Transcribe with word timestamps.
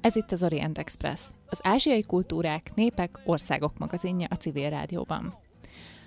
Ez 0.00 0.16
itt 0.16 0.32
az 0.32 0.42
Orient 0.42 0.78
Express, 0.78 1.20
az 1.46 1.58
ázsiai 1.62 2.02
kultúrák, 2.02 2.74
népek, 2.74 3.18
országok 3.24 3.78
magazinja 3.78 4.26
a 4.30 4.34
civil 4.34 4.70
rádióban. 4.70 5.34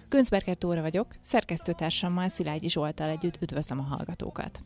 Künzberger 0.09 0.55
Tóra 0.57 0.81
vagyok, 0.81 1.07
szerkesztőtársammal 1.19 2.27
Szilágyi 2.27 2.69
Zsoltal 2.69 3.09
együtt 3.09 3.41
üdvözlöm 3.41 3.79
a 3.79 3.95
hallgatókat. 3.95 4.59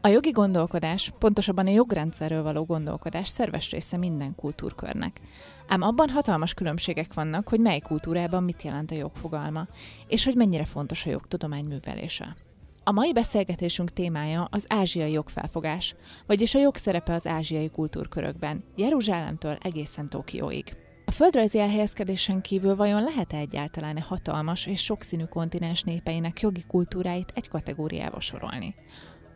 A 0.00 0.08
jogi 0.08 0.30
gondolkodás, 0.30 1.12
pontosabban 1.18 1.66
a 1.66 1.70
jogrendszerről 1.70 2.42
való 2.42 2.64
gondolkodás 2.64 3.28
szerves 3.28 3.70
része 3.70 3.96
minden 3.96 4.34
kultúrkörnek. 4.34 5.20
Ám 5.68 5.82
abban 5.82 6.08
hatalmas 6.08 6.54
különbségek 6.54 7.14
vannak, 7.14 7.48
hogy 7.48 7.60
mely 7.60 7.78
kultúrában 7.78 8.42
mit 8.42 8.62
jelent 8.62 8.90
a 8.90 8.94
jogfogalma, 8.94 9.66
és 10.08 10.24
hogy 10.24 10.34
mennyire 10.34 10.64
fontos 10.64 11.06
a 11.06 11.10
jogtudomány 11.10 11.64
művelése. 11.68 12.36
A 12.84 12.92
mai 12.92 13.12
beszélgetésünk 13.12 13.92
témája 13.92 14.48
az 14.50 14.64
ázsiai 14.68 15.12
jogfelfogás, 15.12 15.94
vagyis 16.26 16.54
a 16.54 16.58
jog 16.58 16.76
szerepe 16.76 17.14
az 17.14 17.26
ázsiai 17.26 17.70
kultúrkörökben, 17.70 18.64
Jeruzsálemtől 18.76 19.58
egészen 19.60 20.08
Tokióig. 20.08 20.76
A 21.04 21.10
földrajzi 21.10 21.58
elhelyezkedésen 21.58 22.40
kívül 22.40 22.76
vajon 22.76 23.02
lehet-e 23.02 23.36
egyáltalán 23.36 23.96
a 23.96 24.02
hatalmas 24.02 24.66
és 24.66 24.82
sokszínű 24.82 25.24
kontinens 25.24 25.82
népeinek 25.82 26.40
jogi 26.40 26.64
kultúráit 26.68 27.32
egy 27.34 27.48
kategóriába 27.48 28.20
sorolni? 28.20 28.74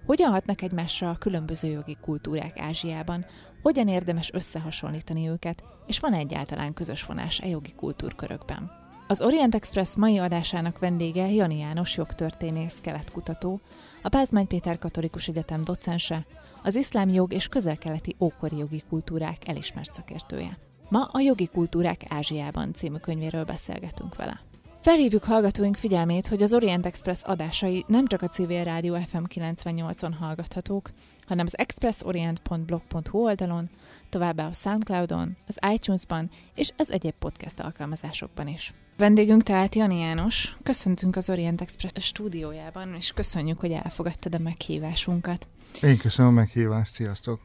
Hogyan 0.06 0.30
hatnak 0.30 0.62
egymásra 0.62 1.10
a 1.10 1.18
különböző 1.18 1.68
jogi 1.68 1.96
kultúrák 2.00 2.58
Ázsiában? 2.58 3.26
Hogyan 3.62 3.88
érdemes 3.88 4.32
összehasonlítani 4.32 5.28
őket? 5.28 5.62
És 5.86 6.00
van 6.00 6.12
egyáltalán 6.12 6.74
közös 6.74 7.04
vonás 7.04 7.40
e 7.40 7.48
jogi 7.48 7.72
kultúrkörökben? 7.76 8.85
Az 9.08 9.20
Orient 9.20 9.54
Express 9.54 9.96
mai 9.96 10.18
adásának 10.18 10.78
vendége 10.78 11.30
Jani 11.30 11.58
János 11.58 11.96
jogtörténész, 11.96 12.78
keletkutató, 12.80 13.60
a 14.02 14.08
Pázmány 14.08 14.46
Péter 14.46 14.78
Katolikus 14.78 15.28
Egyetem 15.28 15.64
docense, 15.64 16.26
az 16.62 16.74
iszlám 16.74 17.08
jog 17.08 17.32
és 17.32 17.48
közel-keleti 17.48 18.16
ókori 18.20 18.56
jogi 18.56 18.82
kultúrák 18.88 19.48
elismert 19.48 19.92
szakértője. 19.92 20.58
Ma 20.88 21.08
a 21.12 21.20
Jogi 21.20 21.46
Kultúrák 21.46 22.02
Ázsiában 22.08 22.74
című 22.74 22.96
könyvéről 22.96 23.44
beszélgetünk 23.44 24.16
vele. 24.16 24.40
Felhívjuk 24.80 25.24
hallgatóink 25.24 25.76
figyelmét, 25.76 26.26
hogy 26.26 26.42
az 26.42 26.54
Orient 26.54 26.86
Express 26.86 27.22
adásai 27.22 27.84
nem 27.88 28.06
csak 28.06 28.22
a 28.22 28.28
Civil 28.28 28.64
Rádió 28.64 28.94
FM 28.94 29.24
98-on 29.34 30.12
hallgathatók, 30.18 30.90
hanem 31.26 31.46
az 31.46 31.58
expressorient.blog.hu 31.58 33.18
oldalon, 33.18 33.70
továbbá 34.08 34.46
a 34.46 34.52
Soundcloudon, 34.52 35.36
az 35.46 35.58
iTunes-ban 35.72 36.30
és 36.54 36.72
az 36.76 36.90
egyéb 36.90 37.14
podcast 37.18 37.60
alkalmazásokban 37.60 38.48
is. 38.48 38.74
Vendégünk 38.96 39.42
tehát 39.42 39.74
Jani 39.74 39.98
János. 39.98 40.56
Köszöntünk 40.62 41.16
az 41.16 41.30
Orient 41.30 41.60
Express 41.60 41.92
stúdiójában, 41.96 42.94
és 42.94 43.12
köszönjük, 43.12 43.60
hogy 43.60 43.72
elfogadtad 43.72 44.34
a 44.34 44.38
meghívásunkat. 44.38 45.48
Én 45.82 45.96
köszönöm 45.96 46.30
a 46.30 46.34
meghívást, 46.34 46.94
sziasztok! 46.94 47.40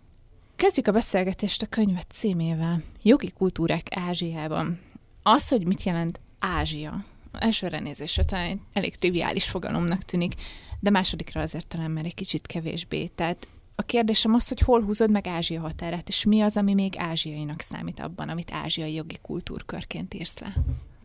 Kezdjük 0.55 0.88
a 0.88 0.91
beszélgetést 0.91 1.61
a 1.61 1.66
könyvet 1.66 2.11
címével. 2.11 2.83
Jogi 3.02 3.31
kultúrák 3.31 3.88
Ázsiában. 3.89 4.79
Az, 5.23 5.47
hogy 5.47 5.66
mit 5.66 5.83
jelent 5.83 6.19
Ázsia, 6.39 7.05
elsőre 7.31 7.79
nézésre 7.79 8.23
talán 8.23 8.61
elég 8.73 8.95
triviális 8.95 9.45
fogalomnak 9.45 10.03
tűnik, 10.03 10.33
de 10.79 10.89
másodikra 10.89 11.41
azért 11.41 11.67
talán 11.67 11.91
már 11.91 12.05
egy 12.05 12.16
kicsit 12.16 12.47
kevésbé. 12.47 13.07
Tehát 13.07 13.47
a 13.75 13.81
kérdésem 13.81 14.33
az, 14.33 14.47
hogy 14.47 14.59
hol 14.59 14.81
húzod 14.83 15.11
meg 15.11 15.27
Ázsia 15.27 15.61
határát, 15.61 16.07
és 16.07 16.23
mi 16.23 16.41
az, 16.41 16.57
ami 16.57 16.73
még 16.73 16.94
ázsiainak 16.97 17.62
számít 17.62 18.00
abban, 18.00 18.29
amit 18.29 18.51
ázsiai 18.51 18.94
jogi 18.94 19.18
kultúrkörként 19.22 20.13
írsz 20.13 20.39
le? 20.39 20.53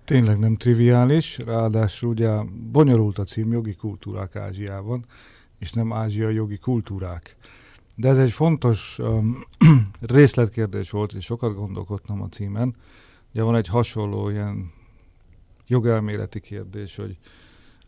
Tényleg 0.06 0.38
nem 0.38 0.56
triviális, 0.56 1.38
ráadásul 1.38 2.08
ugye 2.08 2.42
bonyolult 2.72 3.18
a 3.18 3.24
cím 3.24 3.52
jogi 3.52 3.74
kultúrák 3.74 4.36
Ázsiában, 4.36 5.04
és 5.58 5.72
nem 5.72 5.92
ázsiai 5.92 6.34
jogi 6.34 6.58
kultúrák. 6.58 7.36
De 7.94 8.08
ez 8.08 8.18
egy 8.18 8.30
fontos 8.32 8.98
um, 8.98 9.44
részletkérdés 10.00 10.90
volt, 10.90 11.12
és 11.12 11.24
sokat 11.24 11.54
gondolkodtam 11.54 12.22
a 12.22 12.28
címen. 12.28 12.76
Ugye 13.32 13.42
van 13.42 13.54
egy 13.56 13.66
hasonló 13.66 14.28
ilyen 14.28 14.72
jogelméleti 15.66 16.40
kérdés, 16.40 16.96
hogy 16.96 17.18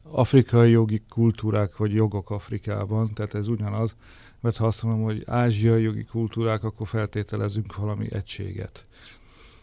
afrikai 0.02 0.70
jogi 0.70 1.02
kultúrák 1.08 1.76
vagy 1.76 1.94
jogok 1.94 2.30
Afrikában, 2.30 3.12
tehát 3.14 3.34
ez 3.34 3.48
ugyanaz, 3.48 3.96
mert 4.40 4.56
ha 4.56 4.66
azt 4.66 4.82
mondom, 4.82 5.02
hogy 5.02 5.22
ázsiai 5.26 5.82
jogi 5.82 6.04
kultúrák, 6.04 6.64
akkor 6.64 6.86
feltételezünk 6.86 7.76
valami 7.76 8.12
egységet. 8.12 8.86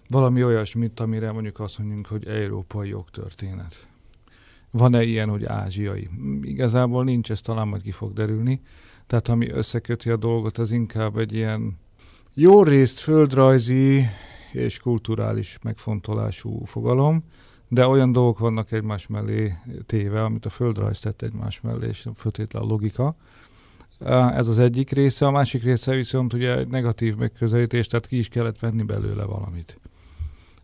Valami 0.07 0.43
olyasmit, 0.43 0.99
amire 0.99 1.31
mondjuk 1.31 1.59
azt 1.59 1.79
mondjuk, 1.79 2.05
hogy 2.05 2.27
európai 2.27 2.89
jogtörténet. 2.89 3.87
Van-e 4.71 5.03
ilyen, 5.03 5.29
hogy 5.29 5.45
ázsiai? 5.45 6.09
Igazából 6.41 7.03
nincs, 7.03 7.31
ez 7.31 7.41
talán 7.41 7.67
majd 7.67 7.81
ki 7.81 7.91
fog 7.91 8.13
derülni. 8.13 8.61
Tehát 9.07 9.27
ami 9.27 9.49
összeköti 9.49 10.09
a 10.09 10.15
dolgot, 10.15 10.57
az 10.57 10.71
inkább 10.71 11.17
egy 11.17 11.33
ilyen 11.33 11.77
jó 12.33 12.63
részt 12.63 12.99
földrajzi 12.99 14.05
és 14.51 14.79
kulturális 14.79 15.57
megfontolású 15.63 16.65
fogalom, 16.65 17.23
de 17.67 17.87
olyan 17.87 18.11
dolgok 18.11 18.39
vannak 18.39 18.71
egymás 18.71 19.07
mellé 19.07 19.53
téve, 19.85 20.23
amit 20.23 20.45
a 20.45 20.49
földrajz 20.49 20.99
tett 20.99 21.21
egymás 21.21 21.61
mellé, 21.61 21.87
és 21.87 22.07
föltétlen 22.15 22.63
a 22.63 22.65
logika. 22.65 23.15
Ez 24.33 24.47
az 24.47 24.59
egyik 24.59 24.89
része, 24.89 25.25
a 25.25 25.31
másik 25.31 25.63
része 25.63 25.95
viszont 25.95 26.33
ugye 26.33 26.57
egy 26.57 26.67
negatív 26.67 27.15
megközelítés, 27.15 27.87
tehát 27.87 28.07
ki 28.07 28.17
is 28.17 28.27
kellett 28.27 28.59
venni 28.59 28.83
belőle 28.83 29.23
valamit. 29.23 29.79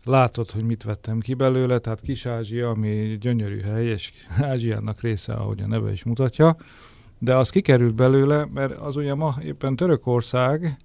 Látod, 0.04 0.50
hogy 0.50 0.64
mit 0.64 0.82
vettem 0.82 1.20
ki 1.20 1.34
belőle, 1.34 1.78
tehát 1.78 2.00
Kis-Ázsia, 2.00 2.68
ami 2.68 3.18
gyönyörű 3.20 3.60
hely, 3.60 3.86
és 3.86 4.12
Ázsiának 4.40 5.00
része, 5.00 5.32
ahogy 5.32 5.60
a 5.60 5.66
neve 5.66 5.92
is 5.92 6.04
mutatja, 6.04 6.56
de 7.18 7.36
az 7.36 7.50
kikerült 7.50 7.94
belőle, 7.94 8.48
mert 8.54 8.72
az 8.72 8.96
ugye 8.96 9.14
ma 9.14 9.34
éppen 9.44 9.76
Törökország, 9.76 10.76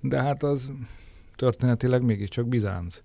de 0.00 0.22
hát 0.22 0.42
az 0.42 0.70
történetileg 1.36 2.02
mégiscsak 2.02 2.48
Bizánc. 2.48 3.02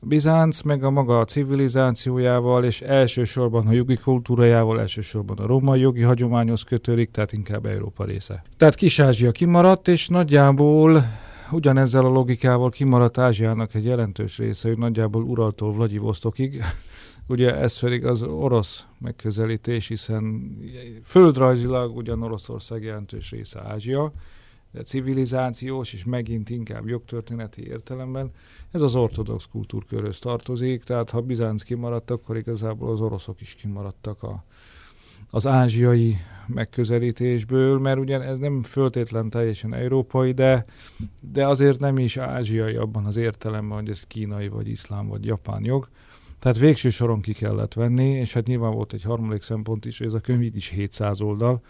Bizánc 0.00 0.62
meg 0.62 0.84
a 0.84 0.90
maga 0.90 1.20
a 1.20 1.24
civilizációjával, 1.24 2.64
és 2.64 2.80
elsősorban 2.80 3.66
a 3.66 3.72
jogi 3.72 3.96
kultúrájával, 3.96 4.80
elsősorban 4.80 5.38
a 5.38 5.46
római 5.46 5.80
jogi 5.80 6.02
hagyományhoz 6.02 6.62
kötődik, 6.62 7.10
tehát 7.10 7.32
inkább 7.32 7.66
Európa 7.66 8.04
része. 8.04 8.42
Tehát 8.56 8.74
Kis-Ázsia 8.74 9.30
kimaradt, 9.30 9.88
és 9.88 10.08
nagyjából 10.08 11.04
ugyanezzel 11.54 12.04
a 12.04 12.08
logikával 12.08 12.70
kimaradt 12.70 13.18
Ázsiának 13.18 13.74
egy 13.74 13.84
jelentős 13.84 14.38
része, 14.38 14.68
hogy 14.68 14.78
nagyjából 14.78 15.22
Uraltól 15.22 15.72
Vladivostokig, 15.72 16.62
ugye 17.26 17.56
ez 17.56 17.78
pedig 17.78 18.04
az 18.06 18.22
orosz 18.22 18.86
megközelítés, 18.98 19.88
hiszen 19.88 20.56
földrajzilag 21.04 21.96
ugyan 21.96 22.22
Oroszország 22.22 22.82
jelentős 22.82 23.30
része 23.30 23.60
Ázsia, 23.60 24.12
de 24.70 24.82
civilizációs 24.82 25.92
és 25.92 26.04
megint 26.04 26.50
inkább 26.50 26.88
jogtörténeti 26.88 27.66
értelemben 27.66 28.30
ez 28.70 28.80
az 28.80 28.96
ortodox 28.96 29.46
kultúrkörhöz 29.46 30.18
tartozik, 30.18 30.82
tehát 30.82 31.10
ha 31.10 31.20
Bizánc 31.20 31.62
kimaradt, 31.62 32.10
akkor 32.10 32.36
igazából 32.36 32.90
az 32.90 33.00
oroszok 33.00 33.40
is 33.40 33.54
kimaradtak 33.54 34.22
a, 34.22 34.44
az 35.34 35.46
ázsiai 35.46 36.16
megközelítésből, 36.46 37.78
mert 37.78 37.98
ugye 37.98 38.20
ez 38.20 38.38
nem 38.38 38.62
föltétlen 38.62 39.30
teljesen 39.30 39.74
európai, 39.74 40.32
de, 40.32 40.64
de 41.32 41.46
azért 41.46 41.80
nem 41.80 41.98
is 41.98 42.16
ázsiai 42.16 42.74
abban 42.74 43.04
az 43.04 43.16
értelemben, 43.16 43.78
hogy 43.78 43.88
ez 43.88 44.02
kínai, 44.02 44.48
vagy 44.48 44.68
iszlám, 44.68 45.06
vagy 45.06 45.24
japán 45.24 45.64
jog. 45.64 45.88
Tehát 46.38 46.58
végső 46.58 46.90
soron 46.90 47.20
ki 47.20 47.32
kellett 47.32 47.72
venni, 47.72 48.10
és 48.10 48.32
hát 48.32 48.46
nyilván 48.46 48.72
volt 48.72 48.92
egy 48.92 49.02
harmadik 49.02 49.42
szempont 49.42 49.84
is, 49.84 49.98
hogy 49.98 50.06
ez 50.06 50.14
a 50.14 50.20
könyv 50.20 50.54
is 50.56 50.68
700 50.68 51.20
oldal, 51.20 51.62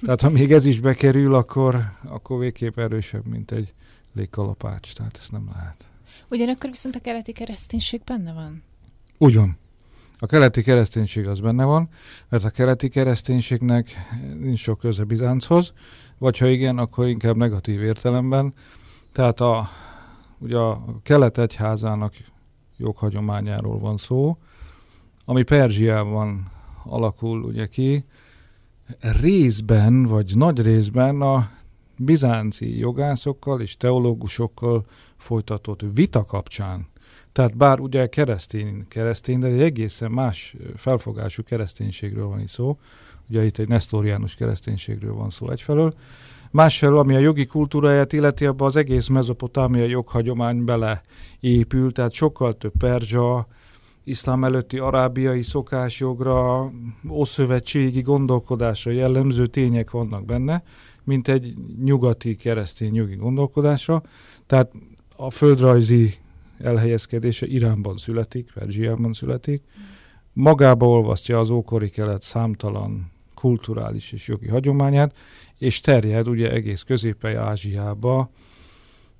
tehát 0.00 0.20
ha 0.20 0.30
még 0.30 0.52
ez 0.52 0.66
is 0.66 0.80
bekerül, 0.80 1.34
akkor, 1.34 1.76
akkor 2.04 2.38
végképp 2.38 2.78
erősebb, 2.78 3.26
mint 3.26 3.50
egy 3.50 3.74
légkalapács, 4.14 4.94
tehát 4.94 5.16
ezt 5.20 5.32
nem 5.32 5.48
lehet. 5.52 5.90
Ugyanakkor 6.28 6.70
viszont 6.70 6.94
a 6.94 7.00
keleti 7.00 7.32
kereszténység 7.32 8.00
benne 8.04 8.32
van. 8.32 8.62
Ugyan. 9.18 9.60
A 10.22 10.26
keleti 10.26 10.62
kereszténység 10.62 11.28
az 11.28 11.40
benne 11.40 11.64
van, 11.64 11.88
mert 12.28 12.44
a 12.44 12.50
keleti 12.50 12.88
kereszténységnek 12.88 13.90
nincs 14.38 14.58
sok 14.58 14.78
köze 14.78 15.04
Bizánchoz, 15.04 15.72
vagy 16.18 16.38
ha 16.38 16.46
igen, 16.46 16.78
akkor 16.78 17.06
inkább 17.06 17.36
negatív 17.36 17.82
értelemben. 17.82 18.54
Tehát 19.12 19.40
a, 19.40 19.68
ugye 20.38 20.56
a 20.56 20.84
kelet 21.02 21.38
egyházának 21.38 22.14
joghagyományáról 22.76 23.78
van 23.78 23.96
szó, 23.96 24.36
ami 25.24 25.42
Perzsiában 25.42 26.50
alakul 26.84 27.42
ugye 27.42 27.66
ki, 27.66 28.04
részben, 29.00 30.02
vagy 30.02 30.36
nagy 30.36 30.62
részben 30.62 31.20
a 31.20 31.50
bizánci 31.96 32.78
jogászokkal 32.78 33.60
és 33.60 33.76
teológusokkal 33.76 34.84
folytatott 35.16 35.80
vita 35.94 36.24
kapcsán. 36.24 36.90
Tehát 37.32 37.56
bár 37.56 37.80
ugye 37.80 38.06
keresztény, 38.06 38.84
keresztény, 38.88 39.38
de 39.38 39.46
egy 39.46 39.60
egészen 39.60 40.10
más 40.10 40.56
felfogású 40.76 41.42
kereszténységről 41.42 42.26
van 42.26 42.40
itt 42.40 42.48
szó. 42.48 42.78
Ugye 43.28 43.44
itt 43.44 43.58
egy 43.58 43.68
nesztoriánus 43.68 44.34
kereszténységről 44.34 45.14
van 45.14 45.30
szó 45.30 45.50
egyfelől. 45.50 45.94
Másfelől, 46.50 46.98
ami 46.98 47.14
a 47.14 47.18
jogi 47.18 47.46
kultúráját 47.46 48.12
illeti, 48.12 48.46
abban 48.46 48.66
az 48.66 48.76
egész 48.76 49.08
mezopotámia 49.08 49.84
joghagyomány 49.84 50.64
beleépül, 50.64 51.92
tehát 51.92 52.12
sokkal 52.12 52.56
több 52.56 52.72
perzsa, 52.78 53.46
iszlám 54.04 54.44
előtti 54.44 54.78
arábiai 54.78 55.42
szokásjogra, 55.42 56.70
oszövetségi 57.08 58.00
gondolkodásra 58.00 58.90
jellemző 58.90 59.46
tények 59.46 59.90
vannak 59.90 60.24
benne, 60.24 60.62
mint 61.04 61.28
egy 61.28 61.54
nyugati 61.84 62.34
keresztény 62.34 62.94
jogi 62.94 63.14
gondolkodásra. 63.14 64.02
Tehát 64.46 64.72
a 65.16 65.30
földrajzi 65.30 66.14
elhelyezkedése 66.62 67.46
Iránban 67.46 67.96
születik, 67.96 68.52
Perzsiában 68.54 69.12
születik, 69.12 69.62
magába 70.32 70.88
olvasztja 70.88 71.38
az 71.38 71.50
ókori 71.50 71.88
kelet 71.88 72.22
számtalan 72.22 73.10
kulturális 73.34 74.12
és 74.12 74.28
jogi 74.28 74.48
hagyományát, 74.48 75.16
és 75.58 75.80
terjed 75.80 76.28
ugye 76.28 76.50
egész 76.50 76.82
Közép-Ázsiába, 76.82 78.30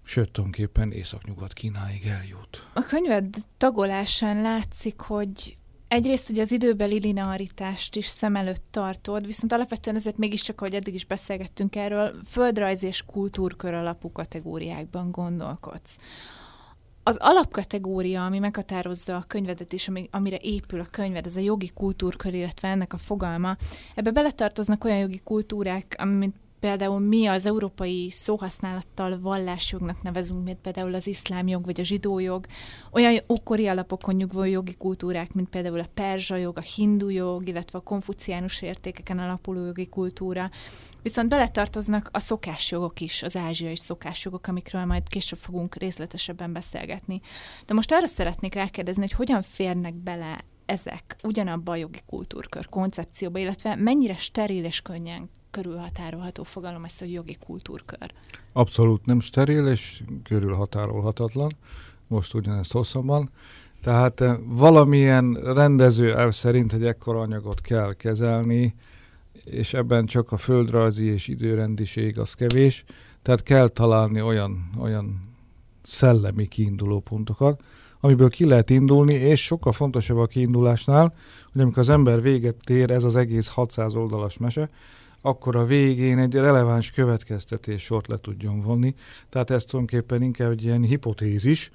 sőt, 0.05 0.31
tulajdonképpen 0.31 0.93
északnyugat 0.93 1.53
Kínáig 1.53 2.06
eljut. 2.06 2.69
A 2.73 2.83
könyved 2.83 3.35
tagolásán 3.56 4.41
látszik, 4.41 5.00
hogy 5.00 5.56
egyrészt 5.88 6.31
ugye 6.31 6.43
az 6.43 6.53
időbeli 6.53 6.99
linearitást 6.99 7.97
is 7.97 8.06
szem 8.06 8.37
előtt 8.37 8.65
tartod, 8.71 9.27
viszont 9.27 9.53
alapvetően 9.53 9.97
ezért 9.97 10.17
mégiscsak, 10.17 10.61
ahogy 10.61 10.75
eddig 10.75 10.95
is 10.95 11.05
beszélgettünk 11.05 11.77
erről, 11.77 12.15
földrajz 12.25 12.83
és 12.83 13.03
kultúrkör 13.06 13.75
alapú 13.75 14.12
kategóriákban 14.12 15.11
gondolkodsz. 15.11 15.97
Az 17.04 17.16
alapkategória, 17.16 18.25
ami 18.25 18.38
meghatározza 18.38 19.16
a 19.16 19.25
könyvedet 19.26 19.72
és 19.72 19.88
ami, 19.88 20.08
amire 20.10 20.37
épül 20.40 20.81
a 20.81 20.87
könyved, 20.90 21.26
ez 21.26 21.37
a 21.37 21.40
jogi 21.40 21.70
kultúrkör, 21.75 22.34
illetve 22.34 22.69
ennek 22.69 22.93
a 22.93 22.96
fogalma. 22.96 23.56
Ebbe 23.94 24.10
beletartoznak 24.10 24.84
olyan 24.84 24.99
jogi 24.99 25.20
kultúrák, 25.25 26.04
mint 26.04 26.34
például 26.62 26.99
mi 26.99 27.26
az 27.26 27.47
európai 27.47 28.11
szóhasználattal 28.11 29.20
vallásjognak 29.20 30.03
nevezünk, 30.03 30.44
mint 30.44 30.59
például 30.59 30.94
az 30.94 31.06
iszlám 31.06 31.49
jog 31.49 31.64
vagy 31.64 31.81
a 31.81 31.85
zsidó 31.85 32.19
jog, 32.19 32.47
olyan 32.91 33.20
ókori 33.29 33.67
alapokon 33.69 34.14
nyugvó 34.14 34.44
jogi 34.44 34.75
kultúrák, 34.75 35.32
mint 35.32 35.49
például 35.49 35.81
a 35.81 35.88
perzsa 35.94 36.37
jog, 36.37 36.56
a 36.59 36.61
hindu 36.61 37.09
jog, 37.09 37.49
illetve 37.49 37.79
a 37.79 37.82
konfuciánus 37.82 38.62
értékeken 38.62 39.19
alapuló 39.19 39.64
jogi 39.64 39.88
kultúra. 39.88 40.50
Viszont 41.03 41.29
beletartoznak 41.29 42.09
a 42.12 42.19
szokásjogok 42.19 43.00
is, 43.00 43.23
az 43.23 43.37
ázsiai 43.37 43.76
szokásjogok, 43.76 44.47
amikről 44.47 44.85
majd 44.85 45.09
később 45.09 45.38
fogunk 45.38 45.75
részletesebben 45.75 46.53
beszélgetni. 46.53 47.20
De 47.67 47.75
most 47.75 47.93
arra 47.93 48.06
szeretnék 48.06 48.55
rákérdezni, 48.55 49.03
hogy 49.03 49.12
hogyan 49.12 49.43
férnek 49.43 49.94
bele 49.94 50.41
ezek 50.67 51.17
ugyanabba 51.23 51.73
a 51.73 51.76
jogi 51.76 52.00
kultúrkör 52.06 52.69
koncepcióba, 52.69 53.38
illetve 53.38 53.75
mennyire 53.75 54.17
steril 54.17 54.64
és 54.64 54.81
könnyen 54.81 55.31
körülhatárolható 55.52 56.43
fogalom 56.43 56.84
ez, 56.84 56.99
hogy 56.99 57.12
jogi 57.12 57.37
kultúrkör. 57.46 58.12
Abszolút 58.52 59.06
nem 59.06 59.20
steril 59.20 59.66
és 59.66 60.02
körülhatárolhatatlan. 60.22 61.52
Most 62.06 62.34
ugyanezt 62.34 62.72
hosszabban. 62.72 63.31
Tehát 63.82 64.20
eh, 64.20 64.37
valamilyen 64.44 65.34
rendező 65.34 66.16
elv 66.16 66.32
szerint 66.32 66.72
egy 66.72 66.84
ekkora 66.84 67.20
anyagot 67.20 67.60
kell 67.60 67.94
kezelni, 67.94 68.75
és 69.44 69.75
ebben 69.75 70.06
csak 70.06 70.32
a 70.32 70.37
földrajzi 70.37 71.04
és 71.04 71.28
időrendiség 71.28 72.19
az 72.19 72.34
kevés, 72.34 72.84
tehát 73.22 73.43
kell 73.43 73.69
találni 73.69 74.20
olyan, 74.20 74.70
olyan 74.81 75.31
szellemi 75.82 76.49
kiinduló 76.49 77.00
pontokat, 77.00 77.60
amiből 78.00 78.28
ki 78.28 78.44
lehet 78.44 78.70
indulni, 78.70 79.14
és 79.14 79.44
sokkal 79.44 79.72
fontosabb 79.72 80.19
a 80.19 80.26
kiindulásnál, 80.26 81.14
hogy 81.52 81.60
amikor 81.60 81.78
az 81.78 81.88
ember 81.88 82.22
véget 82.22 82.70
ér, 82.70 82.90
ez 82.90 83.04
az 83.04 83.16
egész 83.16 83.49
600 83.49 83.94
oldalas 83.94 84.38
mese, 84.38 84.70
akkor 85.23 85.57
a 85.57 85.65
végén 85.65 86.19
egy 86.19 86.35
releváns 86.35 86.91
következtetés 86.91 87.83
sort 87.83 88.07
le 88.07 88.17
tudjon 88.17 88.61
vonni. 88.61 88.95
Tehát 89.29 89.51
ez 89.51 89.65
tulajdonképpen 89.65 90.23
inkább 90.23 90.51
egy 90.51 90.65
ilyen 90.65 90.83
hipotézis, 90.83 91.71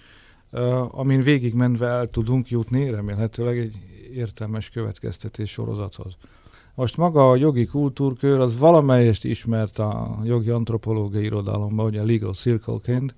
amin 0.87 1.21
végigmenve 1.21 1.87
el 1.87 2.07
tudunk 2.07 2.49
jutni, 2.49 2.89
remélhetőleg 2.89 3.57
egy 3.57 3.79
értelmes 4.13 4.69
következtetés 4.69 5.51
sorozathoz. 5.51 6.17
Most 6.75 6.97
maga 6.97 7.29
a 7.29 7.35
jogi 7.35 7.65
kultúrkör 7.65 8.39
az 8.39 8.57
valamelyest 8.57 9.25
ismert 9.25 9.79
a 9.79 10.19
jogi 10.23 10.49
antropológiai 10.49 11.23
irodalomban, 11.23 11.85
ugye 11.85 12.03
legal 12.03 12.33
circle-ként, 12.33 13.15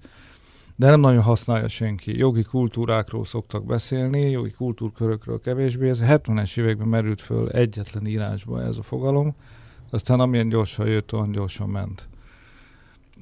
de 0.76 0.90
nem 0.90 1.00
nagyon 1.00 1.22
használja 1.22 1.68
senki. 1.68 2.18
Jogi 2.18 2.44
kultúrákról 2.44 3.26
szoktak 3.26 3.66
beszélni, 3.66 4.30
jogi 4.30 4.52
kultúrkörökről 4.52 5.40
kevésbé. 5.40 5.90
Ez 5.90 6.00
a 6.00 6.06
70-es 6.06 6.58
években 6.58 6.88
merült 6.88 7.22
föl 7.22 7.50
egyetlen 7.50 8.08
írásba 8.08 8.62
ez 8.62 8.78
a 8.78 8.82
fogalom, 8.82 9.36
aztán 9.90 10.20
amilyen 10.20 10.50
gyorsan 10.50 10.88
jött, 10.88 11.14
olyan 11.14 11.32
gyorsan 11.32 11.70
ment. 11.70 12.08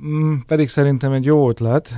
Mm, 0.06 0.36
pedig 0.48 0.70
szerintem 0.70 1.12
egy 1.12 1.26
jó 1.26 1.50
ötlet, 1.50 1.90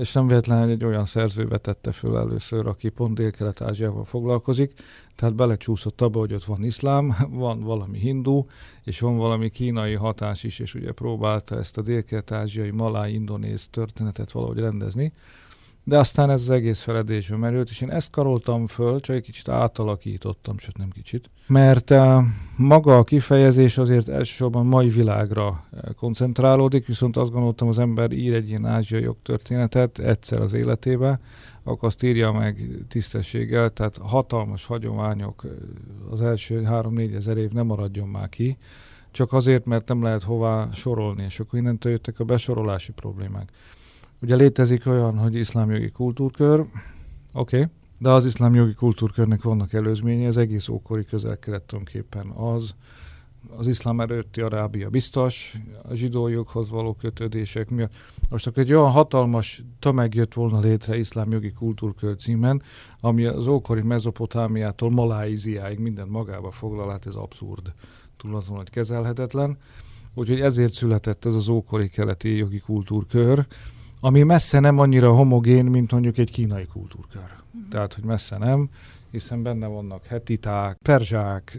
és 0.00 0.12
nem 0.12 0.26
véletlenül 0.26 0.70
egy 0.70 0.84
olyan 0.84 1.04
szerző 1.04 1.46
vetette 1.46 1.92
föl 1.92 2.16
először, 2.16 2.66
aki 2.66 2.88
pont 2.88 3.14
Dél-Kelet-Ázsiával 3.14 4.04
foglalkozik, 4.04 4.72
tehát 5.16 5.34
belecsúszott 5.34 6.00
abba, 6.00 6.18
hogy 6.18 6.34
ott 6.34 6.44
van 6.44 6.64
iszlám, 6.64 7.16
van 7.30 7.60
valami 7.60 7.98
hindu, 7.98 8.46
és 8.84 9.00
van 9.00 9.16
valami 9.16 9.50
kínai 9.50 9.94
hatás 9.94 10.42
is, 10.44 10.58
és 10.58 10.74
ugye 10.74 10.92
próbálta 10.92 11.58
ezt 11.58 11.78
a 11.78 11.82
dél-kelet-ázsiai, 11.82 12.70
maláj, 12.70 13.12
indonéz 13.12 13.68
történetet 13.68 14.32
valahogy 14.32 14.58
rendezni 14.58 15.12
de 15.84 15.98
aztán 15.98 16.30
ez 16.30 16.40
az 16.40 16.50
egész 16.50 16.80
feledésbe 16.80 17.36
merült, 17.36 17.70
és 17.70 17.80
én 17.80 17.90
ezt 17.90 18.10
karoltam 18.10 18.66
föl, 18.66 19.00
csak 19.00 19.16
egy 19.16 19.22
kicsit 19.22 19.48
átalakítottam, 19.48 20.58
sőt 20.58 20.76
nem 20.76 20.90
kicsit. 20.90 21.30
Mert 21.46 21.90
uh, 21.90 22.22
maga 22.56 22.98
a 22.98 23.04
kifejezés 23.04 23.78
azért 23.78 24.08
elsősorban 24.08 24.66
mai 24.66 24.88
világra 24.88 25.64
eh, 25.70 25.80
koncentrálódik, 25.96 26.86
viszont 26.86 27.16
azt 27.16 27.30
gondoltam, 27.30 27.68
az 27.68 27.78
ember 27.78 28.12
ír 28.12 28.34
egy 28.34 28.48
ilyen 28.48 28.66
ázsiai 28.66 29.02
jogtörténetet 29.02 29.98
egyszer 29.98 30.40
az 30.40 30.52
életébe, 30.52 31.20
akkor 31.62 31.88
azt 31.88 32.02
írja 32.02 32.32
meg 32.32 32.68
tisztességgel, 32.88 33.70
tehát 33.70 33.96
hatalmas 33.96 34.64
hagyományok 34.64 35.42
eh, 35.44 35.50
az 36.10 36.22
első 36.22 36.62
három-négy 36.62 37.14
ezer 37.14 37.36
év 37.36 37.50
nem 37.50 37.66
maradjon 37.66 38.08
már 38.08 38.28
ki, 38.28 38.56
csak 39.10 39.32
azért, 39.32 39.64
mert 39.64 39.88
nem 39.88 40.02
lehet 40.02 40.22
hová 40.22 40.68
sorolni, 40.72 41.22
és 41.22 41.40
akkor 41.40 41.58
innentől 41.58 41.92
jöttek 41.92 42.20
a 42.20 42.24
besorolási 42.24 42.92
problémák. 42.92 43.52
Ugye 44.24 44.36
létezik 44.36 44.86
olyan, 44.86 45.18
hogy 45.18 45.34
iszlámjogi 45.34 45.90
kultúrkör, 45.90 46.60
oké, 46.60 46.68
okay, 47.32 47.68
de 47.98 48.10
az 48.10 48.24
iszlámjogi 48.24 48.74
kultúrkörnek 48.74 49.42
vannak 49.42 49.72
előzménye, 49.72 50.26
az 50.26 50.36
egész 50.36 50.68
ókori 50.68 51.04
közel-kelet 51.04 51.62
tulajdonképpen 51.62 52.26
az, 52.26 52.74
az 53.56 53.66
iszlám 53.66 54.00
előtti 54.00 54.40
Arábia 54.40 54.88
biztos, 54.90 55.56
a 55.82 55.94
zsidó 55.94 56.28
joghoz 56.28 56.70
való 56.70 56.94
kötődések 56.94 57.70
miatt. 57.70 57.92
Most 58.30 58.46
akkor 58.46 58.62
egy 58.62 58.72
olyan 58.72 58.90
hatalmas 58.90 59.62
tömeg 59.78 60.14
jött 60.14 60.34
volna 60.34 60.60
létre 60.60 60.96
iszlámjogi 60.96 61.52
kultúrkör 61.52 62.16
címen, 62.16 62.62
ami 63.00 63.24
az 63.24 63.46
ókori 63.46 63.82
Mezopotámiától 63.82 64.90
Maláiziáig 64.90 65.78
mindent 65.78 66.10
magába 66.10 66.50
foglal, 66.50 66.90
hát 66.90 67.06
ez 67.06 67.14
abszurd, 67.14 67.72
túlazon, 68.16 68.56
hogy 68.56 68.70
kezelhetetlen. 68.70 69.58
Úgyhogy 70.14 70.40
ezért 70.40 70.72
született 70.72 71.24
ez 71.24 71.34
az 71.34 71.48
ókori 71.48 71.88
keleti 71.88 72.36
jogi 72.36 72.58
kultúrkör, 72.58 73.46
ami 74.04 74.22
messze 74.22 74.60
nem 74.60 74.78
annyira 74.78 75.12
homogén, 75.12 75.64
mint 75.64 75.92
mondjuk 75.92 76.18
egy 76.18 76.30
kínai 76.30 76.66
kultúrkör. 76.72 77.22
Uh-huh. 77.22 77.68
Tehát, 77.70 77.94
hogy 77.94 78.04
messze 78.04 78.38
nem, 78.38 78.68
hiszen 79.10 79.42
benne 79.42 79.66
vannak 79.66 80.06
hetiták, 80.06 80.78
perzsák, 80.82 81.58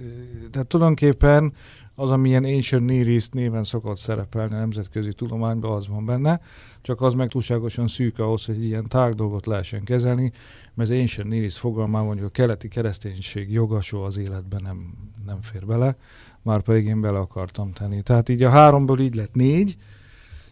tehát 0.51 0.67
tulajdonképpen 0.67 1.53
az, 1.95 2.11
amilyen 2.11 2.43
Ancient 2.43 2.85
Near 2.85 3.07
East 3.07 3.33
néven 3.33 3.63
szokott 3.63 3.97
szerepelni 3.97 4.53
a 4.53 4.57
nemzetközi 4.57 5.13
tudományban, 5.13 5.71
az 5.71 5.87
van 5.87 6.05
benne, 6.05 6.41
csak 6.81 7.01
az 7.01 7.13
meg 7.13 7.29
túlságosan 7.29 7.87
szűk 7.87 8.19
ahhoz, 8.19 8.45
hogy 8.45 8.63
ilyen 8.63 8.87
tág 8.87 9.13
dolgot 9.13 9.45
lehessen 9.45 9.83
kezelni, 9.83 10.31
mert 10.73 10.89
az 10.89 10.97
Ancient 10.97 11.29
Near 11.29 11.43
East 11.43 11.57
fogalmában 11.57 12.05
mondjuk 12.05 12.27
a 12.27 12.31
keleti 12.31 12.67
kereszténység 12.67 13.51
joga 13.51 13.81
soha 13.81 14.05
az 14.05 14.17
életben 14.17 14.61
nem, 14.63 14.93
nem 15.25 15.41
fér 15.41 15.65
bele, 15.65 15.95
már 16.41 16.61
pedig 16.61 16.85
én 16.85 17.01
bele 17.01 17.17
akartam 17.17 17.71
tenni. 17.71 18.01
Tehát 18.01 18.29
így 18.29 18.43
a 18.43 18.49
háromból 18.49 18.99
így 18.99 19.15
lett 19.15 19.33
négy, 19.33 19.77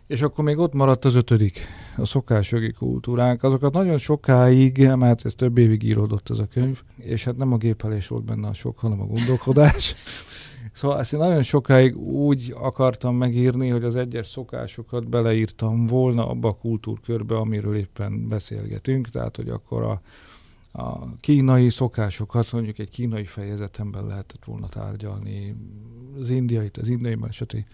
és 0.08 0.22
akkor 0.22 0.44
még 0.44 0.58
ott 0.58 0.74
maradt 0.74 1.06
az 1.06 1.16
ötödik, 1.16 1.60
a 1.98 2.06
szokásjogi 2.06 2.72
kultúránk. 2.72 3.44
Azokat 3.44 3.74
nagyon 3.74 3.98
sokáig, 3.98 4.88
mert 4.88 5.26
ez 5.26 5.34
több 5.34 5.58
évig 5.58 5.84
íródott 5.84 6.30
ez 6.30 6.40
a 6.40 6.46
könyv, 6.46 6.82
és 6.98 7.24
hát 7.24 7.38
nem 7.38 7.54
a 7.54 7.58
gépelés 7.58 8.08
volt 8.08 8.24
benne 8.24 8.48
a 8.48 8.54
sok, 8.54 8.80
hanem 8.80 9.02
a 9.02 9.06
gondolkodás. 9.06 9.94
Szóval 10.72 11.00
ezt 11.00 11.14
én 11.14 11.20
nagyon 11.20 11.42
sokáig 11.42 11.98
úgy 11.98 12.54
akartam 12.58 13.16
megírni, 13.16 13.70
hogy 13.70 13.84
az 13.84 13.96
egyes 13.96 14.28
szokásokat 14.28 15.10
beleírtam 15.10 15.86
volna 15.86 16.30
abba 16.30 16.48
a 16.48 16.54
kultúrkörbe, 16.54 17.38
amiről 17.38 17.76
éppen 17.76 18.28
beszélgetünk, 18.28 19.10
tehát 19.10 19.36
hogy 19.36 19.50
akkor 19.50 19.84
a, 19.84 20.02
a 20.82 21.16
kínai 21.20 21.70
szokásokat 21.70 22.52
mondjuk 22.52 22.80
egy 22.80 22.90
kínai 22.90 23.26
fejezetemben 23.26 24.06
lehetett 24.06 24.46
volna 24.46 24.68
tárgyalni, 24.68 25.56
az 26.20 26.30
indiait, 26.30 26.78
az 26.78 26.88
indiai 26.90 27.18
stb. 27.30 27.66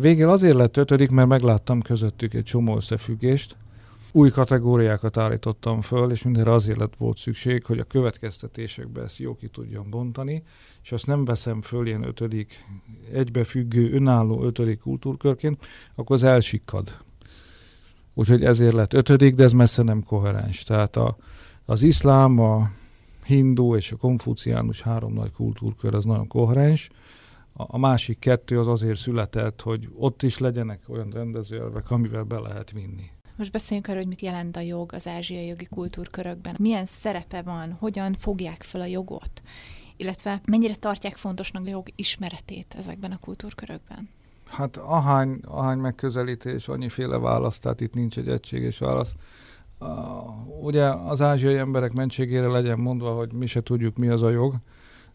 Végül 0.00 0.30
azért 0.30 0.54
lett 0.54 0.76
ötödik, 0.76 1.10
mert 1.10 1.28
megláttam 1.28 1.82
közöttük 1.82 2.34
egy 2.34 2.44
csomó 2.44 2.76
összefüggést. 2.76 3.56
Új 4.12 4.30
kategóriákat 4.30 5.16
állítottam 5.16 5.80
föl, 5.80 6.10
és 6.10 6.22
mindenre 6.22 6.52
azért 6.52 6.78
lett 6.78 6.96
volt 6.96 7.16
szükség, 7.16 7.64
hogy 7.64 7.78
a 7.78 7.84
következtetésekbe 7.84 9.02
ezt 9.02 9.18
jó 9.18 9.36
ki 9.36 9.48
tudjam 9.48 9.90
bontani, 9.90 10.42
és 10.82 10.92
azt 10.92 11.06
nem 11.06 11.24
veszem 11.24 11.62
föl 11.62 11.86
ilyen 11.86 12.02
ötödik, 12.02 12.66
egybefüggő, 13.12 13.92
önálló 13.92 14.42
ötödik 14.42 14.78
kultúrkörként, 14.78 15.66
akkor 15.94 16.16
az 16.16 16.22
elsikkad. 16.22 16.96
Úgyhogy 18.14 18.44
ezért 18.44 18.74
lett 18.74 18.92
ötödik, 18.92 19.34
de 19.34 19.44
ez 19.44 19.52
messze 19.52 19.82
nem 19.82 20.02
koherens. 20.02 20.62
Tehát 20.62 20.96
a, 20.96 21.16
az 21.64 21.82
iszlám, 21.82 22.38
a 22.38 22.70
hindu 23.24 23.76
és 23.76 23.92
a 23.92 23.96
konfuciánus 23.96 24.82
három 24.82 25.12
nagy 25.12 25.32
kultúrkör 25.32 25.94
az 25.94 26.04
nagyon 26.04 26.26
koherens. 26.26 26.90
A, 27.60 27.78
másik 27.78 28.18
kettő 28.18 28.58
az 28.58 28.68
azért 28.68 28.98
született, 28.98 29.60
hogy 29.60 29.88
ott 29.94 30.22
is 30.22 30.38
legyenek 30.38 30.80
olyan 30.88 31.10
rendezőelvek, 31.10 31.90
amivel 31.90 32.22
be 32.22 32.38
lehet 32.38 32.70
vinni. 32.70 33.10
Most 33.36 33.52
beszéljünk 33.52 33.86
arról, 33.86 33.98
hogy 33.98 34.08
mit 34.08 34.20
jelent 34.20 34.56
a 34.56 34.60
jog 34.60 34.92
az 34.92 35.06
ázsiai 35.06 35.46
jogi 35.46 35.66
kultúrkörökben. 35.66 36.56
Milyen 36.58 36.84
szerepe 36.84 37.42
van, 37.42 37.72
hogyan 37.72 38.14
fogják 38.14 38.62
fel 38.62 38.80
a 38.80 38.84
jogot, 38.84 39.42
illetve 39.96 40.40
mennyire 40.44 40.74
tartják 40.74 41.16
fontosnak 41.16 41.66
a 41.66 41.68
jog 41.68 41.88
ismeretét 41.94 42.74
ezekben 42.78 43.12
a 43.12 43.18
kultúrkörökben? 43.18 44.08
Hát 44.44 44.76
ahány, 44.76 45.40
ahány 45.44 45.78
megközelítés, 45.78 46.68
annyiféle 46.68 47.18
válasz, 47.18 47.58
tehát 47.58 47.80
itt 47.80 47.94
nincs 47.94 48.18
egy 48.18 48.28
egységes 48.28 48.78
válasz. 48.78 49.14
Uh, 49.80 50.64
ugye 50.64 50.84
az 50.84 51.20
ázsiai 51.20 51.56
emberek 51.56 51.92
mentségére 51.92 52.46
legyen 52.46 52.80
mondva, 52.80 53.14
hogy 53.14 53.32
mi 53.32 53.46
se 53.46 53.62
tudjuk, 53.62 53.96
mi 53.96 54.08
az 54.08 54.22
a 54.22 54.30
jog. 54.30 54.54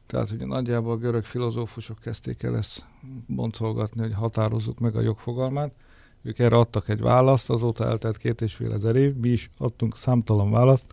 Tehát 0.05 0.31
ugye 0.31 0.45
nagyjából 0.45 0.91
a 0.91 0.97
görög 0.97 1.23
filozófusok 1.23 1.99
kezdték 1.99 2.43
el 2.43 2.57
ezt 2.57 2.85
boncolgatni, 3.27 4.01
hogy 4.01 4.13
határozzuk 4.13 4.79
meg 4.79 4.95
a 4.95 5.01
jogfogalmát. 5.01 5.73
Ők 6.21 6.39
erre 6.39 6.55
adtak 6.55 6.89
egy 6.89 7.01
választ, 7.01 7.49
azóta 7.49 7.85
eltelt 7.85 8.17
két 8.17 8.41
és 8.41 8.53
fél 8.53 8.73
ezer 8.73 8.95
év, 8.95 9.15
mi 9.15 9.29
is 9.29 9.49
adtunk 9.57 9.97
számtalan 9.97 10.51
választ. 10.51 10.85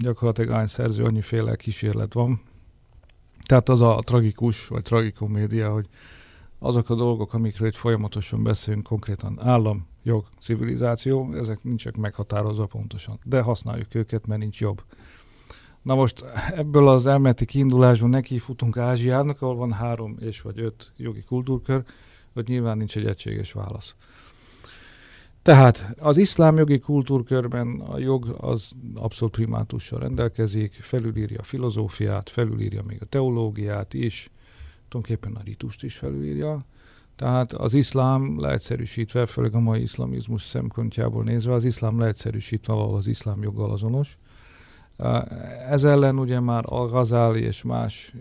Gyakorlatilag 0.00 0.50
ány 0.50 0.66
szerző, 0.66 1.04
annyiféle 1.04 1.56
kísérlet 1.56 2.12
van. 2.12 2.40
Tehát 3.46 3.68
az 3.68 3.80
a 3.80 4.00
tragikus, 4.04 4.66
vagy 4.66 4.82
tragikomédia, 4.82 5.72
hogy 5.72 5.88
azok 6.58 6.90
a 6.90 6.94
dolgok, 6.94 7.34
amikről 7.34 7.68
itt 7.68 7.74
folyamatosan 7.74 8.42
beszélünk, 8.42 8.86
konkrétan 8.86 9.38
állam, 9.40 9.86
jog, 10.02 10.24
civilizáció, 10.40 11.34
ezek 11.34 11.62
nincsenek 11.62 11.98
meghatározva 11.98 12.66
pontosan, 12.66 13.18
de 13.24 13.40
használjuk 13.40 13.94
őket, 13.94 14.26
mert 14.26 14.40
nincs 14.40 14.60
jobb. 14.60 14.82
Na 15.86 15.94
most 15.94 16.24
ebből 16.50 16.88
az 16.88 17.06
elméleti 17.06 17.44
kiindulásból 17.44 18.08
neki 18.08 18.38
futunk 18.38 18.76
Ázsiának, 18.76 19.42
ahol 19.42 19.56
van 19.56 19.72
három 19.72 20.16
és 20.20 20.40
vagy 20.40 20.60
öt 20.60 20.92
jogi 20.96 21.22
kultúrkör, 21.22 21.82
hogy 22.34 22.48
nyilván 22.48 22.76
nincs 22.76 22.96
egy 22.96 23.06
egységes 23.06 23.52
válasz. 23.52 23.94
Tehát 25.42 25.94
az 25.98 26.16
iszlám 26.16 26.56
jogi 26.56 26.78
kultúrkörben 26.78 27.80
a 27.80 27.98
jog 27.98 28.36
az 28.40 28.70
abszolút 28.94 29.34
primátussal 29.34 29.98
rendelkezik, 29.98 30.72
felülírja 30.72 31.40
a 31.40 31.42
filozófiát, 31.42 32.28
felülírja 32.28 32.82
még 32.82 33.02
a 33.02 33.06
teológiát 33.06 33.94
is, 33.94 34.30
tulajdonképpen 34.88 35.40
a 35.40 35.44
ritust 35.44 35.82
is 35.82 35.96
felülírja. 35.96 36.64
Tehát 37.16 37.52
az 37.52 37.74
iszlám 37.74 38.40
leegyszerűsítve, 38.40 39.26
főleg 39.26 39.54
a 39.54 39.60
mai 39.60 39.82
iszlamizmus 39.82 40.42
szempontjából 40.42 41.24
nézve, 41.24 41.52
az 41.52 41.64
iszlám 41.64 41.98
leegyszerűsítve 41.98 42.72
valahol 42.72 42.96
az 42.96 43.06
iszlám 43.06 43.42
joggal 43.42 43.70
azonos. 43.70 44.18
Ez 45.68 45.84
ellen 45.84 46.18
ugye 46.18 46.40
már 46.40 46.64
a 46.68 46.86
Gazáli 46.86 47.40
és 47.40 47.62
más 47.62 48.14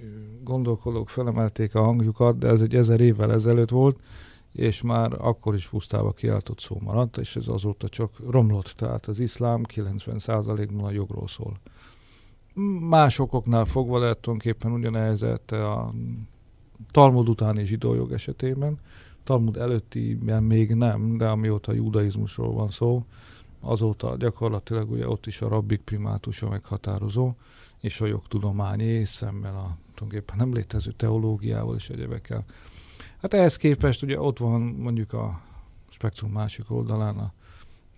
gondolkodók 0.44 1.10
felemelték 1.10 1.76
a 1.76 1.84
hangjukat, 1.84 2.38
de 2.38 2.48
ez 2.48 2.62
egy 2.62 2.76
ezer 2.76 3.00
évvel 3.00 3.32
ezelőtt 3.32 3.70
volt, 3.70 4.00
és 4.52 4.82
már 4.82 5.12
akkor 5.18 5.54
is 5.56 5.68
pusztába 5.68 6.12
kiáltott 6.12 6.60
szó 6.60 6.78
maradt, 6.84 7.18
és 7.18 7.36
ez 7.36 7.48
azóta 7.48 7.90
csak 7.90 8.12
romlott, 8.30 8.74
tehát 8.78 9.06
az 9.06 9.20
iszlám 9.20 9.62
90%-ban 9.74 10.86
a 10.86 10.92
jogról 10.92 11.28
szól. 11.28 11.60
Más 12.80 13.20
okoknál 13.20 13.66
fogva 13.66 14.00
lehet 14.00 14.18
tulajdonképpen 14.18 14.72
ugyanehhez 14.72 15.22
a 15.22 15.94
Talmud 16.92 17.30
utáni 17.30 17.66
zsidó 17.66 17.94
jog 17.94 18.12
esetében, 18.12 18.80
Talmud 19.24 19.58
előttiben 19.58 20.44
még 20.44 20.74
nem, 20.74 21.18
de 21.18 21.28
amióta 21.28 21.72
a 21.72 21.76
judaizmusról 21.76 22.54
van 22.54 22.70
szó, 22.70 23.04
azóta 23.66 24.16
gyakorlatilag 24.18 24.92
ugye 24.92 25.08
ott 25.08 25.26
is 25.26 25.42
a 25.42 25.48
rabbik 25.48 25.82
primátusa 25.82 26.50
meghatározó, 26.50 27.34
és 27.82 28.02
a 28.02 28.06
jogtudományi 28.06 29.06
szemmel 29.06 29.56
a 29.56 29.78
tulajdonképpen 29.94 30.38
nem 30.38 30.54
létező 30.54 30.92
teológiával 30.92 31.76
és 31.76 31.90
egyebekkel. 31.90 32.46
Hát 33.22 33.34
ehhez 33.34 33.56
képest 33.56 34.04
ugye 34.04 34.20
ott 34.20 34.38
van 34.38 34.62
mondjuk 34.62 35.14
a 35.14 35.42
spektrum 35.90 36.32
másik 36.32 36.72
oldalán 36.72 37.18
a 37.18 37.34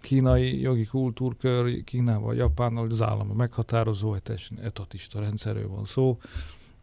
kínai 0.02 0.60
jogi 0.60 0.86
kultúrkör, 0.86 1.84
Kínával, 1.84 2.36
Japánnal, 2.36 2.88
az 2.90 3.02
állam 3.02 3.32
a 3.32 3.34
meghatározó, 3.34 4.14
egy 4.14 4.50
etatista 4.62 5.20
rendszerről 5.20 5.68
van 5.68 5.86
szó, 5.86 6.20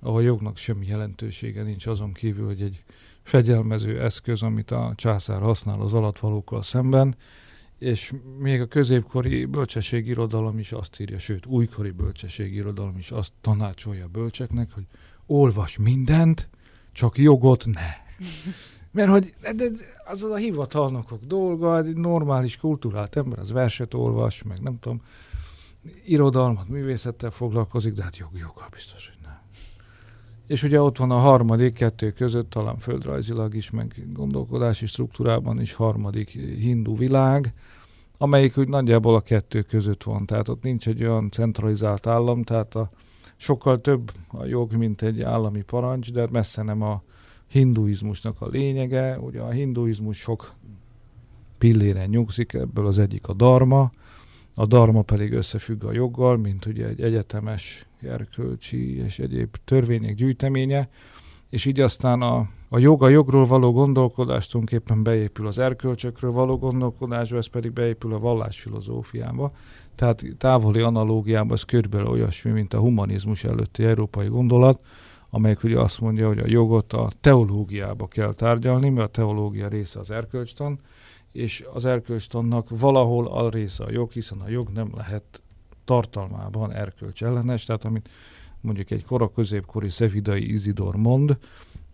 ahol 0.00 0.22
jognak 0.22 0.56
semmi 0.56 0.86
jelentősége 0.86 1.62
nincs 1.62 1.86
azon 1.86 2.12
kívül, 2.12 2.46
hogy 2.46 2.62
egy 2.62 2.84
fegyelmező 3.22 4.00
eszköz, 4.00 4.42
amit 4.42 4.70
a 4.70 4.92
császár 4.96 5.40
használ 5.40 5.80
az 5.80 5.94
alatvalókkal 5.94 6.62
szemben, 6.62 7.14
és 7.84 8.12
még 8.38 8.60
a 8.60 8.66
középkori 8.66 9.44
bölcsességirodalom 9.44 10.58
is 10.58 10.72
azt 10.72 11.00
írja, 11.00 11.18
sőt, 11.18 11.46
újkori 11.46 11.90
bölcsességirodalom 11.90 12.98
is 12.98 13.10
azt 13.10 13.32
tanácsolja 13.40 14.04
a 14.04 14.08
bölcseknek, 14.08 14.72
hogy 14.72 14.86
olvas 15.26 15.78
mindent, 15.78 16.48
csak 16.92 17.18
jogot 17.18 17.66
ne. 17.66 17.90
Mert 18.92 19.10
hogy 19.10 19.34
az 20.04 20.22
a 20.22 20.36
hivatalnokok 20.36 21.24
dolga, 21.24 21.78
egy 21.78 21.96
normális 21.96 22.56
kultúrált 22.56 23.16
ember, 23.16 23.38
az 23.38 23.52
verset 23.52 23.94
olvas, 23.94 24.42
meg 24.42 24.60
nem 24.60 24.78
tudom, 24.78 25.02
irodalmat, 26.04 26.68
művészettel 26.68 27.30
foglalkozik, 27.30 27.92
de 27.92 28.02
hát 28.02 28.16
jog, 28.16 28.30
joggal 28.32 28.68
biztos, 28.70 29.06
hogy 29.06 29.18
nem. 29.22 29.40
És 30.46 30.62
ugye 30.62 30.80
ott 30.80 30.96
van 30.96 31.10
a 31.10 31.18
harmadik 31.18 31.74
kettő 31.74 32.12
között, 32.12 32.50
talán 32.50 32.78
földrajzilag 32.78 33.54
is, 33.54 33.70
meg 33.70 34.06
gondolkodási 34.12 34.86
struktúrában 34.86 35.60
is 35.60 35.72
harmadik 35.72 36.28
hindu 36.58 36.96
világ, 36.96 37.54
amelyik 38.18 38.58
úgy 38.58 38.68
nagyjából 38.68 39.14
a 39.14 39.20
kettő 39.20 39.62
között 39.62 40.02
van. 40.02 40.26
Tehát 40.26 40.48
ott 40.48 40.62
nincs 40.62 40.88
egy 40.88 41.04
olyan 41.04 41.30
centralizált 41.30 42.06
állam, 42.06 42.42
tehát 42.42 42.74
a, 42.74 42.90
sokkal 43.36 43.80
több 43.80 44.12
a 44.28 44.44
jog, 44.44 44.72
mint 44.72 45.02
egy 45.02 45.22
állami 45.22 45.62
parancs, 45.62 46.12
de 46.12 46.28
messze 46.32 46.62
nem 46.62 46.82
a 46.82 47.02
hinduizmusnak 47.46 48.40
a 48.40 48.48
lényege. 48.48 49.18
Ugye 49.18 49.40
a 49.40 49.50
hinduizmus 49.50 50.18
sok 50.18 50.52
pilléren 51.58 52.08
nyugszik, 52.08 52.52
ebből 52.52 52.86
az 52.86 52.98
egyik 52.98 53.28
a 53.28 53.32
darma, 53.32 53.90
a 54.54 54.66
darma 54.66 55.02
pedig 55.02 55.32
összefügg 55.32 55.84
a 55.84 55.92
joggal, 55.92 56.36
mint 56.36 56.66
ugye 56.66 56.86
egy 56.86 57.00
egyetemes 57.00 57.86
erkölcsi 58.00 58.96
és 58.96 59.18
egyéb 59.18 59.56
törvények 59.64 60.14
gyűjteménye, 60.14 60.88
és 61.50 61.64
így 61.64 61.80
aztán 61.80 62.22
a, 62.22 62.48
a 62.74 62.78
jog 62.78 63.02
a 63.02 63.08
jogról 63.08 63.46
való 63.46 63.72
gondolkodás 63.72 64.46
tulajdonképpen 64.46 65.02
beépül 65.02 65.46
az 65.46 65.58
erkölcsökről 65.58 66.32
való 66.32 66.58
gondolkodásba, 66.58 67.36
ez 67.36 67.46
pedig 67.46 67.72
beépül 67.72 68.14
a 68.14 68.18
vallásfilozófiába. 68.18 69.52
Tehát 69.94 70.24
távoli 70.38 70.80
analógiában 70.80 71.52
ez 71.52 71.62
körülbelül 71.62 72.06
olyasmi, 72.06 72.50
mint 72.50 72.74
a 72.74 72.78
humanizmus 72.78 73.44
előtti 73.44 73.84
európai 73.84 74.26
gondolat, 74.26 74.80
amelyik 75.30 75.62
ugye 75.62 75.80
azt 75.80 76.00
mondja, 76.00 76.26
hogy 76.26 76.38
a 76.38 76.46
jogot 76.46 76.92
a 76.92 77.10
teológiába 77.20 78.06
kell 78.06 78.32
tárgyalni, 78.32 78.88
mert 78.88 79.08
a 79.08 79.10
teológia 79.10 79.68
része 79.68 79.98
az 79.98 80.10
erkölcstan, 80.10 80.78
és 81.32 81.64
az 81.72 81.84
erkölcstannak 81.84 82.78
valahol 82.78 83.26
a 83.26 83.48
része 83.48 83.84
a 83.84 83.90
jog, 83.90 84.10
hiszen 84.10 84.40
a 84.40 84.48
jog 84.48 84.68
nem 84.68 84.90
lehet 84.96 85.42
tartalmában 85.84 86.72
erkölcs 86.72 87.24
ellenes, 87.24 87.64
tehát 87.64 87.84
amit 87.84 88.08
mondjuk 88.60 88.90
egy 88.90 89.04
kora 89.04 89.28
középkori 89.28 89.88
szevidai 89.88 90.52
Izidor 90.52 90.96
mond, 90.96 91.38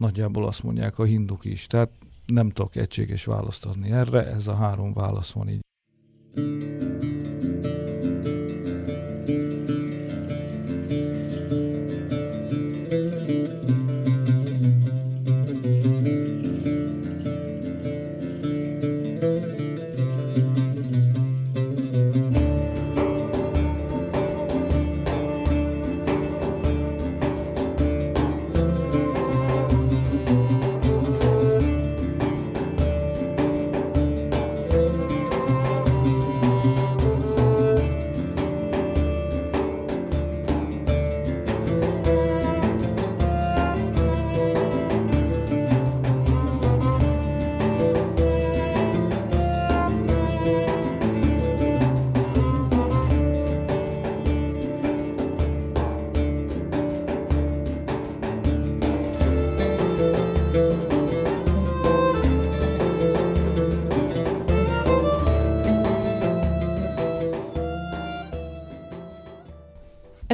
nagyjából 0.01 0.47
azt 0.47 0.63
mondják 0.63 0.99
a 0.99 1.05
hinduk 1.05 1.45
is. 1.45 1.67
Tehát 1.67 1.91
nem 2.27 2.51
tudok 2.51 2.77
egységes 2.77 3.25
választ 3.25 3.67
adni 3.67 3.91
erre, 3.91 4.27
ez 4.27 4.47
a 4.47 4.55
három 4.55 4.93
válasz 4.93 5.33
van 5.33 5.49
így. 5.49 5.61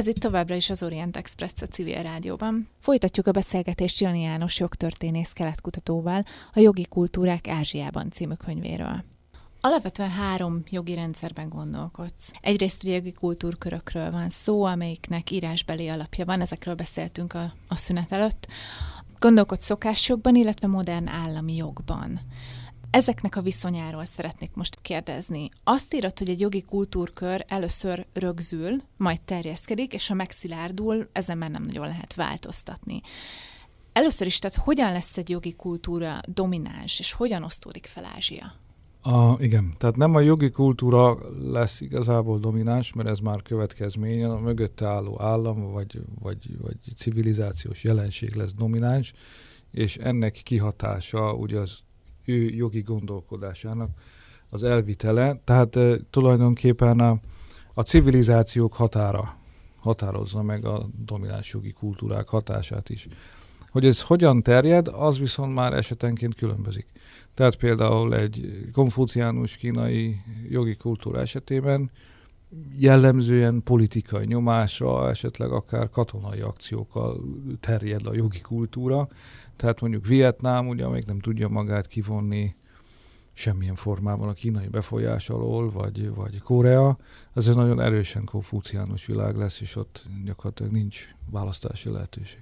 Ez 0.07 0.13
itt 0.15 0.21
továbbra 0.21 0.55
is 0.55 0.69
az 0.69 0.83
Orient 0.83 1.17
Express 1.17 1.51
a 1.61 1.65
civil 1.65 2.01
rádióban. 2.01 2.69
Folytatjuk 2.79 3.27
a 3.27 3.31
beszélgetést 3.31 3.99
Jani 3.99 4.21
János 4.21 4.59
jogtörténész 4.59 5.29
keletkutatóval 5.33 6.23
a 6.53 6.59
Jogi 6.59 6.85
Kultúrák 6.85 7.47
Ázsiában 7.47 8.11
című 8.11 8.33
könyvéről. 8.33 9.03
Alapvetően 9.61 10.09
három 10.09 10.63
jogi 10.69 10.93
rendszerben 10.93 11.49
gondolkodsz. 11.49 12.31
Egyrészt 12.41 12.83
ugye 12.83 12.93
jogi 12.93 13.11
kultúrkörökről 13.11 14.11
van 14.11 14.29
szó, 14.29 14.63
amelyiknek 14.63 15.31
írásbeli 15.31 15.87
alapja 15.87 16.25
van, 16.25 16.41
ezekről 16.41 16.75
beszéltünk 16.75 17.33
a, 17.33 17.53
a 17.67 17.75
szünet 17.75 18.11
előtt. 18.11 18.47
Gondolkodsz 19.19 19.65
szokásjogban, 19.65 20.35
illetve 20.35 20.67
modern 20.67 21.07
állami 21.07 21.55
jogban. 21.55 22.19
Ezeknek 22.89 23.35
a 23.35 23.41
viszonyáról 23.41 24.05
szeretnék 24.05 24.51
most 24.53 24.81
kérdezni. 24.81 25.49
Azt 25.63 25.93
írott, 25.93 26.17
hogy 26.17 26.29
egy 26.29 26.39
jogi 26.39 26.61
kultúrkör 26.61 27.45
először 27.47 28.05
rögzül, 28.13 28.81
majd 28.97 29.21
terjeszkedik, 29.21 29.93
és 29.93 30.07
ha 30.07 30.13
megszilárdul, 30.13 31.09
ezen 31.11 31.37
már 31.37 31.49
nem 31.49 31.63
nagyon 31.63 31.87
lehet 31.87 32.13
változtatni. 32.13 33.01
Először 33.93 34.27
is, 34.27 34.39
tehát 34.39 34.57
hogyan 34.57 34.91
lesz 34.91 35.17
egy 35.17 35.29
jogi 35.29 35.53
kultúra 35.53 36.19
domináns, 36.27 36.99
és 36.99 37.11
hogyan 37.11 37.43
osztódik 37.43 37.85
fel 37.85 38.05
Ázsia? 38.15 38.51
A, 39.01 39.35
igen, 39.39 39.73
tehát 39.77 39.95
nem 39.95 40.15
a 40.15 40.19
jogi 40.19 40.51
kultúra 40.51 41.17
lesz 41.51 41.81
igazából 41.81 42.39
domináns, 42.39 42.93
mert 42.93 43.09
ez 43.09 43.19
már 43.19 43.41
következmény, 43.41 44.23
a 44.23 44.39
mögötte 44.39 44.87
álló 44.87 45.21
állam 45.21 45.71
vagy, 45.71 46.01
vagy, 46.19 46.57
vagy 46.61 46.77
civilizációs 46.95 47.83
jelenség 47.83 48.35
lesz 48.35 48.53
domináns, 48.53 49.13
és 49.71 49.97
ennek 49.97 50.41
kihatása 50.43 51.33
ugye 51.33 51.59
az 51.59 51.79
ő 52.27 52.49
jogi 52.49 52.81
gondolkodásának 52.81 53.89
az 54.49 54.63
elvitele, 54.63 55.41
tehát 55.43 55.75
e, 55.75 55.97
tulajdonképpen 56.09 56.99
a, 56.99 57.19
a 57.73 57.81
civilizációk 57.81 58.73
határa 58.73 59.37
határozza 59.87 60.41
meg 60.41 60.65
a 60.65 60.89
domináns 61.05 61.53
jogi 61.53 61.71
kultúrák 61.71 62.27
hatását 62.27 62.89
is. 62.89 63.07
Hogy 63.71 63.85
ez 63.85 64.01
hogyan 64.01 64.43
terjed, 64.43 64.87
az 64.87 65.19
viszont 65.19 65.53
már 65.53 65.73
esetenként 65.73 66.35
különbözik. 66.35 66.87
Tehát 67.33 67.55
például 67.55 68.15
egy 68.15 68.67
konfuciánus 68.73 69.57
kínai 69.57 70.21
jogi 70.49 70.75
kultúra 70.75 71.19
esetében 71.19 71.91
jellemzően 72.79 73.63
politikai 73.63 74.25
nyomásra, 74.25 75.09
esetleg 75.09 75.51
akár 75.51 75.89
katonai 75.89 76.39
akciókkal 76.39 77.21
terjed 77.59 78.05
a 78.05 78.13
jogi 78.13 78.41
kultúra. 78.41 79.07
Tehát 79.57 79.81
mondjuk 79.81 80.05
Vietnám, 80.05 80.67
ugye, 80.67 80.85
amelyik 80.85 81.05
nem 81.05 81.19
tudja 81.19 81.47
magát 81.47 81.87
kivonni 81.87 82.55
semmilyen 83.33 83.75
formában 83.75 84.29
a 84.29 84.33
kínai 84.33 84.67
befolyás 84.67 85.29
alól, 85.29 85.71
vagy, 85.71 86.13
vagy 86.13 86.41
Korea, 86.41 86.97
ez 87.33 87.47
egy 87.47 87.55
nagyon 87.55 87.81
erősen 87.81 88.23
konfuciánus 88.23 89.05
világ 89.05 89.35
lesz, 89.35 89.61
és 89.61 89.75
ott 89.75 90.05
gyakorlatilag 90.25 90.71
nincs 90.71 91.07
választási 91.31 91.89
lehetőség. 91.89 92.39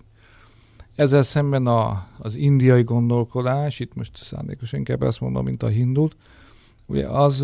Ezzel 0.96 1.24
szemben 1.24 1.68
a, 1.68 2.08
az 2.18 2.36
indiai 2.36 2.84
gondolkodás, 2.84 3.80
itt 3.80 3.94
most 3.96 4.18
szándékosan 4.18 4.80
inkább 4.80 5.04
ezt 5.04 5.20
mondom, 5.20 5.46
mint 5.46 5.64
a 5.64 5.68
hindut, 5.68 6.16
ugye 6.86 7.08
az, 7.08 7.42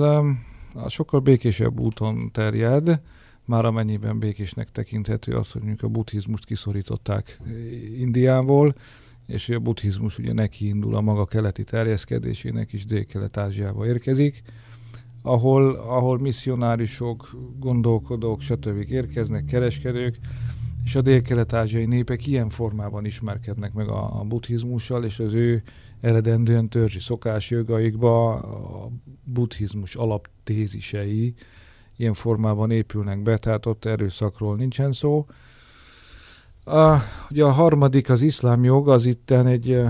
az 0.74 0.92
sokkal 0.92 1.20
békésebb 1.20 1.80
úton 1.80 2.32
terjed, 2.32 3.02
már 3.46 3.66
amennyiben 3.66 4.20
békésnek 4.20 4.72
tekinthető 4.72 5.36
az, 5.36 5.52
hogy 5.52 5.62
mondjuk 5.62 5.84
a 5.84 5.88
buddhizmust 5.88 6.46
kiszorították 6.46 7.40
Indiából, 7.98 8.76
és 9.28 9.50
a 9.50 9.60
buddhizmus 9.60 10.18
ugye 10.18 10.34
neki 10.34 10.68
indul 10.68 10.96
a 10.96 11.02
maga 11.02 11.26
keleti 11.26 11.64
terjeszkedésének 11.64 12.74
is 12.74 12.86
Dél-Kelet-Ázsiába 12.86 13.86
érkezik, 13.86 14.42
ahol, 15.22 15.76
ahol 15.76 16.20
misszionárisok, 16.20 17.30
gondolkodók, 17.60 18.42
stb. 18.42 18.92
érkeznek, 18.92 19.46
kereskedők, 19.46 20.18
és 20.84 20.96
a 20.96 21.02
dél-kelet-ázsiai 21.02 21.86
népek 21.86 22.28
ilyen 22.28 22.50
formában 22.50 23.06
ismerkednek 23.06 23.74
meg 23.74 23.88
a, 23.88 24.20
a 24.20 24.24
buddhizmussal, 24.24 25.04
és 25.04 25.20
az 25.20 25.34
ő 25.34 25.64
eredendően 26.02 26.70
törzsi 26.70 27.00
szokásjogaikba 27.00 28.36
a 28.36 28.90
buddhizmus 29.24 29.96
alaptézisei 29.96 31.34
ilyen 31.96 32.14
formában 32.14 32.72
épülnek 32.72 33.22
be, 33.22 33.38
tehát 33.38 33.66
ott 33.66 33.86
erőszakról 33.86 34.56
nincsen 34.56 34.94
szó. 34.94 35.26
A, 36.64 36.98
ugye 37.30 37.44
a 37.44 37.52
harmadik, 37.52 38.10
az 38.10 38.22
iszlám 38.22 38.64
jog, 38.64 38.90
az 38.90 39.06
itten 39.06 39.48
egy 39.48 39.82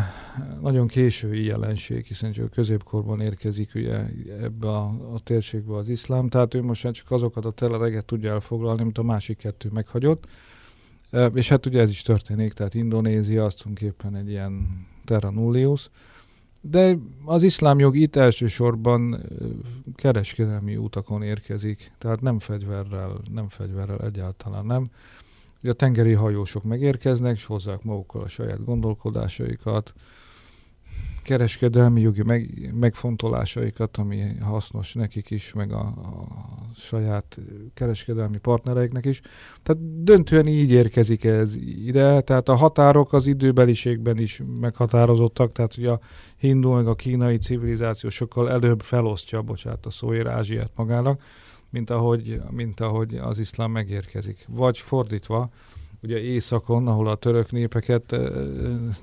nagyon 0.62 0.88
késői 0.88 1.46
jelenség, 1.46 2.06
hiszen 2.06 2.32
csak 2.32 2.46
a 2.46 2.50
középkorban 2.54 3.22
érkezik 3.22 3.72
ugye 3.76 4.06
ebbe 4.42 4.68
a, 4.68 4.84
a 5.14 5.20
térségbe 5.24 5.76
az 5.76 5.90
iszlám, 5.90 6.30
tehát 6.30 6.54
ő 6.54 6.62
most 6.62 6.92
csak 6.92 7.12
azokat 7.12 7.46
a 7.46 7.52
területeket 7.52 8.06
tudja 8.06 8.32
elfoglalni, 8.32 8.82
amit 8.82 8.98
a 8.98 9.04
másik 9.04 9.38
kettő 9.38 9.70
meghagyott. 9.74 10.28
És 11.34 11.50
hát 11.50 11.66
ugye 11.66 11.82
ez 11.82 11.90
is 11.90 12.02
történik, 12.02 12.54
tehát 12.54 12.74
Indonézia 12.74 13.46
az 13.46 13.54
tulajdonképpen 13.54 14.16
egy 14.16 14.30
ilyen 14.30 14.86
terra 15.06 15.30
nullius, 15.30 15.90
de 16.62 16.98
az 17.26 17.44
iszlám 17.44 17.80
jog 17.80 17.96
itt 17.96 18.16
elsősorban 18.16 19.24
kereskedelmi 19.96 20.76
utakon 20.76 21.22
érkezik, 21.22 21.92
tehát 21.98 22.22
nem 22.22 22.40
fegyverrel, 22.40 23.20
nem 23.34 23.50
fegyverrel 23.50 24.00
egyáltalán 24.00 24.66
nem. 24.66 24.90
Ugye 25.62 25.72
a 25.72 25.74
tengeri 25.76 26.14
hajósok 26.14 26.64
megérkeznek, 26.64 27.36
és 27.36 27.46
hozzák 27.46 27.84
magukkal 27.84 28.22
a 28.22 28.28
saját 28.28 28.66
gondolkodásaikat, 28.66 29.94
kereskedelmi 31.24 32.02
jogi 32.02 32.24
meg, 32.24 32.72
megfontolásaikat, 32.80 33.98
ami 33.98 34.22
hasznos 34.40 34.94
nekik 34.94 35.30
is, 35.30 35.54
meg 35.54 35.72
a, 35.72 35.80
a 35.80 36.28
saját 36.76 37.40
kereskedelmi 37.74 38.38
partnereiknek 38.38 39.06
is. 39.06 39.22
Tehát 39.64 40.04
döntően 40.04 40.48
így 40.48 40.72
érkezik 40.72 41.24
ez 41.24 41.56
ide, 41.86 42.22
tehát 42.22 42.50
a 42.50 42.56
határok 42.56 43.14
az 43.14 43.28
időbeliségben 43.28 44.18
is 44.18 44.42
meghatározottak, 44.60 45.52
tehát 45.52 45.78
ugye 45.78 45.90
a 45.90 46.00
hindu 46.38 46.72
meg 46.72 46.88
a 46.88 46.96
kínai 46.96 47.38
civilizáció 47.38 48.10
sokkal 48.10 48.50
előbb 48.50 48.82
felosztja, 48.82 49.42
bocsánat, 49.42 49.86
a 49.86 49.90
szóért 49.90 50.28
Ázsiát 50.28 50.72
magának, 50.76 51.22
mint 51.72 51.90
ahogy, 51.90 52.42
mint 52.50 52.80
ahogy 52.80 53.16
az 53.16 53.40
iszlám 53.40 53.72
megérkezik. 53.72 54.46
Vagy 54.50 54.78
fordítva, 54.78 55.50
ugye 56.04 56.20
északon, 56.20 56.88
ahol 56.88 57.08
a 57.08 57.16
török 57.16 57.52
népeket 57.52 58.16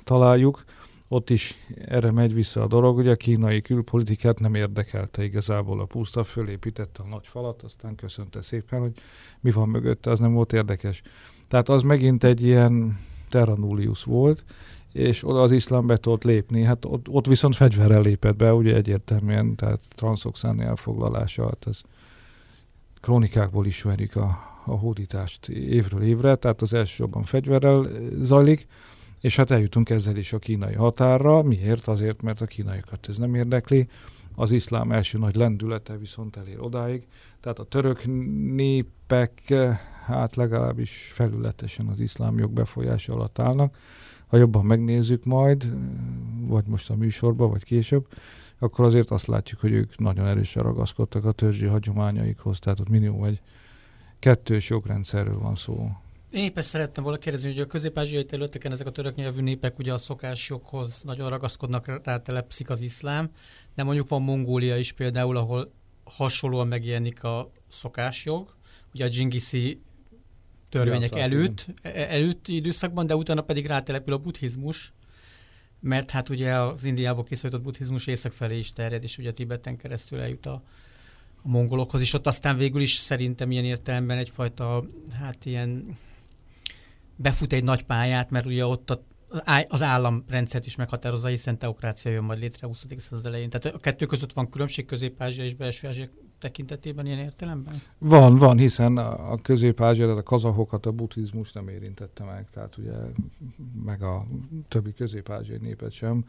találjuk, 0.04 0.64
ott 1.08 1.30
is 1.30 1.56
erre 1.84 2.10
megy 2.10 2.34
vissza 2.34 2.62
a 2.62 2.66
dolog, 2.66 2.96
ugye 2.96 3.10
a 3.10 3.16
kínai 3.16 3.60
külpolitikát 3.60 4.40
nem 4.40 4.54
érdekelte 4.54 5.24
igazából 5.24 5.80
a 5.80 5.84
puszta, 5.84 6.24
fölépítette 6.24 7.02
a 7.02 7.08
nagy 7.08 7.26
falat, 7.26 7.62
aztán 7.62 7.94
köszönte 7.94 8.42
szépen, 8.42 8.80
hogy 8.80 8.92
mi 9.40 9.50
van 9.50 9.68
mögötte, 9.68 10.10
az 10.10 10.18
nem 10.18 10.32
volt 10.32 10.52
érdekes. 10.52 11.02
Tehát 11.48 11.68
az 11.68 11.82
megint 11.82 12.24
egy 12.24 12.42
ilyen 12.42 12.98
terra 13.28 13.54
nullius 13.54 14.04
volt, 14.04 14.44
és 14.92 15.28
oda 15.28 15.42
az 15.42 15.52
iszlám 15.52 15.86
be 15.86 15.96
tudott 15.96 16.24
lépni. 16.24 16.62
Hát 16.62 16.84
ott, 16.84 17.08
ott 17.08 17.26
viszont 17.26 17.56
fegyverrel 17.56 18.02
lépett 18.02 18.36
be, 18.36 18.54
ugye 18.54 18.74
egyértelműen, 18.74 19.54
tehát 19.54 19.80
transzoxáni 19.88 20.62
elfoglalása, 20.62 21.44
hát 21.44 21.64
az 21.64 21.82
krónikákból 23.08 23.66
ismerik 23.66 24.16
a, 24.16 24.38
a 24.64 24.70
hódítást 24.70 25.48
évről 25.48 26.02
évre, 26.02 26.34
tehát 26.34 26.62
az 26.62 26.74
elsősorban 26.74 27.22
fegyverrel 27.22 27.86
zajlik, 28.20 28.66
és 29.20 29.36
hát 29.36 29.50
eljutunk 29.50 29.90
ezzel 29.90 30.16
is 30.16 30.32
a 30.32 30.38
kínai 30.38 30.74
határra. 30.74 31.42
Miért? 31.42 31.88
Azért, 31.88 32.22
mert 32.22 32.40
a 32.40 32.46
kínaiakat 32.46 33.08
ez 33.08 33.16
nem 33.16 33.34
érdekli. 33.34 33.88
Az 34.34 34.50
iszlám 34.50 34.92
első 34.92 35.18
nagy 35.18 35.34
lendülete 35.34 35.96
viszont 35.96 36.36
elér 36.36 36.60
odáig. 36.60 37.06
Tehát 37.40 37.58
a 37.58 37.64
török 37.64 38.04
népek 38.54 39.54
hát 40.04 40.36
legalábbis 40.36 41.10
felületesen 41.12 41.86
az 41.86 42.00
iszlám 42.00 42.38
jog 42.38 42.50
befolyása 42.50 43.12
alatt 43.12 43.38
állnak. 43.38 43.76
Ha 44.26 44.36
jobban 44.36 44.64
megnézzük 44.64 45.24
majd, 45.24 45.76
vagy 46.46 46.64
most 46.66 46.90
a 46.90 46.96
műsorban, 46.96 47.50
vagy 47.50 47.64
később, 47.64 48.06
akkor 48.58 48.84
azért 48.84 49.10
azt 49.10 49.26
látjuk, 49.26 49.60
hogy 49.60 49.72
ők 49.72 49.98
nagyon 49.98 50.26
erősen 50.26 50.62
ragaszkodtak 50.62 51.24
a 51.24 51.32
törzsi 51.32 51.66
hagyományaikhoz, 51.66 52.58
tehát 52.58 52.80
ott 52.80 52.88
minimum 52.88 53.24
egy 53.24 53.40
kettős 54.18 54.68
jogrendszerről 54.68 55.38
van 55.38 55.56
szó. 55.56 55.90
Én 56.30 56.44
éppen 56.44 56.62
szerettem 56.62 57.02
volna 57.02 57.18
kérdezni, 57.18 57.50
hogy 57.50 57.60
a 57.60 57.66
közép-ázsiai 57.66 58.24
területeken 58.24 58.72
ezek 58.72 58.86
a 58.86 58.90
török 58.90 59.14
nyelvű 59.14 59.40
népek 59.40 59.78
ugye 59.78 59.92
a 59.92 59.98
szokásjoghoz 59.98 61.02
nagyon 61.02 61.28
ragaszkodnak, 61.28 62.00
rátelepszik 62.04 62.70
az 62.70 62.80
iszlám, 62.80 63.30
de 63.74 63.82
mondjuk 63.82 64.08
van 64.08 64.22
Mongólia 64.22 64.76
is 64.76 64.92
például, 64.92 65.36
ahol 65.36 65.72
hasonlóan 66.04 66.68
megjelenik 66.68 67.24
a 67.24 67.50
szokásjog, 67.68 68.56
ugye 68.94 69.04
a 69.04 69.08
dzsingiszi 69.08 69.82
törvények 70.68 71.14
ja, 71.14 71.22
előtt, 71.22 71.66
e, 71.82 71.90
előtti 72.08 72.54
időszakban, 72.54 73.06
de 73.06 73.16
utána 73.16 73.40
pedig 73.40 73.66
rátelepül 73.66 74.12
a 74.12 74.18
buddhizmus, 74.18 74.92
mert 75.80 76.10
hát 76.10 76.28
ugye 76.28 76.54
az 76.54 76.84
Indiából 76.84 77.24
készített 77.24 77.60
buddhizmus 77.60 78.06
észak 78.06 78.32
felé 78.32 78.58
is 78.58 78.72
terjed, 78.72 79.02
és 79.02 79.18
ugye 79.18 79.32
Tibeten 79.32 79.76
keresztül 79.76 80.20
eljut 80.20 80.46
a, 80.46 80.62
a 81.42 81.48
mongolokhoz, 81.48 82.00
és 82.00 82.12
ott 82.12 82.26
aztán 82.26 82.56
végül 82.56 82.80
is 82.80 82.92
szerintem 82.94 83.50
ilyen 83.50 83.64
értelemben 83.64 84.18
egyfajta, 84.18 84.84
hát 85.20 85.44
ilyen 85.44 85.96
befut 87.16 87.52
egy 87.52 87.64
nagy 87.64 87.82
pályát, 87.82 88.30
mert 88.30 88.46
ugye 88.46 88.66
ott 88.66 88.90
a, 88.90 89.02
az 89.68 89.82
államrendszert 89.82 90.66
is 90.66 90.76
meghatározza, 90.76 91.28
hiszen 91.28 91.58
teokrácia 91.58 92.10
jön 92.12 92.24
majd 92.24 92.38
létre 92.38 92.66
a 92.66 92.66
20. 92.66 92.84
század 92.96 93.26
elején. 93.26 93.50
Tehát 93.50 93.76
a 93.76 93.78
kettő 93.78 94.06
között 94.06 94.32
van 94.32 94.50
különbség 94.50 94.84
Közép-Ázsia 94.86 95.44
és 95.44 95.54
Belső-Ázsia 95.54 96.08
tekintetében 96.38 97.06
ilyen 97.06 97.18
értelemben? 97.18 97.82
Van, 97.98 98.36
van, 98.36 98.58
hiszen 98.58 98.96
a 98.96 99.36
közép 99.36 99.80
a 99.80 100.22
kazahokat 100.22 100.86
a 100.86 100.92
buddhizmus 100.92 101.52
nem 101.52 101.68
érintette 101.68 102.24
meg, 102.24 102.50
tehát 102.50 102.76
ugye 102.76 102.92
meg 103.84 104.02
a 104.02 104.24
többi 104.68 104.92
közép 104.92 105.32
népet 105.60 105.92
sem. 105.92 106.24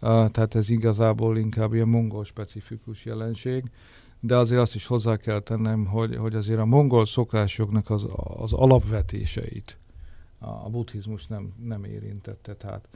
Tehát 0.00 0.54
ez 0.54 0.70
igazából 0.70 1.38
inkább 1.38 1.74
ilyen 1.74 1.88
mongol 1.88 2.24
specifikus 2.24 3.04
jelenség, 3.04 3.64
de 4.20 4.36
azért 4.36 4.60
azt 4.60 4.74
is 4.74 4.86
hozzá 4.86 5.16
kell 5.16 5.40
tennem, 5.40 5.86
hogy, 5.86 6.16
hogy 6.16 6.34
azért 6.34 6.58
a 6.58 6.64
mongol 6.64 7.06
szokásoknak 7.06 7.90
az, 7.90 8.06
az 8.36 8.52
alapvetéseit 8.52 9.76
a 10.38 10.70
buddhizmus 10.70 11.26
nem, 11.26 11.52
nem 11.62 11.84
érintette. 11.84 12.54
Tehát 12.54 12.88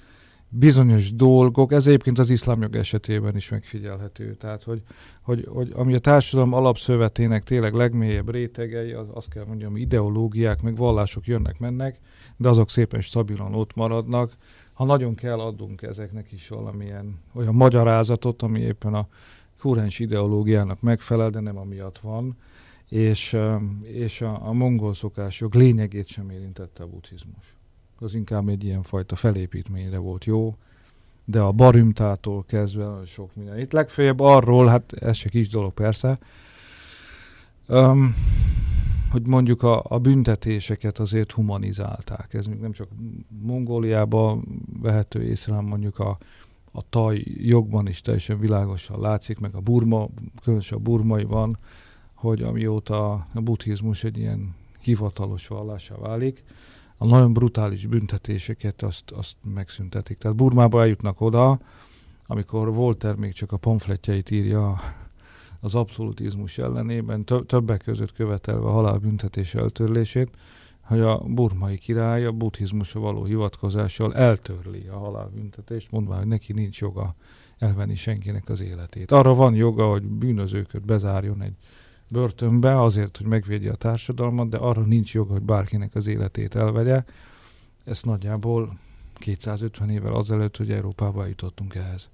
bizonyos 0.50 1.14
dolgok, 1.14 1.72
ez 1.72 1.86
egyébként 1.86 2.18
az 2.18 2.30
iszlámjog 2.30 2.76
esetében 2.76 3.36
is 3.36 3.48
megfigyelhető. 3.48 4.34
Tehát, 4.34 4.62
hogy, 4.62 4.82
hogy, 5.22 5.46
hogy 5.48 5.72
ami 5.74 5.94
a 5.94 5.98
társadalom 5.98 6.52
alapszövetének 6.52 7.44
tényleg 7.44 7.74
legmélyebb 7.74 8.30
rétegei, 8.30 8.92
az, 8.92 9.06
azt 9.12 9.28
kell 9.28 9.44
mondjam, 9.44 9.76
ideológiák, 9.76 10.62
meg 10.62 10.76
vallások 10.76 11.26
jönnek-mennek, 11.26 11.98
de 12.36 12.48
azok 12.48 12.70
szépen 12.70 13.00
stabilan 13.00 13.54
ott 13.54 13.74
maradnak. 13.74 14.32
Ha 14.72 14.84
nagyon 14.84 15.14
kell, 15.14 15.38
adunk 15.38 15.82
ezeknek 15.82 16.32
is 16.32 16.48
valamilyen 16.48 17.20
olyan 17.34 17.54
magyarázatot, 17.54 18.42
ami 18.42 18.60
éppen 18.60 18.94
a 18.94 19.08
kurens 19.58 19.98
ideológiának 19.98 20.80
megfelel, 20.80 21.30
de 21.30 21.40
nem 21.40 21.58
amiatt 21.58 21.98
van, 21.98 22.36
és, 22.88 23.36
és 23.82 24.20
a, 24.20 24.46
a 24.48 24.52
mongol 24.52 24.94
szokások 24.94 25.54
lényegét 25.54 26.06
sem 26.06 26.30
érintette 26.30 26.82
a 26.82 26.86
buddhizmus 26.86 27.59
az 28.00 28.14
inkább 28.14 28.48
egy 28.48 28.64
ilyen 28.64 28.82
fajta 28.82 29.16
felépítményre 29.16 29.98
volt 29.98 30.24
jó, 30.24 30.56
de 31.24 31.40
a 31.40 31.52
barümtától 31.52 32.44
kezdve 32.46 32.84
nagyon 32.84 33.06
sok 33.06 33.34
minden. 33.34 33.58
Itt 33.58 33.72
legfeljebb 33.72 34.20
arról, 34.20 34.66
hát 34.66 34.92
ez 34.92 35.16
se 35.16 35.28
kis 35.28 35.48
dolog 35.48 35.72
persze, 35.72 36.18
um, 37.68 38.14
hogy 39.10 39.26
mondjuk 39.26 39.62
a, 39.62 39.84
a 39.88 39.98
büntetéseket 39.98 40.98
azért 40.98 41.32
humanizálták. 41.32 42.34
Ez 42.34 42.46
még 42.46 42.58
nem 42.58 42.72
csak 42.72 42.88
Mongóliában 43.42 44.44
vehető 44.82 45.22
észre, 45.22 45.52
hanem 45.52 45.68
mondjuk 45.68 45.98
a, 45.98 46.18
a 46.72 46.88
taj 46.88 47.24
jogban 47.26 47.88
is 47.88 48.00
teljesen 48.00 48.38
világosan 48.38 49.00
látszik, 49.00 49.38
meg 49.38 49.54
a 49.54 49.60
burma, 49.60 50.08
különösen 50.42 50.78
a 50.78 50.80
burmaiban, 50.80 51.58
hogy 52.14 52.42
amióta 52.42 53.12
a 53.12 53.40
buddhizmus 53.40 54.04
egy 54.04 54.18
ilyen 54.18 54.54
hivatalos 54.80 55.46
vallásá 55.46 55.94
válik, 55.94 56.44
a 57.02 57.06
nagyon 57.06 57.32
brutális 57.32 57.86
büntetéseket 57.86 58.82
azt, 58.82 59.10
azt 59.10 59.36
megszüntetik. 59.54 60.18
Tehát 60.18 60.36
Burmába 60.36 60.80
eljutnak 60.80 61.20
oda, 61.20 61.60
amikor 62.26 62.74
Volter 62.74 63.14
még 63.14 63.32
csak 63.32 63.52
a 63.52 63.56
pamfletjeit 63.56 64.30
írja 64.30 64.80
az 65.60 65.74
abszolutizmus 65.74 66.58
ellenében, 66.58 67.24
többek 67.46 67.82
között 67.82 68.12
követelve 68.12 68.66
a 68.66 68.70
halálbüntetés 68.70 69.54
eltörlését, 69.54 70.30
hogy 70.80 71.00
a 71.00 71.18
burmai 71.18 71.78
király 71.78 72.24
a 72.24 72.32
buddhizmusra 72.32 73.00
való 73.00 73.24
hivatkozással 73.24 74.14
eltörli 74.14 74.86
a 74.86 74.98
halálbüntetést, 74.98 75.90
mondva, 75.90 76.16
hogy 76.16 76.26
neki 76.26 76.52
nincs 76.52 76.80
joga 76.80 77.14
elvenni 77.58 77.94
senkinek 77.94 78.48
az 78.48 78.60
életét. 78.60 79.12
Arra 79.12 79.34
van 79.34 79.54
joga, 79.54 79.90
hogy 79.90 80.02
bűnözőköt 80.02 80.84
bezárjon 80.84 81.42
egy 81.42 81.56
börtönbe 82.10 82.80
azért, 82.80 83.16
hogy 83.16 83.26
megvédje 83.26 83.70
a 83.70 83.74
társadalmat, 83.74 84.48
de 84.48 84.56
arra 84.56 84.82
nincs 84.82 85.14
joga, 85.14 85.32
hogy 85.32 85.42
bárkinek 85.42 85.94
az 85.94 86.06
életét 86.06 86.54
elvegye. 86.54 87.04
Ez 87.84 88.02
nagyjából 88.02 88.78
250 89.14 89.90
évvel 89.90 90.14
azelőtt, 90.14 90.56
hogy 90.56 90.70
Európába 90.70 91.26
jutottunk 91.26 91.74
ehhez. 91.74 92.08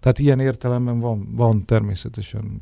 Tehát 0.00 0.18
ilyen 0.18 0.40
értelemben 0.40 1.00
van, 1.00 1.28
van 1.34 1.64
természetesen 1.64 2.60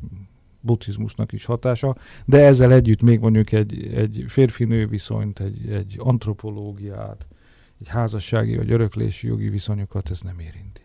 buddhizmusnak 0.61 1.31
is 1.31 1.45
hatása, 1.45 1.95
de 2.25 2.45
ezzel 2.45 2.71
együtt 2.71 3.01
még 3.01 3.19
mondjuk 3.19 3.51
egy, 3.51 3.93
egy 3.93 4.23
férfi-nő 4.27 4.87
viszonyt, 4.87 5.39
egy, 5.39 5.71
egy 5.71 5.95
antropológiát, 5.99 7.27
egy 7.79 7.87
házassági 7.87 8.55
vagy 8.55 8.71
öröklési 8.71 9.27
jogi 9.27 9.49
viszonyokat 9.49 10.09
ez 10.09 10.21
nem 10.21 10.39
érinti 10.39 10.80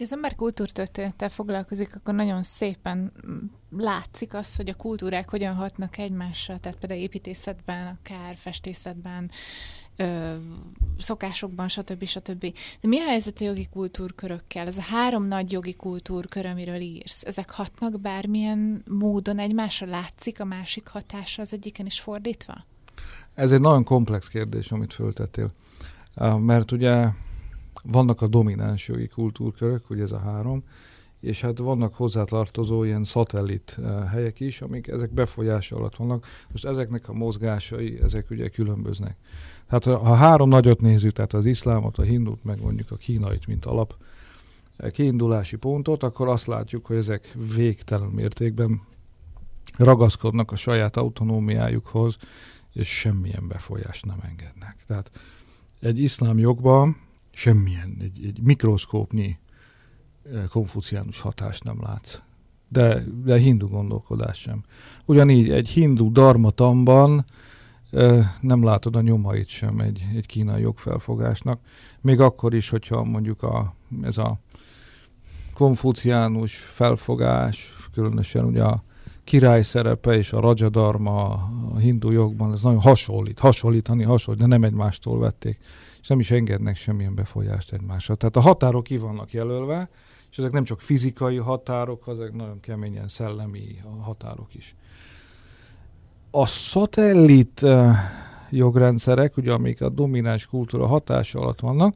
hogy 0.00 0.08
az 0.08 0.14
ember 0.14 0.36
kultúrtörténettel 0.36 1.28
foglalkozik, 1.28 1.96
akkor 1.96 2.14
nagyon 2.14 2.42
szépen 2.42 3.12
látszik 3.76 4.34
az, 4.34 4.56
hogy 4.56 4.68
a 4.68 4.74
kultúrák 4.74 5.30
hogyan 5.30 5.54
hatnak 5.54 5.98
egymásra, 5.98 6.58
tehát 6.58 6.78
például 6.78 7.00
építészetben, 7.00 7.98
akár 7.98 8.36
festészetben, 8.36 9.30
ö, 9.96 10.34
szokásokban, 10.98 11.68
stb. 11.68 12.04
stb. 12.04 12.40
De 12.80 12.88
mi 12.88 13.00
a 13.00 13.04
helyzet 13.04 13.40
a 13.40 13.44
jogi 13.44 13.68
kultúrkörökkel? 13.72 14.66
Ez 14.66 14.78
a 14.78 14.82
három 14.82 15.24
nagy 15.24 15.52
jogi 15.52 15.74
kultúrkör, 15.74 16.46
amiről 16.46 16.80
írsz, 16.80 17.24
ezek 17.24 17.50
hatnak 17.50 18.00
bármilyen 18.00 18.82
módon 18.88 19.38
egymásra? 19.38 19.86
Látszik 19.86 20.40
a 20.40 20.44
másik 20.44 20.88
hatása 20.88 21.42
az 21.42 21.52
egyiken 21.52 21.86
is 21.86 22.00
fordítva? 22.00 22.64
Ez 23.34 23.52
egy 23.52 23.60
nagyon 23.60 23.84
komplex 23.84 24.28
kérdés, 24.28 24.72
amit 24.72 24.92
föltettél. 24.92 25.50
Mert 26.38 26.72
ugye 26.72 27.08
vannak 27.82 28.22
a 28.22 28.26
domináns 28.26 28.88
jogi 28.88 29.08
kultúrkörök, 29.08 29.90
ugye 29.90 30.02
ez 30.02 30.12
a 30.12 30.18
három, 30.18 30.64
és 31.20 31.40
hát 31.40 31.58
vannak 31.58 31.94
hozzátartozó 31.94 32.84
ilyen 32.84 33.04
szatellit 33.04 33.76
uh, 33.78 34.04
helyek 34.04 34.40
is, 34.40 34.60
amik 34.60 34.88
ezek 34.88 35.10
befolyása 35.10 35.76
alatt 35.76 35.96
vannak. 35.96 36.26
Most 36.50 36.64
ezeknek 36.64 37.08
a 37.08 37.12
mozgásai, 37.12 38.00
ezek 38.02 38.30
ugye 38.30 38.48
különböznek. 38.48 39.16
Tehát 39.68 39.84
ha, 39.84 39.96
ha 39.96 40.14
három 40.14 40.48
nagyot 40.48 40.80
nézzük, 40.80 41.12
tehát 41.12 41.32
az 41.32 41.44
iszlámot, 41.44 41.98
a 41.98 42.02
hindut, 42.02 42.44
meg 42.44 42.60
mondjuk 42.60 42.90
a 42.90 42.96
kínait, 42.96 43.46
mint 43.46 43.64
alap 43.64 43.96
eh, 44.76 44.90
kiindulási 44.90 45.56
pontot, 45.56 46.02
akkor 46.02 46.28
azt 46.28 46.46
látjuk, 46.46 46.86
hogy 46.86 46.96
ezek 46.96 47.36
végtelen 47.54 48.08
mértékben 48.08 48.80
ragaszkodnak 49.76 50.52
a 50.52 50.56
saját 50.56 50.96
autonómiájukhoz, 50.96 52.16
és 52.72 52.88
semmilyen 52.88 53.48
befolyást 53.48 54.06
nem 54.06 54.18
engednek. 54.22 54.76
Tehát 54.86 55.10
egy 55.80 55.98
iszlám 55.98 56.38
jogban 56.38 56.96
semmilyen, 57.40 57.96
egy, 58.00 58.24
egy 58.24 58.40
mikroszkópnyi 58.42 59.38
eh, 60.32 60.42
konfuciánus 60.48 61.20
hatást 61.20 61.64
nem 61.64 61.78
látsz. 61.82 62.18
De, 62.68 63.04
de 63.24 63.38
hindu 63.38 63.68
gondolkodás 63.68 64.38
sem. 64.38 64.62
Ugyanígy 65.04 65.50
egy 65.50 65.68
hindu 65.68 66.12
darmatamban 66.12 67.24
eh, 67.90 68.26
nem 68.40 68.64
látod 68.64 68.96
a 68.96 69.00
nyomait 69.00 69.48
sem 69.48 69.78
egy, 69.78 70.06
egy 70.14 70.26
kínai 70.26 70.60
jogfelfogásnak. 70.60 71.60
Még 72.00 72.20
akkor 72.20 72.54
is, 72.54 72.68
hogyha 72.68 73.04
mondjuk 73.04 73.42
a, 73.42 73.74
ez 74.02 74.18
a 74.18 74.38
konfuciánus 75.54 76.56
felfogás, 76.56 77.72
különösen 77.92 78.44
ugye 78.44 78.62
a 78.62 78.82
király 79.24 79.62
szerepe 79.62 80.16
és 80.16 80.32
a 80.32 80.40
rajadarma 80.40 81.28
a 81.74 81.78
hindu 81.78 82.10
jogban, 82.10 82.52
ez 82.52 82.62
nagyon 82.62 82.80
hasonlít, 82.80 83.38
hasonlítani 83.38 84.02
hasonlít, 84.02 84.42
de 84.42 84.48
nem 84.48 84.64
egymástól 84.64 85.18
vették 85.18 85.58
és 86.00 86.08
nem 86.08 86.18
is 86.18 86.30
engednek 86.30 86.76
semmilyen 86.76 87.14
befolyást 87.14 87.72
egymásra. 87.72 88.14
Tehát 88.14 88.36
a 88.36 88.40
határok 88.40 88.82
ki 88.82 88.96
vannak 88.96 89.32
jelölve, 89.32 89.88
és 90.30 90.38
ezek 90.38 90.52
nem 90.52 90.64
csak 90.64 90.80
fizikai 90.80 91.36
határok, 91.36 92.04
ezek 92.06 92.32
nagyon 92.32 92.60
keményen 92.60 93.08
szellemi 93.08 93.80
határok 94.00 94.54
is. 94.54 94.74
A 96.30 96.46
szatellit 96.46 97.62
uh, 97.62 97.90
jogrendszerek, 98.50 99.36
ugye 99.36 99.52
amik 99.52 99.80
a 99.80 99.88
domináns 99.88 100.46
kultúra 100.46 100.86
hatása 100.86 101.40
alatt 101.40 101.60
vannak, 101.60 101.94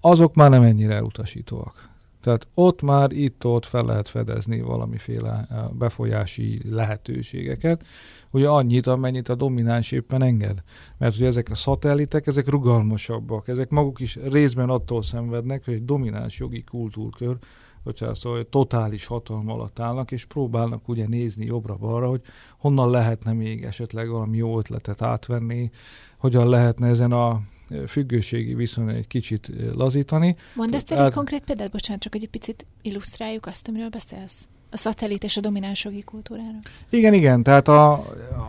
azok 0.00 0.34
már 0.34 0.50
nem 0.50 0.62
ennyire 0.62 0.94
elutasítóak. 0.94 1.93
Tehát 2.24 2.48
ott 2.54 2.82
már 2.82 3.12
itt-ott 3.12 3.66
fel 3.66 3.84
lehet 3.84 4.08
fedezni 4.08 4.60
valamiféle 4.60 5.46
eh, 5.50 5.64
befolyási 5.72 6.60
lehetőségeket, 6.70 7.84
ugye 8.30 8.48
annyit, 8.48 8.86
amennyit 8.86 9.28
a 9.28 9.34
domináns 9.34 9.92
éppen 9.92 10.22
enged. 10.22 10.62
Mert 10.98 11.14
ugye 11.14 11.26
ezek 11.26 11.48
a 11.50 11.54
szatellitek, 11.54 12.26
ezek 12.26 12.48
rugalmasabbak, 12.48 13.48
ezek 13.48 13.70
maguk 13.70 14.00
is 14.00 14.16
részben 14.16 14.68
attól 14.68 15.02
szenvednek, 15.02 15.64
hogy 15.64 15.74
egy 15.74 15.84
domináns 15.84 16.38
jogi 16.38 16.62
kultúrkör, 16.62 17.36
hogyha 17.82 18.14
szóval 18.14 18.38
hogy 18.38 18.48
totális 18.48 19.06
hatalma 19.06 19.52
alatt 19.52 19.78
állnak, 19.78 20.10
és 20.10 20.24
próbálnak 20.24 20.88
ugye 20.88 21.08
nézni 21.08 21.44
jobbra-balra, 21.44 22.08
hogy 22.08 22.22
honnan 22.58 22.90
lehetne 22.90 23.32
még 23.32 23.64
esetleg 23.64 24.08
valami 24.08 24.36
jó 24.36 24.58
ötletet 24.58 25.02
átvenni, 25.02 25.70
hogyan 26.18 26.48
lehetne 26.48 26.88
ezen 26.88 27.12
a 27.12 27.40
függőségi 27.86 28.54
viszony 28.54 28.88
egy 28.88 29.06
kicsit 29.06 29.50
lazítani. 29.74 30.36
Mondd 30.54 30.74
ezt 30.74 30.90
egy 30.90 31.12
konkrét 31.12 31.44
példát, 31.44 31.70
bocsánat, 31.70 32.02
csak 32.02 32.12
hogy 32.12 32.22
egy 32.22 32.28
picit 32.28 32.66
illusztráljuk 32.82 33.46
azt, 33.46 33.68
amiről 33.68 33.88
beszélsz. 33.88 34.48
A 34.70 34.76
szatellit 34.76 35.24
és 35.24 35.36
a 35.36 35.40
domináns 35.40 35.84
jogi 35.84 36.02
kultúrára. 36.02 36.58
Igen, 36.90 37.14
igen, 37.14 37.42
tehát 37.42 37.68
a, 37.68 38.06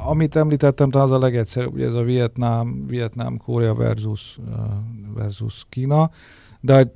amit 0.08 0.36
említettem, 0.36 0.90
az 0.92 1.12
a 1.12 1.18
legegyszerűbb, 1.18 1.74
ugye 1.74 1.86
ez 1.86 1.94
a 1.94 2.04
Vietnám, 2.04 2.84
Vietnám, 2.88 3.38
Korea 3.38 3.74
versus, 3.74 4.38
versus 5.14 5.66
Kína, 5.70 6.12
de 6.60 6.78
egy 6.78 6.90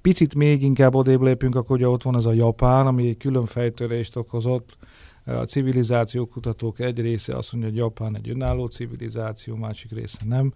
picit 0.00 0.34
még 0.34 0.62
inkább 0.62 0.94
odébb 0.94 1.22
lépünk, 1.22 1.54
akkor 1.54 1.76
ugye 1.76 1.88
ott 1.88 2.02
van 2.02 2.16
ez 2.16 2.24
a 2.24 2.32
Japán, 2.32 2.86
ami 2.86 3.08
egy 3.08 3.16
külön 3.16 3.44
fejtörést 3.44 4.16
okozott, 4.16 4.76
a 5.24 5.44
civilizáció 5.44 6.26
kutatók 6.26 6.78
egy 6.78 7.00
része 7.00 7.36
azt 7.36 7.52
mondja, 7.52 7.70
hogy 7.70 7.78
Japán 7.78 8.16
egy 8.16 8.28
önálló 8.28 8.66
civilizáció, 8.66 9.56
másik 9.56 9.92
része 9.92 10.20
nem 10.24 10.52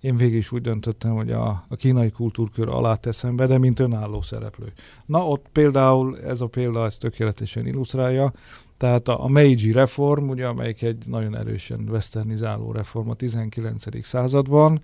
én 0.00 0.16
végig 0.16 0.36
is 0.36 0.52
úgy 0.52 0.60
döntöttem, 0.60 1.14
hogy 1.14 1.30
a, 1.30 1.64
a 1.68 1.76
kínai 1.76 2.10
kultúrkör 2.10 2.68
alá 2.68 2.94
teszem 2.94 3.36
be, 3.36 3.46
de 3.46 3.58
mint 3.58 3.80
önálló 3.80 4.20
szereplő. 4.20 4.72
Na 5.06 5.26
ott 5.26 5.46
például, 5.52 6.18
ez 6.20 6.40
a 6.40 6.46
példa 6.46 6.84
ezt 6.84 7.00
tökéletesen 7.00 7.66
illusztrálja, 7.66 8.32
tehát 8.76 9.08
a, 9.08 9.24
a 9.24 9.28
Meiji 9.28 9.72
reform, 9.72 10.28
ugye, 10.28 10.46
amelyik 10.46 10.82
egy 10.82 11.06
nagyon 11.06 11.36
erősen 11.36 11.88
westernizáló 11.90 12.72
reform 12.72 13.10
a 13.10 13.14
19. 13.14 14.04
században, 14.06 14.80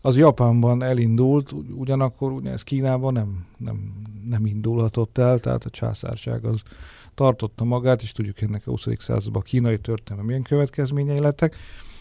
az 0.00 0.16
Japánban 0.16 0.82
elindult, 0.82 1.54
ugyanakkor 1.76 2.32
ugye 2.32 2.50
ez 2.50 2.62
Kínában 2.62 3.12
nem, 3.12 3.46
nem, 3.58 3.92
nem 4.28 4.46
indulhatott 4.46 5.18
el, 5.18 5.38
tehát 5.38 5.64
a 5.64 5.70
császárság 5.70 6.44
az 6.44 6.62
tartotta 7.14 7.64
magát, 7.64 8.02
és 8.02 8.12
tudjuk 8.12 8.40
ennek 8.40 8.62
a 8.66 8.70
20. 8.70 8.86
században 8.98 9.42
a 9.42 9.44
kínai 9.44 9.78
történelme 9.78 10.26
milyen 10.26 10.42
következményei 10.42 11.20
lettek, 11.20 11.56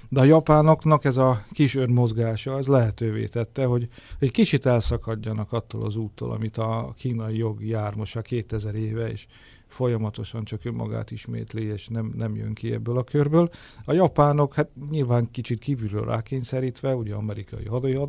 de 0.09 0.19
a 0.19 0.23
japánoknak 0.23 1.05
ez 1.05 1.17
a 1.17 1.45
kis 1.51 1.75
önmozgása, 1.75 2.57
ez 2.57 2.67
lehetővé 2.67 3.25
tette, 3.25 3.65
hogy 3.65 3.87
egy 4.19 4.31
kicsit 4.31 4.65
elszakadjanak 4.65 5.51
attól 5.51 5.83
az 5.83 5.95
úttól, 5.95 6.31
amit 6.31 6.57
a 6.57 6.93
kínai 6.97 7.37
jog 7.37 7.65
jár 7.65 7.93
a 8.15 8.21
2000 8.21 8.75
éve, 8.75 9.11
és 9.11 9.27
folyamatosan 9.67 10.43
csak 10.43 10.65
önmagát 10.65 11.11
ismétli, 11.11 11.63
és 11.63 11.87
nem, 11.87 12.13
nem 12.15 12.35
jön 12.35 12.53
ki 12.53 12.71
ebből 12.71 12.97
a 12.97 13.03
körből. 13.03 13.49
A 13.85 13.93
japánok, 13.93 14.53
hát 14.53 14.69
nyilván 14.89 15.31
kicsit 15.31 15.59
kívülről 15.59 16.05
rákényszerítve, 16.05 16.95
ugye 16.95 17.13
amerikai 17.13 17.65
hadai 17.65 17.99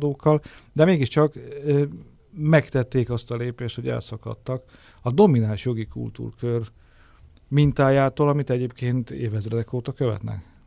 de 0.73 0.85
mégiscsak 0.85 1.35
ö, 1.65 1.83
megtették 2.31 3.09
azt 3.09 3.31
a 3.31 3.35
lépést, 3.35 3.75
hogy 3.75 3.87
elszakadtak 3.87 4.63
a 5.01 5.11
domináns 5.11 5.65
jogi 5.65 5.85
kultúrkör 5.85 6.71
mintájától, 7.47 8.29
amit 8.29 8.49
egyébként 8.49 9.11
évezredek 9.11 9.73
óta 9.73 9.91
követnek. 9.91 10.58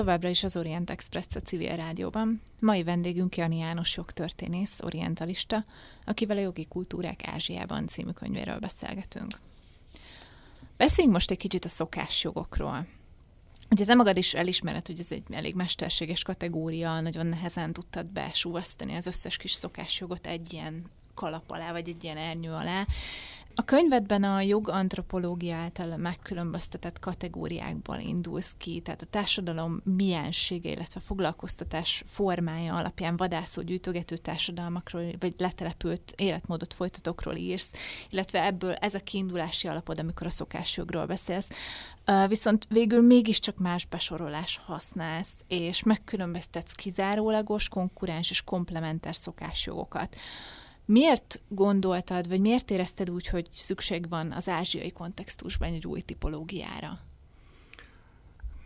Továbbra 0.00 0.28
is 0.28 0.42
az 0.42 0.56
Orient 0.56 0.90
Express 0.90 1.26
a 1.34 1.40
civil 1.40 1.76
rádióban. 1.76 2.42
Mai 2.58 2.82
vendégünk 2.82 3.36
Jani 3.36 3.58
János 3.58 3.96
jogtörténész, 3.96 4.80
orientalista, 4.80 5.64
akivel 6.04 6.36
a 6.36 6.40
jogi 6.40 6.66
kultúrák 6.66 7.26
Ázsiában 7.26 7.86
című 7.86 8.10
könyvéről 8.10 8.58
beszélgetünk. 8.58 9.38
Beszéljünk 10.76 11.14
most 11.14 11.30
egy 11.30 11.36
kicsit 11.36 11.64
a 11.64 11.68
szokásjogokról. 11.68 12.86
Ugye 13.70 13.84
ez 13.84 13.96
magad 13.96 14.16
is 14.16 14.34
elismered, 14.34 14.86
hogy 14.86 14.98
ez 14.98 15.12
egy 15.12 15.22
elég 15.30 15.54
mesterséges 15.54 16.22
kategória, 16.22 17.00
nagyon 17.00 17.26
nehezen 17.26 17.72
tudtad 17.72 18.10
besúvasztani 18.10 18.94
az 18.94 19.06
összes 19.06 19.36
kis 19.36 19.52
szokásjogot 19.52 20.26
egy 20.26 20.52
ilyen 20.52 20.84
kalap 21.20 21.50
alá, 21.50 21.72
vagy 21.72 21.88
egy 21.88 22.04
ilyen 22.04 22.16
ernyő 22.16 22.52
alá. 22.52 22.86
A 23.54 23.64
könyvedben 23.64 24.24
a 24.24 24.40
jogantropológia 24.40 25.56
által 25.56 25.96
megkülönböztetett 25.96 26.98
kategóriákból 26.98 27.98
indulsz 27.98 28.54
ki, 28.58 28.80
tehát 28.80 29.02
a 29.02 29.06
társadalom 29.06 29.80
miensége, 29.84 30.70
illetve 30.70 31.00
foglalkoztatás 31.00 32.04
formája 32.06 32.74
alapján 32.74 33.16
vadászó 33.16 33.62
gyűjtögető 33.62 34.16
társadalmakról, 34.16 35.04
vagy 35.18 35.34
letelepült 35.38 36.12
életmódot 36.16 36.74
folytatókról 36.74 37.34
írsz, 37.34 37.68
illetve 38.10 38.44
ebből 38.44 38.72
ez 38.72 38.94
a 38.94 39.02
kiindulási 39.02 39.68
alapod, 39.68 39.98
amikor 39.98 40.26
a 40.26 40.30
szokásjogról 40.30 41.06
beszélsz. 41.06 41.46
Viszont 42.28 42.66
végül 42.68 43.02
mégiscsak 43.02 43.56
más 43.56 43.86
besorolás 43.86 44.60
használsz, 44.64 45.32
és 45.48 45.82
megkülönböztetsz 45.82 46.72
kizárólagos, 46.72 47.68
konkurens 47.68 48.30
és 48.30 48.42
komplementer 48.42 49.16
szokásjogokat. 49.16 50.16
Miért 50.92 51.40
gondoltad, 51.48 52.28
vagy 52.28 52.40
miért 52.40 52.70
érezted 52.70 53.10
úgy, 53.10 53.26
hogy 53.26 53.48
szükség 53.52 54.08
van 54.08 54.32
az 54.32 54.48
ázsiai 54.48 54.90
kontextusban 54.90 55.72
egy 55.72 55.86
új 55.86 56.00
tipológiára? 56.00 56.98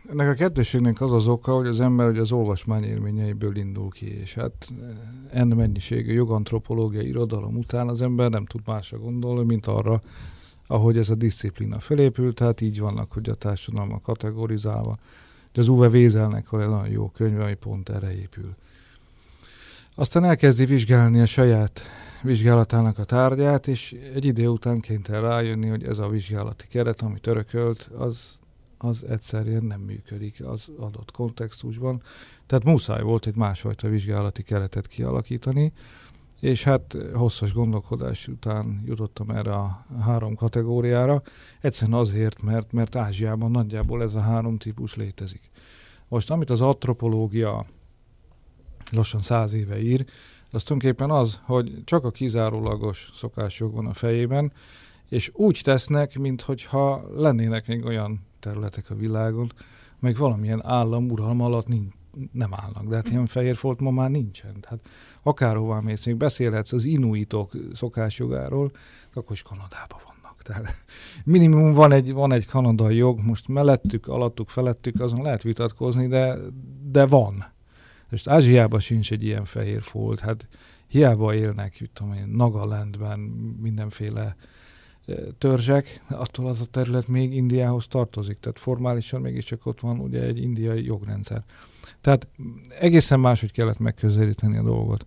Ennek 0.09 0.29
a 0.29 0.33
kettőségnek 0.33 1.01
az 1.01 1.11
az 1.11 1.27
oka, 1.27 1.55
hogy 1.55 1.67
az 1.67 1.79
ember 1.79 2.05
hogy 2.05 2.17
az 2.17 2.31
olvasmány 2.31 2.83
élményeiből 2.83 3.55
indul 3.55 3.89
ki, 3.89 4.19
és 4.19 4.33
hát 4.33 4.69
enn 5.31 5.53
mennyiségű 5.53 6.13
jogantropológia 6.13 7.01
irodalom 7.01 7.57
után 7.57 7.87
az 7.87 8.01
ember 8.01 8.29
nem 8.29 8.45
tud 8.45 8.61
másra 8.65 8.97
gondolni, 8.97 9.43
mint 9.43 9.65
arra, 9.65 10.01
ahogy 10.67 10.97
ez 10.97 11.09
a 11.09 11.15
disziplína 11.15 11.79
felépült, 11.79 12.35
tehát 12.35 12.61
így 12.61 12.79
vannak, 12.79 13.11
hogy 13.11 13.29
a 13.29 13.35
társadalmak 13.35 14.01
kategorizálva. 14.01 14.97
De 15.51 15.61
az 15.61 15.67
Uwe 15.67 15.89
Vézelnek 15.89 16.49
van 16.49 16.87
jó 16.87 17.09
könyve, 17.09 17.43
ami 17.43 17.55
pont 17.55 17.89
erre 17.89 18.15
épül. 18.15 18.55
Aztán 19.97 20.23
elkezdi 20.23 20.65
vizsgálni 20.65 21.19
a 21.19 21.25
saját 21.25 21.81
vizsgálatának 22.21 22.97
a 22.97 23.03
tárgyát, 23.03 23.67
és 23.67 23.95
egy 24.13 24.25
idő 24.25 24.47
után 24.47 24.79
kénytelen 24.79 25.21
rájönni, 25.21 25.67
hogy 25.67 25.83
ez 25.83 25.99
a 25.99 26.07
vizsgálati 26.07 26.67
keret, 26.67 27.01
ami 27.01 27.19
törökölt, 27.19 27.89
az, 27.97 28.39
az 28.77 29.05
egyszerűen 29.09 29.63
nem 29.63 29.81
működik 29.81 30.45
az 30.45 30.67
adott 30.79 31.11
kontextusban. 31.11 32.01
Tehát 32.45 32.63
muszáj 32.63 33.01
volt 33.01 33.25
egy 33.25 33.35
másfajta 33.35 33.87
vizsgálati 33.87 34.43
keretet 34.43 34.87
kialakítani, 34.87 35.73
és 36.39 36.63
hát 36.63 36.97
hosszas 37.13 37.53
gondolkodás 37.53 38.27
után 38.27 38.81
jutottam 38.85 39.29
erre 39.29 39.53
a 39.53 39.85
három 40.01 40.35
kategóriára, 40.35 41.21
egyszerűen 41.61 41.99
azért, 41.99 42.41
mert, 42.41 42.71
mert 42.71 42.95
Ázsiában 42.95 43.51
nagyjából 43.51 44.01
ez 44.01 44.15
a 44.15 44.21
három 44.21 44.57
típus 44.57 44.95
létezik. 44.95 45.49
Most 46.07 46.31
amit 46.31 46.49
az 46.49 46.61
antropológia 46.61 47.65
lassan 48.91 49.21
száz 49.21 49.53
éve 49.53 49.81
ír, 49.81 50.05
az 50.51 50.63
tulajdonképpen 50.63 51.09
az, 51.09 51.39
hogy 51.43 51.83
csak 51.83 52.03
a 52.03 52.11
kizárólagos 52.11 53.09
szokásjog 53.13 53.73
van 53.73 53.85
a 53.85 53.93
fejében, 53.93 54.51
és 55.09 55.31
úgy 55.33 55.59
tesznek, 55.63 56.17
mintha 56.17 57.05
lennének 57.17 57.67
még 57.67 57.85
olyan 57.85 58.25
területek 58.39 58.89
a 58.89 58.95
világon, 58.95 59.51
meg 59.99 60.17
valamilyen 60.17 60.65
állam 60.65 61.09
uralma 61.09 61.45
alatt 61.45 61.67
nincs, 61.67 61.93
nem 62.31 62.53
állnak. 62.53 62.87
De 62.87 62.95
hát 62.95 63.09
ilyen 63.09 63.25
fehér 63.25 63.55
folt 63.55 63.79
ma 63.79 63.91
már 63.91 64.09
nincsen. 64.09 64.59
Tehát 64.61 64.79
akárhová 65.23 65.79
mész, 65.79 66.05
még 66.05 66.15
beszélhetsz 66.15 66.73
az 66.73 66.85
inuitok 66.85 67.51
szokásjogáról, 67.73 68.71
akkor 69.13 69.31
is 69.31 69.41
Kanadában 69.41 69.99
vannak. 70.05 70.41
Tehát 70.41 70.75
minimum 71.23 71.71
van 71.71 71.91
egy, 71.91 72.13
van 72.13 72.31
egy 72.31 72.45
kanadai 72.45 72.95
jog, 72.95 73.19
most 73.19 73.47
mellettük, 73.47 74.07
alattuk, 74.07 74.49
felettük, 74.49 74.99
azon 74.99 75.21
lehet 75.21 75.43
vitatkozni, 75.43 76.07
de, 76.07 76.37
de 76.91 77.05
van. 77.05 77.53
Most 78.09 78.27
Ázsiában 78.27 78.79
sincs 78.79 79.11
egy 79.11 79.23
ilyen 79.23 79.45
fehér 79.45 79.81
folt, 79.81 80.19
hát 80.19 80.47
hiába 80.87 81.33
élnek, 81.33 81.89
tudom 81.93 82.13
én, 82.13 82.27
Nagalandben 82.27 83.19
mindenféle 83.61 84.35
törzsek, 85.37 86.03
attól 86.09 86.47
az 86.47 86.61
a 86.61 86.65
terület 86.65 87.07
még 87.07 87.33
Indiához 87.33 87.87
tartozik, 87.87 88.39
tehát 88.39 88.59
formálisan 88.59 89.21
mégiscsak 89.21 89.65
ott 89.65 89.79
van 89.79 89.99
ugye 89.99 90.21
egy 90.21 90.41
indiai 90.41 90.85
jogrendszer. 90.85 91.43
Tehát 92.01 92.27
egészen 92.79 93.19
máshogy 93.19 93.51
kellett 93.51 93.79
megközelíteni 93.79 94.57
a 94.57 94.63
dolgot. 94.63 95.05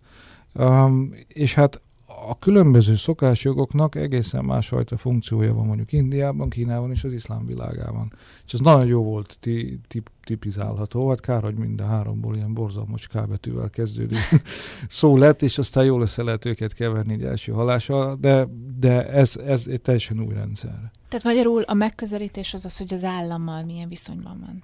Um, 0.55 1.15
és 1.29 1.55
hát 1.55 1.81
a 2.29 2.39
különböző 2.39 2.97
szokásjogoknak 2.97 3.95
egészen 3.95 4.45
másfajta 4.45 4.97
funkciója 4.97 5.55
van 5.55 5.67
mondjuk 5.67 5.93
Indiában, 5.93 6.49
Kínában 6.49 6.91
és 6.91 7.05
az 7.05 7.13
iszlám 7.13 7.47
világában. 7.47 8.13
És 8.47 8.53
ez 8.53 8.61
nagyon 8.61 8.87
jó 8.87 9.03
volt 9.03 9.37
ti, 9.41 9.81
ti, 9.89 10.03
tipizálható, 10.25 11.09
hát 11.09 11.21
kár, 11.21 11.43
hogy 11.43 11.59
mind 11.59 11.81
a 11.81 11.87
háromból 11.87 12.37
ilyen 12.37 12.55
borzalmas 12.55 13.07
kábetűvel 13.07 13.71
kezdődő 13.71 14.17
szó 14.89 15.17
lett, 15.17 15.43
és 15.43 15.59
aztán 15.59 15.85
jól 15.85 16.03
össze 16.03 16.23
lehet 16.23 16.45
őket 16.45 16.73
keverni 16.73 17.13
egy 17.13 17.25
első 17.25 17.53
halása, 17.53 18.17
de, 18.17 18.49
de 18.79 19.09
ez, 19.09 19.37
ez 19.47 19.67
egy 19.67 19.81
teljesen 19.81 20.21
új 20.21 20.35
rendszer. 20.35 20.91
Tehát 21.09 21.25
magyarul 21.25 21.63
a 21.63 21.75
megközelítés 21.75 22.55
az 22.55 22.65
az, 22.65 22.79
hogy 22.79 22.95
az 22.95 23.05
állammal 23.05 23.65
milyen 23.65 23.89
viszonyban 23.89 24.45
van. 24.47 24.63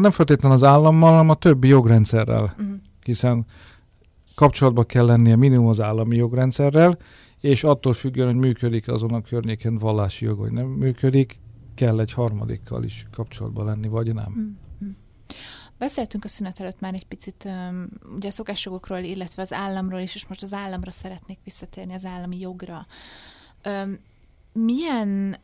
Nem 0.00 0.10
feltétlenül 0.10 0.56
az 0.56 0.64
állammal, 0.64 1.10
hanem 1.10 1.30
a 1.30 1.34
többi 1.34 1.68
jogrendszerrel. 1.68 2.42
Uh-huh. 2.42 2.74
Hiszen 3.04 3.46
kapcsolatba 4.34 4.84
kell 4.84 5.04
lennie 5.04 5.36
minimum 5.36 5.66
az 5.66 5.80
állami 5.80 6.16
jogrendszerrel, 6.16 6.98
és 7.40 7.64
attól 7.64 7.92
függően, 7.92 8.28
hogy 8.28 8.36
működik 8.36 8.88
azon 8.88 9.12
a 9.12 9.22
környéken 9.22 9.78
vallási 9.78 10.24
jog, 10.24 10.38
vagy 10.38 10.52
nem 10.52 10.66
működik, 10.66 11.38
kell 11.74 12.00
egy 12.00 12.12
harmadikkal 12.12 12.84
is 12.84 13.06
kapcsolatban 13.12 13.64
lenni, 13.64 13.88
vagy 13.88 14.14
nem. 14.14 14.32
Mm-hmm. 14.38 14.90
Beszéltünk 15.78 16.24
a 16.24 16.28
szünet 16.28 16.60
előtt 16.60 16.80
már 16.80 16.94
egy 16.94 17.06
picit 17.06 17.48
ugye 18.16 18.28
a 18.28 18.30
szokásjogokról, 18.30 18.98
illetve 18.98 19.42
az 19.42 19.52
államról 19.52 20.00
is, 20.00 20.14
és 20.14 20.26
most 20.26 20.42
az 20.42 20.52
államra 20.52 20.90
szeretnék 20.90 21.38
visszatérni, 21.44 21.94
az 21.94 22.04
állami 22.04 22.38
jogra. 22.38 22.86
Milyen 24.52 25.36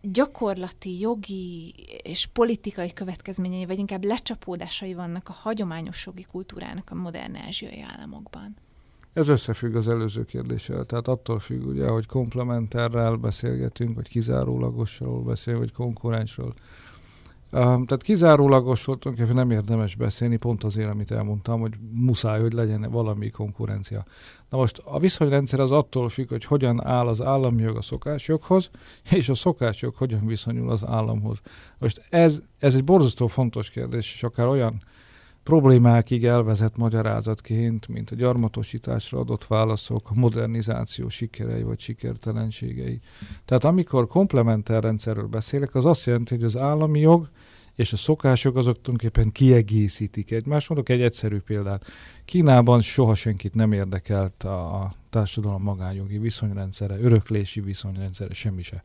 gyakorlati, 0.00 0.98
jogi 0.98 1.74
és 2.02 2.26
politikai 2.26 2.92
következményei, 2.92 3.66
vagy 3.66 3.78
inkább 3.78 4.04
lecsapódásai 4.04 4.94
vannak 4.94 5.28
a 5.28 5.32
hagyományos 5.32 6.06
jogi 6.06 6.26
kultúrának 6.30 6.90
a 6.90 6.94
modern 6.94 7.36
ázsiai 7.36 7.80
államokban? 7.80 8.56
Ez 9.12 9.28
összefügg 9.28 9.74
az 9.74 9.88
előző 9.88 10.24
kérdéssel, 10.24 10.84
tehát 10.84 11.08
attól 11.08 11.38
függ, 11.38 11.66
ugye, 11.66 11.88
hogy 11.88 12.06
komplementerrel 12.06 13.14
beszélgetünk, 13.14 13.94
vagy 13.94 14.08
kizárólagosról 14.08 15.22
beszélünk, 15.22 15.62
vagy 15.62 15.72
konkurensről. 15.72 16.54
Tehát 17.50 18.02
kizárólagosról 18.02 18.98
tulajdonképpen 18.98 19.46
nem 19.46 19.56
érdemes 19.56 19.94
beszélni, 19.94 20.36
pont 20.36 20.64
azért, 20.64 20.90
amit 20.90 21.10
elmondtam, 21.10 21.60
hogy 21.60 21.74
muszáj, 21.92 22.40
hogy 22.40 22.52
legyen 22.52 22.90
valami 22.90 23.30
konkurencia. 23.30 24.04
Na 24.50 24.58
most 24.58 24.82
a 24.84 24.98
viszonyrendszer 24.98 25.60
az 25.60 25.70
attól 25.70 26.08
függ, 26.08 26.28
hogy 26.28 26.44
hogyan 26.44 26.86
áll 26.86 27.06
az 27.06 27.22
állami 27.22 27.62
jog 27.62 27.76
a 27.76 27.82
szokásjoghoz, 27.82 28.70
és 29.10 29.28
a 29.28 29.34
szokásjog 29.34 29.94
hogyan 29.94 30.26
viszonyul 30.26 30.70
az 30.70 30.84
államhoz. 30.84 31.40
Most 31.78 32.06
ez, 32.10 32.42
ez 32.58 32.74
egy 32.74 32.84
borzasztó 32.84 33.26
fontos 33.26 33.70
kérdés, 33.70 34.14
és 34.14 34.22
akár 34.22 34.46
olyan 34.46 34.82
problémákig 35.48 36.24
elvezet 36.24 36.76
magyarázatként, 36.76 37.88
mint 37.88 38.10
a 38.10 38.14
gyarmatosításra 38.14 39.18
adott 39.18 39.46
válaszok, 39.46 40.14
modernizáció 40.14 41.08
sikerei 41.08 41.62
vagy 41.62 41.78
sikertelenségei. 41.80 43.00
Tehát 43.44 43.64
amikor 43.64 44.06
komplementer 44.06 44.82
rendszerről 44.82 45.26
beszélek, 45.26 45.74
az 45.74 45.86
azt 45.86 46.06
jelenti, 46.06 46.34
hogy 46.34 46.44
az 46.44 46.56
állami 46.56 47.00
jog 47.00 47.30
és 47.74 47.92
a 47.92 47.96
szokások 47.96 48.56
azok 48.56 48.80
tulajdonképpen 48.80 49.32
kiegészítik 49.32 50.30
egymást. 50.30 50.68
Mondok 50.68 50.88
egy 50.88 51.00
egyszerű 51.00 51.38
példát. 51.38 51.84
Kínában 52.24 52.80
soha 52.80 53.14
senkit 53.14 53.54
nem 53.54 53.72
érdekelt 53.72 54.42
a 54.42 54.92
társadalom 55.10 55.62
magánjogi 55.62 56.18
viszonyrendszere, 56.18 56.98
öröklési 56.98 57.60
viszonyrendszere, 57.60 58.34
semmi 58.34 58.62
se. 58.62 58.84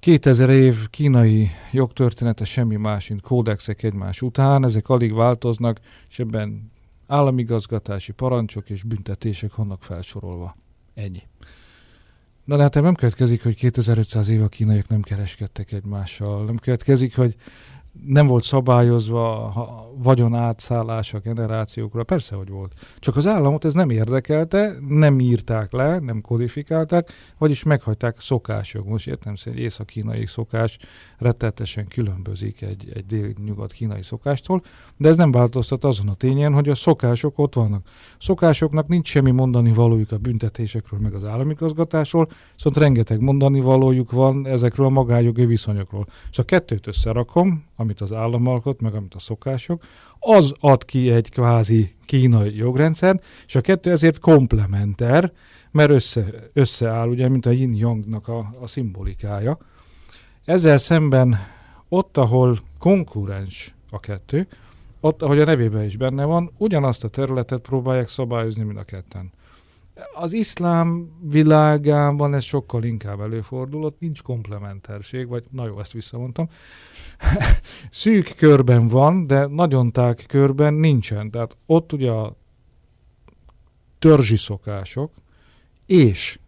2000 0.00 0.50
év 0.50 0.88
kínai 0.90 1.50
jogtörténete 1.72 2.44
semmi 2.44 2.76
más, 2.76 3.08
mint 3.08 3.20
kódexek 3.20 3.82
egymás 3.82 4.22
után, 4.22 4.64
ezek 4.64 4.88
alig 4.88 5.14
változnak, 5.14 5.78
és 6.08 6.18
ebben 6.18 6.70
államigazgatási 7.06 8.12
parancsok 8.12 8.70
és 8.70 8.82
büntetések 8.82 9.54
vannak 9.54 9.82
felsorolva. 9.82 10.56
Egy. 10.94 11.26
Na 12.44 12.56
de 12.56 12.62
hát 12.62 12.74
nem 12.74 12.94
következik, 12.94 13.42
hogy 13.42 13.54
2500 13.54 14.28
év 14.28 14.42
a 14.42 14.48
kínaiak 14.48 14.88
nem 14.88 15.02
kereskedtek 15.02 15.72
egymással, 15.72 16.44
nem 16.44 16.56
következik, 16.56 17.16
hogy 17.16 17.36
nem 18.06 18.26
volt 18.26 18.44
szabályozva 18.44 19.44
a 19.44 19.88
vagyon 20.02 20.34
átszállás 20.34 21.14
a 21.14 21.18
generációkra. 21.18 22.04
Persze, 22.04 22.34
hogy 22.34 22.48
volt. 22.48 22.74
Csak 22.98 23.16
az 23.16 23.26
államot 23.26 23.64
ez 23.64 23.74
nem 23.74 23.90
érdekelte, 23.90 24.74
nem 24.88 25.20
írták 25.20 25.72
le, 25.72 25.98
nem 25.98 26.20
kodifikálták, 26.20 27.12
vagyis 27.38 27.62
meghagyták 27.62 28.14
a 28.18 28.20
szokások. 28.20 28.88
Most 28.88 29.06
értem 29.06 29.34
szerint 29.34 29.62
észak-kínai 29.62 30.26
szokás 30.26 30.78
rettetesen 31.18 31.88
különbözik 31.88 32.62
egy, 32.62 32.92
egy 32.94 33.06
dél-nyugat 33.06 33.72
kínai 33.72 34.02
szokástól, 34.02 34.62
de 34.96 35.08
ez 35.08 35.16
nem 35.16 35.30
változtat 35.30 35.84
azon 35.84 36.08
a 36.08 36.14
tényen, 36.14 36.52
hogy 36.52 36.68
a 36.68 36.74
szokások 36.74 37.38
ott 37.38 37.54
vannak. 37.54 37.86
A 37.86 38.16
szokásoknak 38.18 38.88
nincs 38.88 39.08
semmi 39.08 39.30
mondani 39.30 39.72
valójuk 39.72 40.12
a 40.12 40.18
büntetésekről, 40.18 41.00
meg 41.02 41.14
az 41.14 41.24
állami 41.24 41.54
gazgatásról, 41.54 42.28
viszont 42.54 42.76
rengeteg 42.76 43.22
mondani 43.22 43.60
valójuk 43.60 44.10
van 44.10 44.46
ezekről 44.46 44.86
a 44.86 44.90
magájogi 44.90 45.44
viszonyokról. 45.44 46.06
És 46.30 46.38
a 46.38 46.42
kettőt 46.42 46.86
összerakom, 46.86 47.66
amit 47.80 48.00
az 48.00 48.12
állam 48.12 48.46
alkot, 48.46 48.80
meg 48.80 48.94
amit 48.94 49.14
a 49.14 49.18
szokások, 49.18 49.84
az 50.18 50.54
ad 50.60 50.84
ki 50.84 51.10
egy 51.10 51.30
kvázi 51.30 51.94
kínai 52.04 52.56
jogrendszer, 52.56 53.20
és 53.46 53.54
a 53.54 53.60
kettő 53.60 53.90
ezért 53.90 54.18
komplementer, 54.18 55.32
mert 55.70 55.90
össze, 55.90 56.24
összeáll, 56.52 57.08
ugye, 57.08 57.28
mint 57.28 57.46
a 57.46 57.50
yin 57.50 57.74
yangnak 57.74 58.28
a, 58.28 58.50
a 58.60 58.66
szimbolikája. 58.66 59.58
Ezzel 60.44 60.78
szemben 60.78 61.38
ott, 61.88 62.16
ahol 62.16 62.58
konkurens 62.78 63.74
a 63.90 64.00
kettő, 64.00 64.46
ott, 65.00 65.22
ahogy 65.22 65.40
a 65.40 65.44
nevében 65.44 65.84
is 65.84 65.96
benne 65.96 66.24
van, 66.24 66.50
ugyanazt 66.56 67.04
a 67.04 67.08
területet 67.08 67.60
próbálják 67.60 68.08
szabályozni 68.08 68.62
mind 68.62 68.78
a 68.78 68.82
ketten. 68.82 69.30
Az 70.14 70.32
iszlám 70.32 71.10
világában 71.20 72.34
ez 72.34 72.44
sokkal 72.44 72.84
inkább 72.84 73.20
előfordul, 73.20 73.94
nincs 73.98 74.22
komplementerség, 74.22 75.28
vagy 75.28 75.44
na 75.50 75.66
jó, 75.66 75.80
ezt 75.80 75.92
visszamondtam. 75.92 76.48
Szűk 77.90 78.34
körben 78.36 78.88
van, 78.88 79.26
de 79.26 79.46
nagyon 79.46 79.92
tág 79.92 80.24
körben 80.26 80.74
nincsen. 80.74 81.30
Tehát 81.30 81.56
ott 81.66 81.92
ugye 81.92 82.10
a 82.10 82.36
törzsi 83.98 84.36
szokások 84.36 85.12
és 85.86 86.38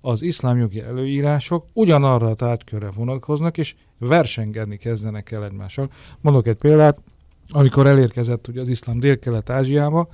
az 0.00 0.22
iszlám 0.22 0.58
jogi 0.58 0.80
előírások 0.80 1.66
ugyanarra 1.72 2.26
a 2.26 2.34
tárgykörre 2.34 2.90
vonatkoznak, 2.90 3.58
és 3.58 3.74
versengeni 3.98 4.76
kezdenek 4.76 5.30
el 5.30 5.44
egymással. 5.44 5.90
Mondok 6.20 6.46
egy 6.46 6.56
példát, 6.56 7.00
amikor 7.48 7.86
elérkezett 7.86 8.48
ugye 8.48 8.60
az 8.60 8.68
iszlám 8.68 9.00
dél-kelet-ázsiába, 9.00 10.08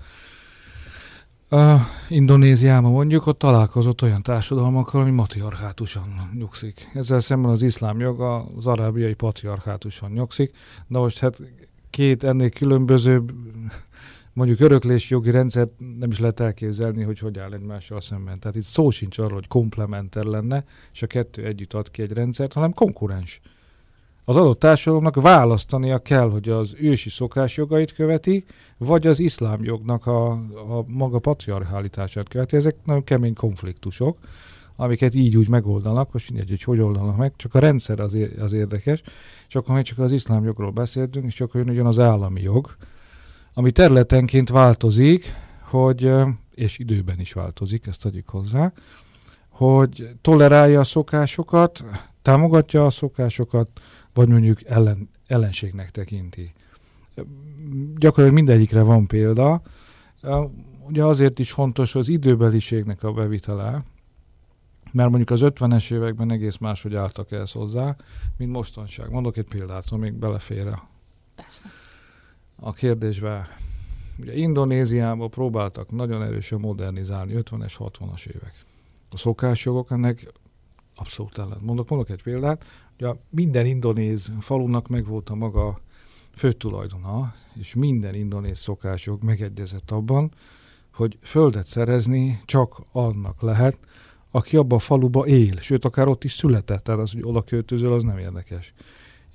Uh, 1.50 1.80
Indonéziában 2.08 2.90
mondjuk, 2.90 3.26
ott 3.26 3.38
találkozott 3.38 4.02
olyan 4.02 4.22
társadalmakkal, 4.22 5.00
ami 5.00 5.10
matriarchátusan 5.10 6.30
nyugszik. 6.38 6.90
Ezzel 6.94 7.20
szemben 7.20 7.50
az 7.50 7.62
iszlám 7.62 8.00
joga 8.00 8.44
az 8.56 8.66
arábiai 8.66 9.14
patriarchátusan 9.14 10.10
nyugszik. 10.10 10.56
Na 10.86 11.00
most 11.00 11.18
hát 11.18 11.42
két 11.90 12.24
ennél 12.24 12.50
különbözőbb 12.50 13.32
mondjuk 14.32 14.60
öröklési 14.60 15.14
jogi 15.14 15.30
rendszert 15.30 15.70
nem 15.98 16.10
is 16.10 16.18
lehet 16.18 16.40
elképzelni, 16.40 17.02
hogy 17.02 17.18
hogy 17.18 17.38
áll 17.38 17.52
egymással 17.52 18.00
szemben. 18.00 18.38
Tehát 18.38 18.56
itt 18.56 18.64
szó 18.64 18.90
sincs 18.90 19.18
arról, 19.18 19.34
hogy 19.34 19.48
komplementer 19.48 20.24
lenne, 20.24 20.64
és 20.92 21.02
a 21.02 21.06
kettő 21.06 21.44
együtt 21.44 21.72
ad 21.72 21.90
ki 21.90 22.02
egy 22.02 22.12
rendszert, 22.12 22.52
hanem 22.52 22.72
konkurens 22.72 23.40
az 24.28 24.36
adott 24.36 24.58
társadalomnak 24.58 25.14
választania 25.14 25.98
kell, 25.98 26.30
hogy 26.30 26.48
az 26.48 26.74
ősi 26.80 27.10
szokásjogait 27.10 27.92
követi, 27.92 28.44
vagy 28.78 29.06
az 29.06 29.18
iszlám 29.18 29.64
jognak 29.64 30.06
a, 30.06 30.30
a 30.30 30.84
maga 30.86 31.18
patriarchálitását 31.18 32.28
követi. 32.28 32.56
Ezek 32.56 32.76
nagyon 32.84 33.04
kemény 33.04 33.34
konfliktusok, 33.34 34.18
amiket 34.76 35.14
így 35.14 35.36
úgy 35.36 35.48
megoldanak, 35.48 36.12
most 36.12 36.30
mindegy, 36.30 36.48
hogy 36.48 36.62
hogy 36.62 36.80
oldanak 36.80 37.16
meg, 37.16 37.32
csak 37.36 37.54
a 37.54 37.58
rendszer 37.58 38.00
az, 38.00 38.16
az 38.40 38.52
érdekes, 38.52 39.02
és 39.48 39.54
akkor 39.54 39.74
még 39.74 39.84
csak 39.84 39.98
az 39.98 40.12
iszlám 40.12 40.44
jogról 40.44 40.70
beszéltünk, 40.70 41.26
és 41.26 41.34
csak 41.34 41.50
jön 41.54 41.68
ugyan 41.68 41.86
az 41.86 41.98
állami 41.98 42.40
jog, 42.40 42.76
ami 43.54 43.70
területenként 43.70 44.48
változik, 44.48 45.34
hogy, 45.60 46.12
és 46.54 46.78
időben 46.78 47.20
is 47.20 47.32
változik, 47.32 47.86
ezt 47.86 48.04
adjuk 48.04 48.28
hozzá, 48.28 48.72
hogy 49.48 50.08
tolerálja 50.20 50.80
a 50.80 50.84
szokásokat, 50.84 51.84
támogatja 52.22 52.86
a 52.86 52.90
szokásokat, 52.90 53.70
vagy 54.16 54.28
mondjuk 54.28 54.64
ellen, 54.64 55.08
ellenségnek 55.26 55.90
tekinti. 55.90 56.52
Gyakorlatilag 57.94 58.32
mindegyikre 58.32 58.82
van 58.82 59.06
példa. 59.06 59.62
Ugye 60.86 61.04
azért 61.04 61.38
is 61.38 61.52
fontos 61.52 61.94
az 61.94 62.08
időbeliségnek 62.08 63.02
a 63.02 63.12
bevitele, 63.12 63.84
mert 64.92 65.08
mondjuk 65.08 65.30
az 65.30 65.40
50-es 65.44 65.92
években 65.92 66.30
egész 66.30 66.56
máshogy 66.56 66.94
álltak 66.94 67.32
ezt 67.32 67.52
hozzá, 67.52 67.96
mint 68.36 68.52
mostanság. 68.52 69.10
Mondok 69.10 69.36
egy 69.36 69.48
példát, 69.48 69.88
hogy 69.88 69.98
még 69.98 70.12
belefér 70.12 70.68
Persze. 71.34 71.68
a 72.56 72.72
kérdésbe. 72.72 73.48
Ugye 74.20 74.34
Indonéziában 74.34 75.30
próbáltak 75.30 75.90
nagyon 75.90 76.22
erősen 76.22 76.60
modernizálni 76.60 77.32
50-es, 77.36 77.74
60-as 77.78 78.26
évek. 78.26 78.64
A 79.10 79.16
szokásjogok 79.16 79.90
ennek 79.90 80.32
abszolút 80.94 81.38
ellen. 81.38 81.58
Mondok, 81.62 81.88
mondok 81.88 82.10
egy 82.10 82.22
példát. 82.22 82.64
Ugye 83.00 83.14
minden 83.30 83.66
indonéz 83.66 84.30
falunak 84.40 84.88
megvolt 84.88 85.28
a 85.28 85.34
maga 85.34 85.80
főtulajdona, 86.34 87.34
és 87.54 87.74
minden 87.74 88.14
indonéz 88.14 88.58
szokások 88.58 89.22
megegyezett 89.22 89.90
abban, 89.90 90.32
hogy 90.94 91.18
földet 91.22 91.66
szerezni 91.66 92.40
csak 92.44 92.82
annak 92.92 93.42
lehet, 93.42 93.78
aki 94.30 94.56
abba 94.56 94.76
a 94.76 94.78
faluba 94.78 95.26
él, 95.26 95.56
sőt, 95.60 95.84
akár 95.84 96.08
ott 96.08 96.24
is 96.24 96.32
született, 96.32 96.84
tehát 96.84 97.00
az, 97.00 97.12
hogy 97.12 97.22
oda 97.22 97.42
költözöl, 97.42 97.92
az 97.92 98.02
nem 98.02 98.18
érdekes. 98.18 98.72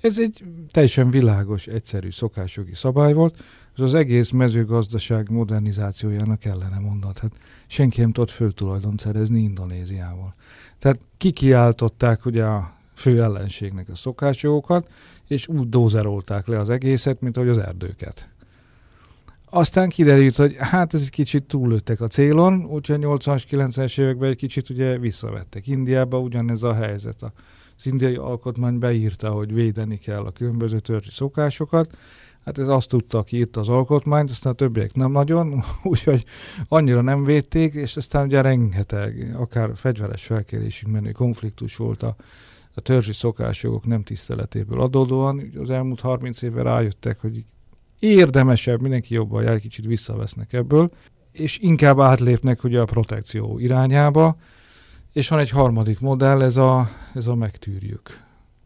Ez 0.00 0.18
egy 0.18 0.44
teljesen 0.70 1.10
világos, 1.10 1.66
egyszerű 1.66 2.10
szokásjogi 2.10 2.74
szabály 2.74 3.12
volt, 3.12 3.42
és 3.76 3.82
az 3.82 3.94
egész 3.94 4.30
mezőgazdaság 4.30 5.30
modernizációjának 5.30 6.44
ellene 6.44 6.78
mondat. 6.78 7.18
Hát 7.18 7.32
senki 7.66 8.00
nem 8.00 8.12
tudott 8.12 8.30
föltulajdon 8.30 8.94
szerezni 8.96 9.40
Indonéziával. 9.40 10.34
Tehát 10.78 11.00
kikiáltották 11.16 12.24
ugye 12.24 12.44
a 12.44 12.72
fő 13.02 13.22
ellenségnek 13.22 13.88
a 13.88 13.94
szokásjogokat, 13.94 14.88
és 15.28 15.48
úgy 15.48 15.68
dózerolták 15.68 16.46
le 16.46 16.58
az 16.58 16.70
egészet, 16.70 17.20
mint 17.20 17.36
ahogy 17.36 17.48
az 17.48 17.58
erdőket. 17.58 18.28
Aztán 19.50 19.88
kiderült, 19.88 20.36
hogy 20.36 20.56
hát 20.58 20.94
ez 20.94 21.00
egy 21.00 21.10
kicsit 21.10 21.44
túllőttek 21.44 22.00
a 22.00 22.06
célon, 22.06 22.64
úgyhogy 22.64 22.98
80-as, 23.00 23.42
90-es 23.50 24.00
években 24.00 24.30
egy 24.30 24.36
kicsit 24.36 24.70
ugye 24.70 24.98
visszavettek. 24.98 25.66
Indiába 25.66 26.18
ugyanez 26.18 26.62
a 26.62 26.74
helyzet. 26.74 27.22
Az 27.76 27.86
indiai 27.86 28.14
alkotmány 28.14 28.78
beírta, 28.78 29.30
hogy 29.30 29.54
védeni 29.54 29.98
kell 29.98 30.24
a 30.24 30.30
különböző 30.30 30.78
törzsi 30.78 31.10
szokásokat, 31.10 31.96
Hát 32.44 32.58
ez 32.58 32.68
azt 32.68 32.88
tudta, 32.88 33.18
aki 33.18 33.36
írta 33.36 33.60
az 33.60 33.68
alkotmányt, 33.68 34.30
aztán 34.30 34.52
a 34.52 34.56
többiek 34.56 34.94
nem 34.94 35.12
nagyon, 35.12 35.62
úgyhogy 35.82 36.24
annyira 36.68 37.00
nem 37.00 37.24
védték, 37.24 37.74
és 37.74 37.96
aztán 37.96 38.26
ugye 38.26 38.40
rengeteg, 38.40 39.34
akár 39.36 39.70
fegyveres 39.74 40.24
felkérésünk 40.24 40.92
menő 40.92 41.10
konfliktus 41.10 41.76
volt 41.76 42.02
a, 42.02 42.16
a 42.74 42.80
törzsi 42.80 43.12
szokásjogok 43.12 43.86
nem 43.86 44.02
tiszteletéből 44.02 44.80
adódóan. 44.80 45.52
Az 45.58 45.70
elmúlt 45.70 46.00
30 46.00 46.42
évvel 46.42 46.64
rájöttek, 46.64 47.20
hogy 47.20 47.44
érdemesebb, 47.98 48.80
mindenki 48.80 49.14
jobban 49.14 49.42
jár, 49.42 49.60
kicsit 49.60 49.84
visszavesznek 49.84 50.52
ebből, 50.52 50.90
és 51.32 51.58
inkább 51.58 52.00
átlépnek 52.00 52.64
ugye 52.64 52.80
a 52.80 52.84
protekció 52.84 53.58
irányába, 53.58 54.36
és 55.12 55.28
van 55.28 55.38
egy 55.38 55.50
harmadik 55.50 56.00
modell, 56.00 56.42
ez 56.42 56.56
a, 56.56 56.88
ez 57.14 57.26
a 57.26 57.34
megtűrjük. 57.34 58.20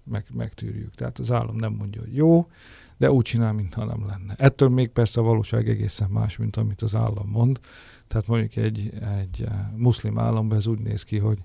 Meg, 0.04 0.24
megtűrjük. 0.32 0.94
Tehát 0.94 1.18
az 1.18 1.30
állam 1.30 1.56
nem 1.56 1.72
mondja, 1.72 2.00
hogy 2.00 2.16
jó, 2.16 2.48
de 2.96 3.12
úgy 3.12 3.24
csinál, 3.24 3.52
mintha 3.52 3.84
nem 3.84 4.06
lenne. 4.06 4.34
Ettől 4.36 4.68
még 4.68 4.88
persze 4.88 5.20
a 5.20 5.24
valóság 5.24 5.68
egészen 5.68 6.08
más, 6.10 6.36
mint 6.36 6.56
amit 6.56 6.82
az 6.82 6.94
állam 6.94 7.28
mond. 7.28 7.60
Tehát 8.08 8.26
mondjuk 8.26 8.56
egy, 8.56 8.92
egy 9.18 9.42
eh, 9.42 9.52
muszlim 9.76 10.18
államban 10.18 10.58
ez 10.58 10.66
úgy 10.66 10.78
néz 10.78 11.02
ki, 11.02 11.18
hogy 11.18 11.38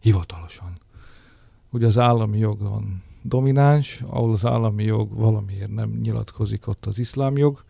hivatalosan. 0.00 0.78
Ugye 1.74 1.86
az 1.86 1.98
állami 1.98 2.38
jog 2.38 2.60
van 2.60 3.02
domináns, 3.22 4.02
ahol 4.06 4.32
az 4.32 4.46
állami 4.46 4.84
jog 4.84 5.14
valamiért 5.14 5.74
nem 5.74 5.98
nyilatkozik, 6.02 6.68
ott 6.68 6.86
az 6.86 6.98
iszlám 6.98 7.36
jog 7.36 7.64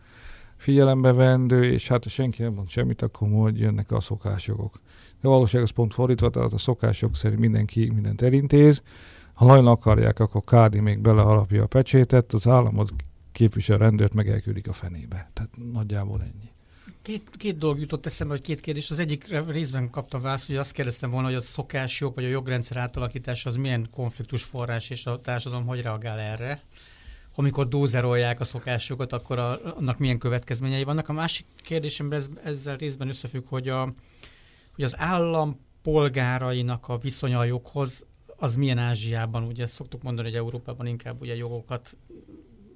figyelembe 0.55 1.13
vendő, 1.13 1.63
és 1.63 1.87
hát 1.87 2.03
ha 2.03 2.09
senki 2.09 2.41
nem 2.41 2.53
mond 2.53 2.69
semmit, 2.69 3.01
akkor 3.01 3.27
majd 3.27 3.57
jönnek 3.57 3.91
a 3.91 3.99
szokásjogok. 3.99 4.79
De 5.21 5.27
valóság 5.27 5.61
az 5.61 5.69
pont 5.69 5.93
fordítva, 5.93 6.29
tehát 6.29 6.53
a 6.53 6.57
szokások 6.57 7.15
szerint 7.15 7.39
mindenki 7.39 7.91
mindent 7.93 8.21
elintéz. 8.21 8.81
Ha 9.33 9.45
nagyon 9.45 9.67
akarják, 9.67 10.19
akkor 10.19 10.41
Kádi 10.43 10.79
még 10.79 10.99
beleharapja 10.99 11.63
a 11.63 11.67
pecsétet, 11.67 12.33
az 12.33 12.47
államot 12.47 12.93
képvisel 13.31 13.77
rendőrt 13.77 14.13
meg 14.13 14.29
elküldik 14.29 14.67
a 14.67 14.73
fenébe. 14.73 15.29
Tehát 15.33 15.51
nagyjából 15.71 16.21
ennyi. 16.21 16.54
Két, 17.05 17.29
két 17.37 17.57
dolog 17.57 17.79
jutott 17.79 18.05
eszembe, 18.05 18.33
hogy 18.33 18.43
két 18.43 18.59
kérdés. 18.59 18.91
Az 18.91 18.99
egyik 18.99 19.35
részben 19.47 19.89
kaptam 19.89 20.21
választ, 20.21 20.47
hogy 20.47 20.55
azt 20.55 20.71
kérdeztem 20.71 21.09
volna, 21.09 21.27
hogy 21.27 21.35
a 21.35 21.41
szokásjog 21.41 22.15
vagy 22.15 22.23
a 22.23 22.27
jogrendszer 22.27 22.77
átalakítása 22.77 23.49
az 23.49 23.55
milyen 23.55 23.87
konfliktus 23.91 24.43
forrás, 24.43 24.89
és 24.89 25.05
a 25.05 25.19
társadalom 25.19 25.65
hogy 25.65 25.81
reagál 25.81 26.19
erre. 26.19 26.63
Amikor 27.35 27.67
dózerolják 27.67 28.39
a 28.39 28.43
szokásjogot, 28.43 29.13
akkor 29.13 29.39
a, 29.39 29.75
annak 29.77 29.97
milyen 29.97 30.17
következményei 30.17 30.83
vannak. 30.83 31.09
A 31.09 31.13
másik 31.13 31.45
kérdésemben 31.63 32.19
ez, 32.19 32.27
ezzel 32.43 32.77
részben 32.77 33.07
összefügg, 33.07 33.47
hogy, 33.47 33.69
a, 33.69 33.93
hogy 34.75 34.83
az 34.83 34.97
állam 34.97 35.59
polgárainak 35.81 36.87
a 36.87 36.97
viszonya 36.97 37.39
a 37.39 37.43
joghoz, 37.43 38.05
az 38.37 38.55
milyen 38.55 38.77
Ázsiában, 38.77 39.43
ugye 39.43 39.65
szoktuk 39.65 40.03
mondani, 40.03 40.27
hogy 40.27 40.37
Európában 40.37 40.85
inkább 40.85 41.21
ugye 41.21 41.35
jogokat 41.35 41.97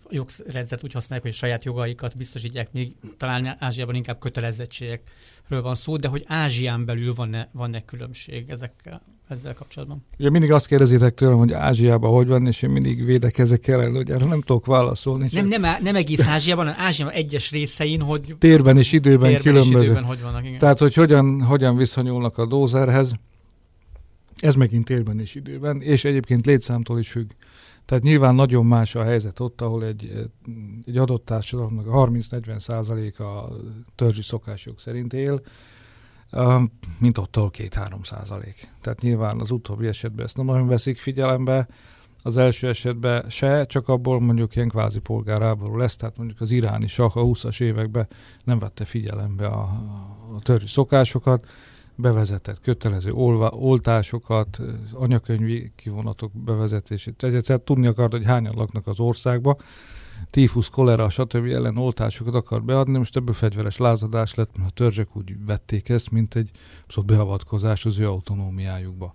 jogrendszert 0.09 0.83
úgy 0.83 0.93
használják, 0.93 1.27
hogy 1.27 1.37
saját 1.37 1.65
jogaikat 1.65 2.17
biztosítják, 2.17 2.71
még 2.71 2.95
talán 3.17 3.55
Ázsiában 3.59 3.95
inkább 3.95 4.19
kötelezettségekről 4.19 5.61
van 5.61 5.75
szó, 5.75 5.97
de 5.97 6.07
hogy 6.07 6.23
Ázsián 6.27 6.85
belül 6.85 7.13
van-e, 7.13 7.49
van-e 7.51 7.85
különbség 7.85 8.49
ezekkel, 8.49 9.01
ezzel 9.27 9.53
kapcsolatban? 9.53 10.05
Ugye 10.19 10.29
mindig 10.29 10.51
azt 10.51 10.67
kérdezitek 10.67 11.13
tőlem, 11.13 11.37
hogy 11.37 11.53
Ázsiában 11.53 12.11
hogy 12.11 12.27
van, 12.27 12.47
és 12.47 12.61
én 12.61 12.69
mindig 12.69 13.05
védekezek 13.05 13.67
el, 13.67 13.91
hogy 13.91 14.11
erre 14.11 14.25
nem 14.25 14.41
tudok 14.41 14.65
válaszolni. 14.65 15.29
Nem, 15.31 15.47
nem, 15.47 15.61
nem 15.81 15.95
egész 15.95 16.27
Ázsiában, 16.27 16.65
hanem 16.67 16.81
Ázsiában 16.81 17.13
egyes 17.13 17.51
részein, 17.51 18.01
hogy 18.01 18.35
térben 18.39 18.77
és 18.77 18.91
időben 18.91 19.19
térben 19.19 19.41
különböző. 19.41 19.79
És 19.79 19.85
időben, 19.85 20.03
hogy 20.03 20.21
vannak, 20.21 20.45
igen. 20.45 20.59
Tehát, 20.59 20.79
hogy 20.79 20.93
hogyan, 20.93 21.41
hogyan 21.41 21.75
viszonyulnak 21.75 22.37
a 22.37 22.45
dózerhez, 22.45 23.11
ez 24.39 24.55
megint 24.55 24.85
térben 24.85 25.19
és 25.19 25.35
időben, 25.35 25.81
és 25.81 26.03
egyébként 26.03 26.45
létszámtól 26.45 26.99
is 26.99 27.11
függ. 27.11 27.29
Tehát 27.89 28.03
nyilván 28.03 28.35
nagyon 28.35 28.65
más 28.65 28.95
a 28.95 29.03
helyzet 29.03 29.39
ott, 29.39 29.61
ahol 29.61 29.83
egy, 29.83 30.29
egy 30.85 30.97
adott 30.97 31.25
társadalomnak 31.25 31.87
a 31.87 32.07
30-40 32.07 32.59
százaléka 32.59 33.49
törzsi 33.95 34.21
szokások 34.21 34.79
szerint 34.79 35.13
él, 35.13 35.41
mint 36.99 37.17
ott, 37.17 37.35
ahol 37.35 37.51
2-3 37.53 38.05
százalék. 38.05 38.69
Tehát 38.81 39.01
nyilván 39.01 39.39
az 39.39 39.51
utóbbi 39.51 39.87
esetben 39.87 40.25
ezt 40.25 40.37
nem 40.37 40.45
nagyon 40.45 40.67
veszik 40.67 40.97
figyelembe, 40.97 41.67
az 42.23 42.37
első 42.37 42.67
esetben 42.67 43.29
se, 43.29 43.65
csak 43.65 43.87
abból 43.87 44.19
mondjuk 44.19 44.55
ilyen 44.55 44.69
kvázi 44.69 44.99
polgáráború 44.99 45.77
lesz, 45.77 45.95
tehát 45.95 46.17
mondjuk 46.17 46.41
az 46.41 46.51
iráni 46.51 46.87
sak 46.87 47.15
a 47.15 47.21
20-as 47.21 47.61
években 47.61 48.07
nem 48.43 48.59
vette 48.59 48.85
figyelembe 48.85 49.47
a, 49.47 49.61
a 50.35 50.39
törzsi 50.41 50.67
szokásokat, 50.67 51.47
bevezetett 51.99 52.61
kötelező 52.61 53.11
olva, 53.11 53.49
oltásokat, 53.49 54.59
anyakönyvi 54.93 55.71
kivonatok 55.75 56.31
bevezetését. 56.33 57.23
Egyszer 57.23 57.59
tudni 57.59 57.87
akart, 57.87 58.11
hogy 58.11 58.25
hányan 58.25 58.53
laknak 58.55 58.87
az 58.87 58.99
országba, 58.99 59.57
tífusz, 60.29 60.67
kolera, 60.67 61.09
stb. 61.09 61.45
ellen 61.45 61.77
oltásokat 61.77 62.35
akar 62.35 62.63
beadni, 62.63 62.97
most 62.97 63.15
ebből 63.15 63.33
fegyveres 63.33 63.77
lázadás 63.77 64.35
lett, 64.35 64.57
mert 64.57 64.69
a 64.69 64.73
törzsek 64.73 65.15
úgy 65.15 65.45
vették 65.45 65.89
ezt, 65.89 66.11
mint 66.11 66.35
egy 66.35 66.51
abszolút 66.83 67.09
beavatkozás 67.09 67.85
az 67.85 67.99
ő 67.99 68.07
autonómiájukba. 68.07 69.13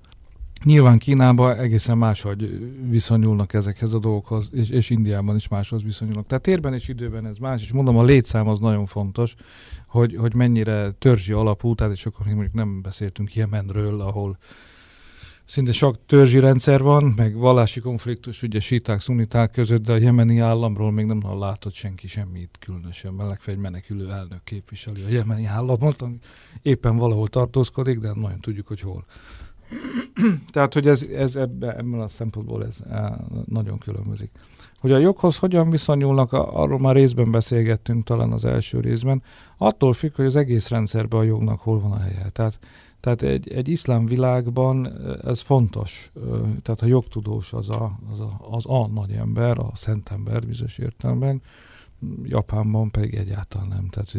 Nyilván 0.63 0.99
Kínában 0.99 1.59
egészen 1.59 1.99
máshogy 1.99 2.71
viszonyulnak 2.89 3.53
ezekhez 3.53 3.95
a 3.95 3.99
dolgokhoz, 3.99 4.49
és, 4.53 4.71
és 4.71 4.91
Indiában 4.91 5.37
is 5.37 5.49
máshoz 5.49 5.83
viszonyulnak. 5.83 6.27
Tehát 6.27 6.43
térben 6.43 6.75
és 6.75 6.89
időben 6.89 7.27
ez 7.27 7.39
más, 7.39 7.63
és 7.63 7.73
mondom, 7.73 7.97
a 7.97 8.05
létszám 8.05 8.49
az 8.49 8.59
nagyon 8.59 8.87
fontos, 8.87 9.35
hogy, 9.87 10.17
hogy 10.17 10.35
mennyire 10.35 10.91
törzsi 10.91 11.33
alapú, 11.33 11.75
tehát 11.75 11.93
és 11.93 12.07
akkor 12.07 12.27
még 12.27 12.35
mondjuk 12.35 12.55
nem 12.55 12.83
beszéltünk 12.83 13.35
Jemenről, 13.35 14.01
ahol 14.01 14.39
szinte 15.45 15.73
sok 15.73 16.07
törzsi 16.07 16.39
rendszer 16.39 16.83
van, 16.83 17.13
meg 17.17 17.37
vallási 17.37 17.81
konfliktus, 17.81 18.43
ugye 18.43 18.61
síták, 18.61 19.01
szuniták 19.01 19.51
között, 19.51 19.83
de 19.83 19.93
a 19.93 19.97
jemeni 19.97 20.39
államról 20.39 20.93
még 20.93 21.05
nem 21.05 21.39
látott 21.39 21.75
senki 21.75 22.07
semmit 22.07 22.57
különösen, 22.61 23.13
mert 23.13 23.29
legfeljebb 23.29 23.63
menekülő 23.63 24.11
elnök 24.11 24.45
képviseli 24.45 25.03
a 25.03 25.09
jemeni 25.09 25.45
államot, 25.45 26.03
ami 26.03 26.19
éppen 26.63 26.97
valahol 26.97 27.29
tartózkodik, 27.29 27.99
de 27.99 28.13
nagyon 28.15 28.41
tudjuk, 28.41 28.67
hogy 28.67 28.81
hol. 28.81 29.05
Tehát, 30.53 30.75
hogy 30.75 30.89
ez, 30.89 31.03
ez 31.03 31.37
ebben, 31.37 31.71
ebben 31.71 32.01
a 32.01 32.09
szempontból 32.09 32.65
ez 32.65 32.79
nagyon 33.45 33.79
különbözik. 33.79 34.31
Hogy 34.81 34.93
a 34.93 34.99
joghoz 34.99 35.37
hogyan 35.37 35.71
viszonyulnak, 35.71 36.33
arról 36.33 36.79
már 36.79 36.95
részben 36.95 37.31
beszélgettünk 37.31 38.05
talán 38.05 38.33
az 38.33 38.45
első 38.45 38.81
részben, 38.81 39.23
attól 39.57 39.93
függ, 39.93 40.15
hogy 40.15 40.25
az 40.25 40.37
egész 40.37 40.69
rendszerben 40.69 41.21
a 41.21 41.23
jognak 41.23 41.61
hol 41.61 41.81
van 41.81 41.93
a 41.93 41.99
helye. 41.99 42.29
Tehát, 42.33 42.59
tehát 43.01 43.23
egy, 43.23 43.53
egy 43.53 43.69
iszlám 43.69 44.07
világban 44.07 45.03
ez 45.25 45.41
fontos. 45.41 46.11
Eh, 46.17 46.23
tehát 46.63 46.83
a 46.83 46.87
jogtudós 46.87 47.53
az 47.53 47.71
a, 47.71 47.99
az 48.13 48.21
a, 48.21 48.41
az 48.51 48.65
a 48.67 48.87
nagy 48.87 49.13
ember, 49.13 49.59
a 49.59 49.71
szent 49.75 50.11
ember 50.11 50.47
bizonyos 50.47 50.79
értelemben, 50.79 51.43
Japánban 52.23 52.91
pedig 52.91 53.15
egyáltalán 53.15 53.69
nem. 53.69 53.89
Tehát 53.89 54.15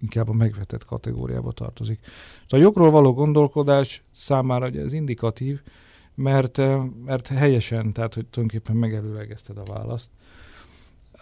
inkább 0.00 0.28
a 0.28 0.32
megvetett 0.32 0.84
kategóriába 0.84 1.52
tartozik. 1.52 1.98
Szóval 2.46 2.60
a 2.60 2.68
jogról 2.68 2.90
való 2.90 3.12
gondolkodás 3.12 4.02
számára 4.10 4.66
ugye 4.66 4.80
ez 4.80 4.92
indikatív, 4.92 5.60
mert, 6.14 6.58
eh, 6.58 6.82
mert 7.04 7.26
helyesen, 7.26 7.92
tehát 7.92 8.14
hogy 8.14 8.26
tulajdonképpen 8.26 8.76
megelőlegezted 8.76 9.58
a 9.58 9.72
választ. 9.72 10.08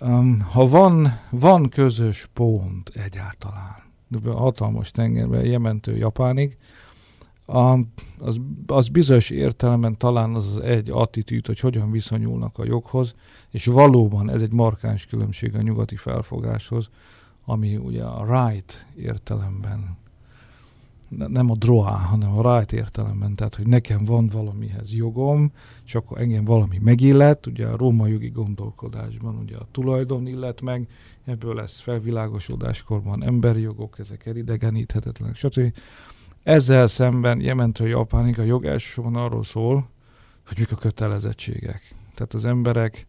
Um, 0.00 0.40
ha 0.40 0.68
van, 0.68 1.20
van 1.30 1.68
közös 1.68 2.28
pont 2.32 2.88
egyáltalán, 2.94 3.84
a 4.24 4.30
hatalmas 4.30 4.90
tengerben, 4.90 5.44
Jementő 5.44 5.96
Japánig, 5.96 6.56
a, 7.46 7.78
az, 8.18 8.40
az 8.66 8.88
bizonyos 8.88 9.30
értelemben 9.30 9.98
talán 9.98 10.34
az 10.34 10.58
egy 10.58 10.90
attitűd, 10.90 11.46
hogy 11.46 11.60
hogyan 11.60 11.90
viszonyulnak 11.90 12.58
a 12.58 12.64
joghoz, 12.64 13.14
és 13.50 13.66
valóban 13.66 14.30
ez 14.30 14.42
egy 14.42 14.52
markáns 14.52 15.06
különbség 15.06 15.54
a 15.54 15.62
nyugati 15.62 15.96
felfogáshoz, 15.96 16.88
ami 17.46 17.76
ugye 17.76 18.04
a 18.04 18.46
right 18.46 18.86
értelemben, 18.96 19.96
nem 21.08 21.50
a 21.50 21.54
droá, 21.54 21.96
hanem 21.96 22.38
a 22.38 22.56
right 22.56 22.72
értelemben, 22.72 23.34
tehát 23.34 23.54
hogy 23.54 23.66
nekem 23.66 24.04
van 24.04 24.26
valamihez 24.26 24.94
jogom, 24.94 25.52
és 25.84 25.94
akkor 25.94 26.20
engem 26.20 26.44
valami 26.44 26.78
megillet, 26.80 27.46
ugye 27.46 27.66
a 27.66 27.76
római 27.76 28.12
jogi 28.12 28.28
gondolkodásban 28.28 29.36
ugye 29.36 29.56
a 29.56 29.66
tulajdon 29.70 30.26
illet 30.26 30.60
meg, 30.60 30.88
ebből 31.24 31.54
lesz 31.54 31.80
felvilágosodáskorban 31.80 33.24
emberi 33.24 33.60
jogok, 33.60 33.98
ezek 33.98 34.26
elidegeníthetetlenek, 34.26 35.36
stb. 35.36 35.72
Ezzel 36.42 36.86
szemben 36.86 37.40
Jementől 37.40 37.88
Japánig 37.88 38.38
a 38.38 38.42
jog 38.42 38.64
elsősorban 38.64 39.16
arról 39.16 39.42
szól, 39.42 39.88
hogy 40.46 40.58
mik 40.58 40.72
a 40.72 40.76
kötelezettségek. 40.76 41.94
Tehát 42.14 42.34
az 42.34 42.44
emberek 42.44 43.06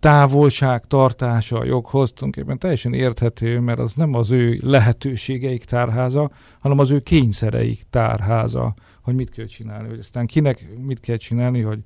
távolság 0.00 0.84
tartása 0.84 1.58
a 1.58 1.64
joghoz 1.64 2.12
tulajdonképpen 2.12 2.58
teljesen 2.58 2.94
érthető, 2.94 3.60
mert 3.60 3.78
az 3.78 3.92
nem 3.92 4.14
az 4.14 4.30
ő 4.30 4.58
lehetőségeik 4.62 5.64
tárháza, 5.64 6.30
hanem 6.60 6.78
az 6.78 6.90
ő 6.90 6.98
kényszereik 6.98 7.82
tárháza, 7.90 8.74
hogy 9.02 9.14
mit 9.14 9.30
kell 9.30 9.46
csinálni, 9.46 9.88
hogy 9.88 9.98
aztán 9.98 10.26
kinek 10.26 10.68
mit 10.86 11.00
kell 11.00 11.16
csinálni, 11.16 11.60
hogy 11.60 11.78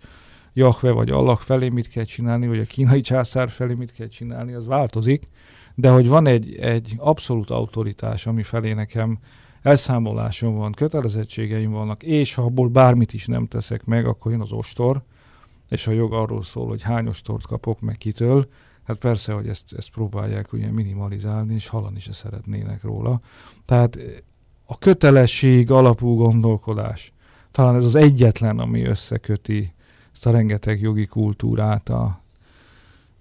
Jahve 0.53 0.91
vagy 0.91 1.11
Allah 1.11 1.37
felé 1.37 1.69
mit 1.69 1.89
kell 1.89 2.05
csinálni, 2.05 2.47
vagy 2.47 2.59
a 2.59 2.65
kínai 2.65 3.01
császár 3.01 3.49
felé 3.49 3.75
mit 3.75 3.93
kell 3.93 4.09
csinálni, 4.09 4.53
az 4.53 4.67
változik, 4.67 5.29
de 5.75 5.91
hogy 5.91 6.09
van 6.09 6.27
egy, 6.27 6.57
egy 6.57 6.95
abszolút 6.97 7.51
autoritás, 7.51 8.27
ami 8.27 8.43
felé 8.43 8.73
nekem 8.73 9.19
elszámolásom 9.63 10.57
van, 10.57 10.73
kötelezettségeim 10.73 11.71
vannak, 11.71 12.03
és 12.03 12.35
ha 12.35 12.43
abból 12.43 12.69
bármit 12.69 13.13
is 13.13 13.27
nem 13.27 13.47
teszek 13.47 13.85
meg, 13.85 14.07
akkor 14.07 14.33
jön 14.33 14.41
az 14.41 14.53
ostor, 14.53 15.03
és 15.69 15.87
a 15.87 15.91
jog 15.91 16.13
arról 16.13 16.43
szól, 16.43 16.69
hogy 16.69 16.83
hány 16.83 17.07
ostort 17.07 17.47
kapok 17.47 17.81
meg 17.81 17.97
kitől, 17.97 18.49
hát 18.85 18.97
persze, 18.97 19.33
hogy 19.33 19.49
ezt, 19.49 19.73
ezt 19.73 19.91
próbálják 19.91 20.53
ugye 20.53 20.71
minimalizálni, 20.71 21.55
és 21.55 21.67
halani 21.69 22.01
se 22.01 22.13
szeretnének 22.13 22.83
róla. 22.83 23.21
Tehát 23.65 23.99
a 24.65 24.79
kötelesség 24.79 25.71
alapú 25.71 26.15
gondolkodás, 26.15 27.13
talán 27.51 27.77
ez 27.77 27.85
az 27.85 27.95
egyetlen, 27.95 28.59
ami 28.59 28.83
összeköti 28.83 29.73
ezt 30.13 30.27
a 30.27 30.31
rengeteg 30.31 30.81
jogi 30.81 31.07
kultúrát 31.07 31.89
a, 31.89 32.23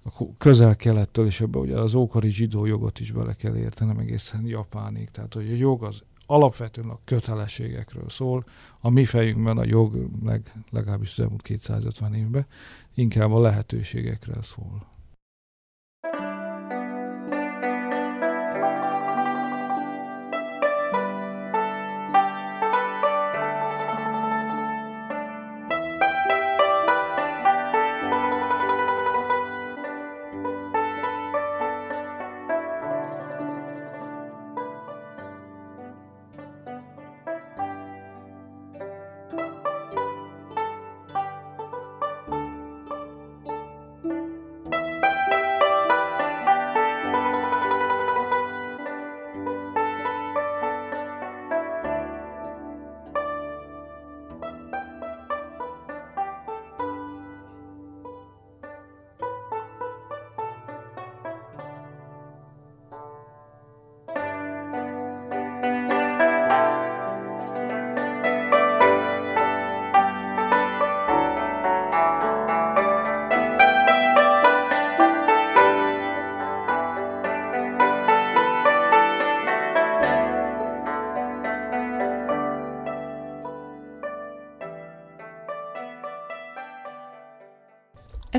a 0.03 0.37
közel-kelettől, 0.37 1.25
és 1.25 1.41
ebbe 1.41 1.57
ugye 1.57 1.79
az 1.79 1.95
ókori 1.95 2.29
zsidó 2.29 2.65
jogot 2.65 2.99
is 2.99 3.11
bele 3.11 3.33
kell 3.33 3.55
értenem 3.55 3.97
egészen 3.97 4.45
Japánig. 4.45 5.09
Tehát, 5.09 5.33
hogy 5.33 5.51
a 5.51 5.55
jog 5.55 5.83
az 5.83 6.03
alapvetően 6.25 6.89
a 6.89 6.99
kötelességekről 7.03 8.09
szól. 8.09 8.45
A 8.79 8.89
mi 8.89 9.05
fejünkben 9.05 9.57
a 9.57 9.65
jog, 9.65 10.09
leg, 10.23 10.53
legalábbis 10.71 11.11
az 11.11 11.19
elmúlt 11.19 11.41
250 11.41 12.13
évben, 12.13 12.45
inkább 12.93 13.31
a 13.31 13.39
lehetőségekről 13.39 14.41
szól. 14.41 14.92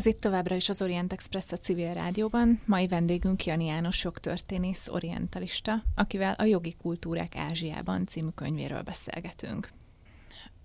Ez 0.05 0.11
itt 0.11 0.21
továbbra 0.21 0.55
is 0.55 0.69
az 0.69 0.83
Orient 0.83 1.13
Express 1.13 1.53
a 1.53 1.57
civil 1.57 1.95
rádióban. 1.95 2.61
Mai 2.65 2.87
vendégünk 2.87 3.45
Jani 3.45 3.65
János 3.65 4.05
jogtörténész 4.05 4.89
orientalista, 4.89 5.83
akivel 5.95 6.35
a 6.39 6.45
Jogi 6.45 6.75
Kultúrák 6.83 7.37
Ázsiában 7.37 8.07
című 8.07 8.29
könyvéről 8.35 8.83
beszélgetünk. 8.83 9.73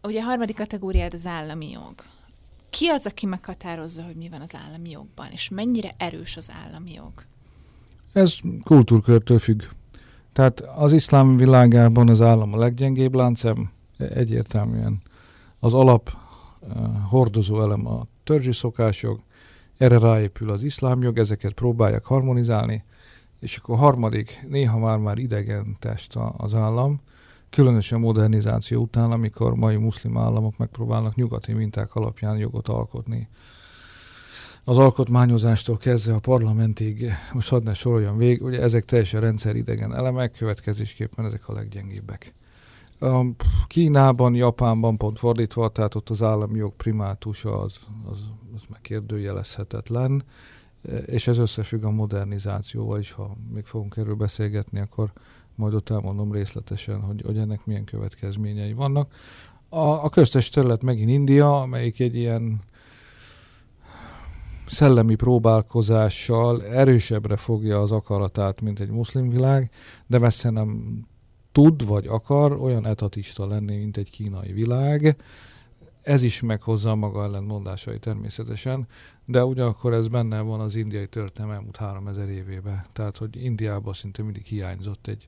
Ugye 0.04 0.22
a 0.22 0.24
harmadik 0.24 0.56
kategóriád 0.56 1.14
az 1.14 1.26
állami 1.26 1.70
jog. 1.70 1.94
Ki 2.70 2.88
az, 2.88 3.06
aki 3.06 3.26
meghatározza, 3.26 4.04
hogy 4.04 4.16
mi 4.16 4.30
van 4.30 4.42
az 4.42 4.56
állami 4.68 4.90
jogban, 4.90 5.32
és 5.32 5.50
mennyire 5.50 5.94
erős 5.98 6.38
az 6.38 6.52
állami 6.66 6.94
jog? 6.94 7.12
Ez 8.14 8.36
kultúrkörtől 8.64 9.40
függ. 9.40 9.62
Tehát 10.34 10.60
az 10.60 10.94
iszlám 10.94 11.38
világában 11.38 12.10
az 12.10 12.22
állam 12.22 12.54
a 12.54 12.58
leggyengébb 12.58 13.14
láncem, 13.14 13.72
egyértelműen 13.98 15.02
az 15.60 15.74
alap 15.74 16.12
uh, 16.62 16.78
hordozó 17.10 17.62
elem 17.62 17.88
a 17.88 18.08
törzsi 18.24 18.52
szokásjog, 18.52 19.20
erre 19.80 20.00
ráépül 20.00 20.50
az 20.50 20.64
iszlámjog, 20.64 21.18
ezeket 21.18 21.54
próbálják 21.54 22.06
harmonizálni, 22.06 22.84
és 23.40 23.58
akkor 23.58 23.78
harmadik, 23.78 24.46
néha 24.50 24.78
már-már 24.78 25.18
idegen 25.18 25.76
test 25.80 26.16
az 26.38 26.54
állam, 26.54 27.02
különösen 27.50 28.00
modernizáció 28.00 28.82
után, 28.82 29.12
amikor 29.12 29.56
mai 29.56 29.76
muszlim 29.76 30.18
államok 30.18 30.58
megpróbálnak 30.58 31.16
nyugati 31.16 31.54
minták 31.54 31.96
alapján 31.96 32.38
jogot 32.38 32.68
alkotni. 32.68 33.28
Az 34.64 34.78
alkotmányozástól 34.78 35.78
kezdve 35.78 36.14
a 36.14 36.20
parlamentig, 36.20 37.14
most 37.34 37.50
hadd 37.50 37.64
ne 37.64 37.74
soroljam 37.74 38.18
végig, 38.18 38.44
ugye 38.44 38.62
ezek 38.62 38.86
teljesen 38.86 39.22
rendszeridegen 39.22 39.96
elemek, 39.96 40.32
következésképpen 40.32 41.26
ezek 41.26 41.48
a 41.48 41.54
leggyengébbek. 41.54 42.34
Kínában, 43.68 44.36
Japánban 44.36 44.98
pont 44.98 45.20
fordítva, 45.20 45.70
tehát 45.70 45.96
ott 45.96 46.10
az 46.10 46.24
állami 46.24 46.58
jog 46.58 46.74
primátusa 46.76 47.60
az, 47.60 47.88
az, 48.10 48.20
az 48.56 48.62
megkérdőjelezhetetlen, 48.70 50.24
és 51.06 51.28
ez 51.28 51.38
összefügg 51.38 51.84
a 51.84 51.92
modernizációval 51.92 53.00
is, 53.00 53.12
ha 53.12 53.36
még 53.54 53.66
fogunk 53.66 53.98
erről 53.98 54.16
beszélgetni, 54.16 54.80
akkor 54.80 55.12
majd 55.56 55.74
ott 55.74 55.90
elmondom 55.90 56.32
részletesen, 56.32 57.02
hogy, 57.02 57.22
hogy 57.26 57.38
ennek 57.38 57.66
milyen 57.66 57.84
következményei 57.84 58.74
vannak. 58.74 59.14
A, 59.70 59.80
a 59.80 60.10
köztes 60.10 60.50
terület 60.50 60.84
megint 60.84 61.10
India, 61.10 61.62
amelyik 61.62 62.00
egy 62.00 62.16
ilyen 62.16 62.60
szellemi 64.68 65.16
próbálkozással 65.16 66.64
erősebbre 66.64 67.36
fogja 67.36 67.82
az 67.82 67.92
akaratát, 67.92 68.62
mint 68.62 68.80
egy 68.80 68.90
muszlim 68.90 69.30
világ, 69.30 69.72
de 70.08 70.20
messze 70.20 70.50
nem 70.50 71.00
tud 71.52 71.86
vagy 71.86 72.08
akar 72.08 72.52
olyan 72.52 72.86
etatista 72.86 73.48
lenni, 73.48 73.78
mint 73.78 73.98
egy 73.98 74.10
kínai 74.10 74.52
világ. 74.52 75.16
Ez 76.02 76.24
is 76.24 76.42
meghozza 76.42 76.96
maga 76.96 77.24
ellentmondásai 77.24 78.00
természetesen, 78.00 78.88
de 79.26 79.46
ugyanakkor 79.46 79.94
ez 79.94 80.08
benne 80.08 80.40
van 80.40 80.60
az 80.60 80.76
indiai 80.76 81.08
történelem 81.08 81.56
elmúlt 81.56 81.78
3000 81.78 82.30
évében. 82.30 82.86
Tehát, 82.94 83.18
hogy 83.18 83.44
Indiában 83.44 83.94
szinte 83.94 84.24
mindig 84.24 84.46
hiányzott 84.46 85.08
egy, 85.08 85.28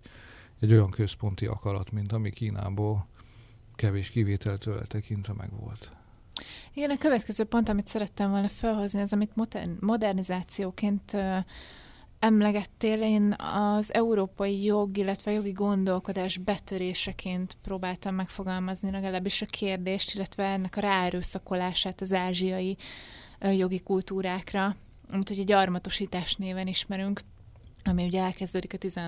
egy 0.59 0.71
olyan 0.71 0.89
központi 0.89 1.45
akarat, 1.45 1.91
mint 1.91 2.11
ami 2.11 2.29
Kínából 2.29 3.07
kevés 3.75 4.09
kivételtől 4.09 4.81
tekintve 4.87 5.33
megvolt. 5.33 5.91
Igen, 6.73 6.89
a 6.89 6.97
következő 6.97 7.43
pont, 7.43 7.69
amit 7.69 7.87
szerettem 7.87 8.29
volna 8.29 8.47
felhozni, 8.47 9.01
az, 9.01 9.13
amit 9.13 9.31
modernizációként 9.79 11.17
emlegettél, 12.21 13.01
én 13.01 13.35
az 13.75 13.93
európai 13.93 14.63
jog, 14.63 14.97
illetve 14.97 15.31
jogi 15.31 15.51
gondolkodás 15.51 16.37
betöréseként 16.37 17.57
próbáltam 17.61 18.15
megfogalmazni 18.15 18.91
legalábbis 18.91 19.41
a 19.41 19.45
kérdést, 19.45 20.15
illetve 20.15 20.43
ennek 20.43 20.75
a 20.77 20.79
ráerőszakolását 20.79 22.01
az 22.01 22.13
ázsiai 22.13 22.77
jogi 23.39 23.79
kultúrákra, 23.79 24.75
amit 25.11 25.29
ugye 25.29 25.43
gyarmatosítás 25.43 26.35
néven 26.35 26.67
ismerünk, 26.67 27.21
ami 27.83 28.05
ugye 28.05 28.21
elkezdődik 28.21 28.73
a 28.73 28.77
10 28.77 28.99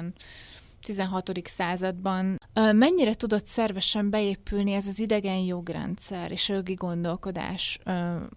16. 0.83 1.31
században. 1.43 2.37
Mennyire 2.53 3.13
tudott 3.13 3.45
szervesen 3.45 4.09
beépülni 4.09 4.71
ez 4.71 4.87
az 4.87 4.99
idegen 4.99 5.37
jogrendszer 5.37 6.31
és 6.31 6.49
a 6.49 6.53
jogi 6.53 6.73
gondolkodás 6.73 7.79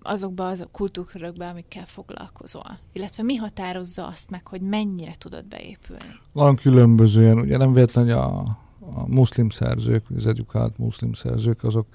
azokba 0.03 0.47
az 0.47 0.67
kultúrkörökbe, 0.73 1.49
amikkel 1.49 1.87
foglalkozol? 1.87 2.79
Illetve 2.93 3.23
mi 3.23 3.35
határozza 3.35 4.07
azt 4.07 4.31
meg, 4.31 4.47
hogy 4.47 4.61
mennyire 4.61 5.15
tudott 5.19 5.47
beépülni? 5.47 6.21
Van 6.33 6.57
különbözően, 6.57 7.39
ugye 7.39 7.57
nem 7.57 7.73
véletlen, 7.73 8.11
a, 8.11 8.39
a 8.81 9.07
muszlim 9.07 9.49
szerzők, 9.49 10.05
az 10.17 10.27
edukált 10.27 10.79
muszlim 10.79 11.13
szerzők, 11.13 11.65
azok 11.65 11.87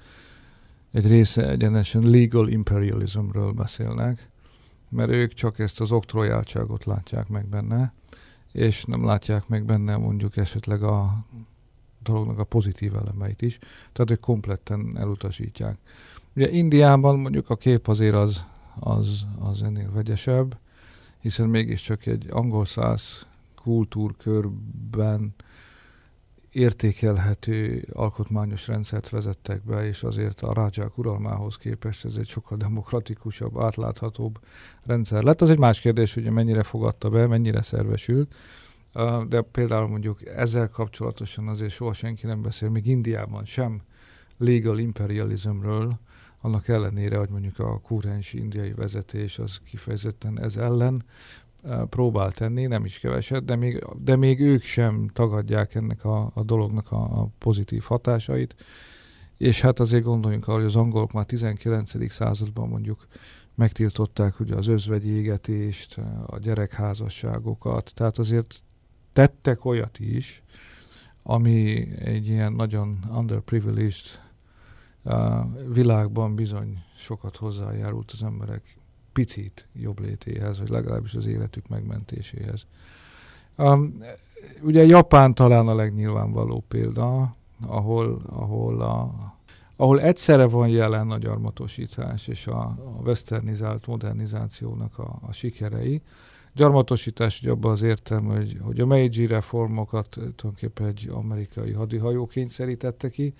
egy 0.92 1.06
része 1.06 1.48
egyenesen 1.48 2.02
legal 2.02 2.48
imperialismről 2.48 3.52
beszélnek, 3.52 4.30
mert 4.88 5.10
ők 5.10 5.32
csak 5.32 5.58
ezt 5.58 5.80
az 5.80 5.92
oktrojáltságot 5.92 6.84
látják 6.84 7.28
meg 7.28 7.48
benne, 7.48 7.92
és 8.52 8.84
nem 8.84 9.04
látják 9.04 9.48
meg 9.48 9.64
benne 9.64 9.96
mondjuk 9.96 10.36
esetleg 10.36 10.82
a 10.82 11.24
dolognak 12.02 12.38
a 12.38 12.44
pozitív 12.44 12.96
elemeit 12.96 13.42
is, 13.42 13.58
tehát 13.92 14.10
ők 14.10 14.20
kompletten 14.20 14.96
elutasítják. 14.98 15.78
Ugye 16.36 16.50
Indiában 16.50 17.18
mondjuk 17.18 17.50
a 17.50 17.56
kép 17.56 17.88
azért 17.88 18.14
az, 18.14 18.44
az, 18.80 19.24
az 19.38 19.62
ennél 19.62 19.92
vegyesebb, 19.92 20.58
hiszen 21.20 21.48
mégiscsak 21.48 22.06
egy 22.06 22.26
angol 22.30 22.66
száz 22.66 23.26
kultúrkörben 23.54 25.34
értékelhető 26.52 27.88
alkotmányos 27.92 28.66
rendszert 28.66 29.08
vezettek 29.08 29.64
be, 29.64 29.86
és 29.86 30.02
azért 30.02 30.40
a 30.40 30.52
rádzsák 30.52 30.98
uralmához 30.98 31.56
képest 31.56 32.04
ez 32.04 32.16
egy 32.16 32.26
sokkal 32.26 32.56
demokratikusabb, 32.56 33.60
átláthatóbb 33.60 34.38
rendszer 34.84 35.22
lett. 35.22 35.40
Az 35.40 35.50
egy 35.50 35.58
más 35.58 35.80
kérdés, 35.80 36.14
hogy 36.14 36.30
mennyire 36.30 36.62
fogadta 36.62 37.10
be, 37.10 37.26
mennyire 37.26 37.62
szervesült, 37.62 38.34
de 39.28 39.40
például 39.40 39.88
mondjuk 39.88 40.26
ezzel 40.26 40.68
kapcsolatosan 40.68 41.48
azért 41.48 41.72
soha 41.72 41.92
senki 41.92 42.26
nem 42.26 42.42
beszél, 42.42 42.68
még 42.68 42.86
Indiában 42.86 43.44
sem 43.44 43.82
legal 44.38 44.78
imperialismről, 44.78 45.98
annak 46.40 46.68
ellenére, 46.68 47.16
hogy 47.16 47.28
mondjuk 47.28 47.58
a 47.58 47.80
kúrens 47.80 48.32
indiai 48.32 48.72
vezetés 48.72 49.38
az 49.38 49.60
kifejezetten 49.64 50.40
ez 50.40 50.56
ellen 50.56 51.04
próbál 51.90 52.32
tenni, 52.32 52.66
nem 52.66 52.84
is 52.84 52.98
keveset, 52.98 53.44
de 53.44 53.56
még, 53.56 53.84
de 53.98 54.16
még 54.16 54.40
ők 54.40 54.62
sem 54.62 55.08
tagadják 55.12 55.74
ennek 55.74 56.04
a, 56.04 56.30
a 56.34 56.42
dolognak 56.42 56.92
a, 56.92 57.20
a 57.20 57.28
pozitív 57.38 57.82
hatásait. 57.82 58.54
És 59.36 59.60
hát 59.60 59.80
azért 59.80 60.04
gondoljunk 60.04 60.48
arra, 60.48 60.56
hogy 60.56 60.66
az 60.66 60.76
angolok 60.76 61.12
már 61.12 61.24
19. 61.24 62.12
században 62.12 62.68
mondjuk 62.68 63.06
megtiltották 63.54 64.40
ugye 64.40 64.54
az 64.54 64.68
özvegyi 64.68 65.08
égetést, 65.08 66.00
a 66.26 66.38
gyerekházasságokat, 66.38 67.92
tehát 67.94 68.18
azért 68.18 68.62
tettek 69.12 69.64
olyat 69.64 69.98
is, 69.98 70.42
ami 71.22 71.88
egy 71.98 72.26
ilyen 72.26 72.52
nagyon 72.52 72.98
underprivileged 73.16 74.20
világban 75.68 76.34
bizony 76.34 76.78
sokat 76.96 77.36
hozzájárult 77.36 78.10
az 78.10 78.22
emberek 78.22 78.76
picit 79.12 79.68
jobb 79.72 80.00
létéhez, 80.00 80.58
vagy 80.58 80.68
legalábbis 80.68 81.14
az 81.14 81.26
életük 81.26 81.68
megmentéséhez. 81.68 82.66
Um, 83.56 83.98
ugye 84.60 84.86
Japán 84.86 85.34
talán 85.34 85.68
a 85.68 85.74
legnyilvánvaló 85.74 86.64
példa, 86.68 87.36
ahol, 87.66 88.22
ahol, 88.26 88.80
a, 88.80 89.14
ahol 89.76 90.00
egyszerre 90.00 90.46
van 90.46 90.68
jelen 90.68 91.10
a 91.10 91.18
gyarmatosítás 91.18 92.28
és 92.28 92.46
a, 92.46 92.60
a 92.60 93.00
westernizált 93.04 93.86
modernizációnak 93.86 94.98
a, 94.98 95.18
a 95.26 95.32
sikerei. 95.32 96.02
Gyarmatosítás 96.54 97.40
ugye 97.40 97.50
abban 97.50 97.72
az 97.72 97.82
értem, 97.82 98.24
hogy, 98.24 98.58
hogy 98.62 98.80
a 98.80 98.86
Meiji 98.86 99.26
reformokat 99.26 100.08
tulajdonképpen 100.08 100.86
egy 100.86 101.10
amerikai 101.12 101.72
hadihajó 101.72 102.26
kényszerítette 102.26 103.08
ki, 103.08 103.34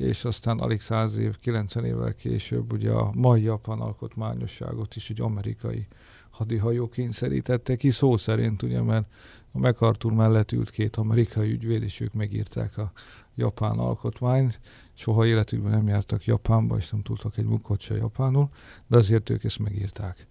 és 0.00 0.24
aztán 0.24 0.58
alig 0.58 0.80
száz 0.80 1.16
év, 1.16 1.38
90 1.38 1.84
évvel 1.84 2.14
később 2.14 2.72
ugye 2.72 2.90
a 2.90 3.12
mai 3.16 3.42
japán 3.42 3.80
alkotmányosságot 3.80 4.96
is 4.96 5.10
egy 5.10 5.20
amerikai 5.20 5.86
hadihajó 6.30 6.88
kényszerítette 6.88 7.76
ki, 7.76 7.90
szó 7.90 8.16
szerint 8.16 8.62
ugye, 8.62 8.82
mert 8.82 9.06
a 9.52 9.58
MacArthur 9.58 10.12
mellett 10.12 10.52
ült 10.52 10.70
két 10.70 10.96
amerikai 10.96 11.50
ügyvéd, 11.50 11.82
és 11.82 12.00
ők 12.00 12.12
megírták 12.12 12.78
a 12.78 12.92
japán 13.34 13.78
alkotmányt. 13.78 14.60
Soha 14.94 15.26
életükben 15.26 15.70
nem 15.70 15.88
jártak 15.88 16.24
Japánba, 16.24 16.76
és 16.76 16.90
nem 16.90 17.02
tudtak 17.02 17.36
egy 17.36 17.44
munkot 17.44 17.80
se 17.80 17.96
japánul, 17.96 18.48
de 18.86 18.96
azért 18.96 19.30
ők 19.30 19.44
ezt 19.44 19.58
megírták. 19.58 20.26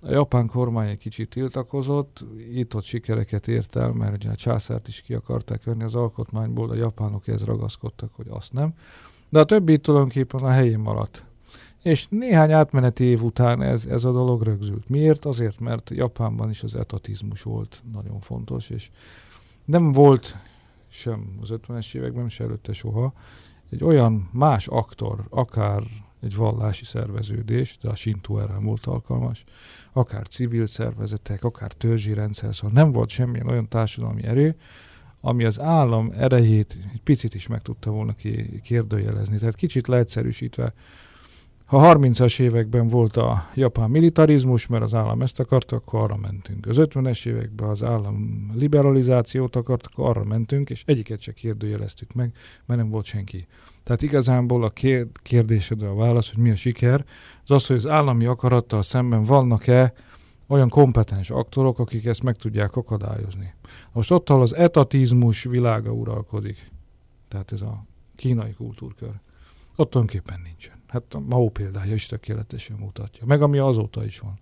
A 0.00 0.10
japán 0.10 0.46
kormány 0.46 0.88
egy 0.88 0.98
kicsit 0.98 1.30
tiltakozott, 1.30 2.24
itt-ott 2.54 2.84
sikereket 2.84 3.48
ért 3.48 3.76
el, 3.76 3.92
mert 3.92 4.14
ugye 4.14 4.30
a 4.30 4.34
császárt 4.34 4.88
is 4.88 5.00
ki 5.00 5.14
akarták 5.14 5.64
venni 5.64 5.82
az 5.82 5.94
alkotmányból, 5.94 6.70
a 6.70 6.74
japánok 6.74 7.28
ez 7.28 7.44
ragaszkodtak, 7.44 8.12
hogy 8.12 8.26
azt 8.28 8.52
nem. 8.52 8.74
De 9.34 9.40
a 9.40 9.44
többi 9.44 9.78
tulajdonképpen 9.78 10.40
a 10.40 10.50
helyén 10.50 10.78
maradt. 10.78 11.24
És 11.82 12.06
néhány 12.10 12.52
átmeneti 12.52 13.04
év 13.04 13.22
után 13.22 13.62
ez, 13.62 13.84
ez 13.86 14.04
a 14.04 14.12
dolog 14.12 14.42
rögzült. 14.42 14.88
Miért? 14.88 15.24
Azért, 15.24 15.60
mert 15.60 15.90
Japánban 15.90 16.50
is 16.50 16.62
az 16.62 16.74
etatizmus 16.74 17.42
volt 17.42 17.82
nagyon 17.92 18.20
fontos, 18.20 18.70
és 18.70 18.90
nem 19.64 19.92
volt 19.92 20.36
sem 20.88 21.34
az 21.40 21.48
50-es 21.52 21.94
években, 21.94 22.28
sem 22.28 22.46
előtte 22.46 22.72
soha, 22.72 23.12
egy 23.70 23.84
olyan 23.84 24.28
más 24.32 24.66
aktor, 24.66 25.24
akár 25.30 25.82
egy 26.20 26.36
vallási 26.36 26.84
szerveződés, 26.84 27.78
de 27.82 27.88
a 27.88 27.94
Shinto 27.94 28.38
erre 28.38 28.58
volt 28.60 28.86
alkalmas, 28.86 29.44
akár 29.92 30.28
civil 30.28 30.66
szervezetek, 30.66 31.44
akár 31.44 31.72
törzsi 31.72 32.12
rendszer, 32.12 32.54
szóval 32.54 32.82
nem 32.82 32.92
volt 32.92 33.08
semmilyen 33.08 33.48
olyan 33.48 33.68
társadalmi 33.68 34.22
erő, 34.22 34.56
ami 35.26 35.44
az 35.44 35.60
állam 35.60 36.12
erejét 36.18 36.76
egy 36.92 37.00
picit 37.04 37.34
is 37.34 37.46
meg 37.46 37.62
tudta 37.62 37.90
volna 37.90 38.14
kérdőjelezni. 38.62 39.38
Tehát 39.38 39.54
kicsit 39.54 39.86
leegyszerűsítve, 39.86 40.72
ha 41.64 41.96
30-as 41.96 42.40
években 42.40 42.88
volt 42.88 43.16
a 43.16 43.48
japán 43.54 43.90
militarizmus, 43.90 44.66
mert 44.66 44.82
az 44.82 44.94
állam 44.94 45.22
ezt 45.22 45.40
akarta, 45.40 45.76
akkor 45.76 46.00
arra 46.00 46.16
mentünk. 46.16 46.66
Az 46.66 46.76
50-es 46.80 47.26
években 47.26 47.68
az 47.68 47.84
állam 47.84 48.50
liberalizációt 48.54 49.56
akart, 49.56 49.86
akkor 49.86 50.08
arra 50.08 50.24
mentünk, 50.24 50.70
és 50.70 50.82
egyiket 50.86 51.20
se 51.20 51.32
kérdőjeleztük 51.32 52.12
meg, 52.12 52.32
mert 52.66 52.80
nem 52.80 52.90
volt 52.90 53.04
senki. 53.04 53.46
Tehát 53.84 54.02
igazából 54.02 54.64
a 54.64 54.72
kérdésedre 55.22 55.88
a 55.88 55.94
válasz, 55.94 56.32
hogy 56.32 56.42
mi 56.42 56.50
a 56.50 56.56
siker, 56.56 57.04
az 57.44 57.50
az, 57.50 57.66
hogy 57.66 57.76
az 57.76 57.86
állami 57.86 58.24
akarattal 58.24 58.82
szemben 58.82 59.22
vannak-e 59.22 59.92
olyan 60.46 60.68
kompetens 60.68 61.30
aktorok, 61.30 61.78
akik 61.78 62.06
ezt 62.06 62.22
meg 62.22 62.36
tudják 62.36 62.76
akadályozni. 62.76 63.54
Most 63.92 64.10
ott, 64.10 64.30
ahol 64.30 64.42
az 64.42 64.54
etatizmus 64.54 65.42
világa 65.42 65.90
uralkodik, 65.90 66.70
tehát 67.28 67.52
ez 67.52 67.60
a 67.60 67.84
kínai 68.16 68.52
kultúrkör, 68.52 69.12
ott 69.76 69.90
tulajdonképpen 69.90 70.40
nincsen. 70.44 70.74
Hát 70.88 71.14
a 71.14 71.18
Mao 71.18 71.48
példája 71.48 71.94
is 71.94 72.06
tökéletesen 72.06 72.76
mutatja. 72.80 73.26
Meg 73.26 73.42
ami 73.42 73.58
azóta 73.58 74.04
is 74.04 74.18
van. 74.18 74.38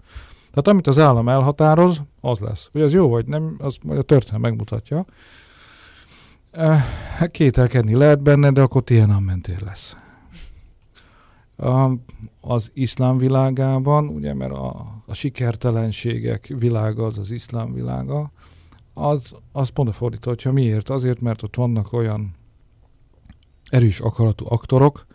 Tehát 0.51 0.69
amit 0.69 0.87
az 0.87 0.99
állam 0.99 1.29
elhatároz, 1.29 2.03
az 2.21 2.39
lesz. 2.39 2.69
Hogy 2.73 2.81
az 2.81 2.93
jó 2.93 3.09
vagy 3.09 3.27
nem, 3.27 3.57
az 3.59 3.77
majd 3.83 3.99
a 3.99 4.03
történet 4.03 4.41
megmutatja. 4.41 5.05
Eh, 6.51 6.85
kételkedni 7.31 7.95
lehet 7.95 8.23
benne, 8.23 8.51
de 8.51 8.61
akkor 8.61 8.83
mentél 9.21 9.59
lesz. 9.65 9.97
Az 12.41 12.71
iszlám 12.75 13.19
világában, 13.19 14.09
ugye, 14.09 14.35
mert 14.35 14.53
a, 14.53 15.03
a 15.07 15.15
sikertelenségek 15.15 16.55
világa 16.59 17.05
az 17.05 17.19
az 17.19 17.31
iszlám 17.31 17.73
világa, 17.73 18.33
az, 18.95 19.35
az 19.53 19.69
pont 19.69 19.89
a 19.89 19.93
fordítottja. 19.93 20.53
Miért? 20.53 20.91
Azért, 20.91 21.21
mert 21.21 21.43
ott 21.43 21.57
vannak 21.57 21.93
olyan 21.93 22.35
erős 23.71 24.01
akaratú 24.01 24.45
aktorok, 24.49 25.07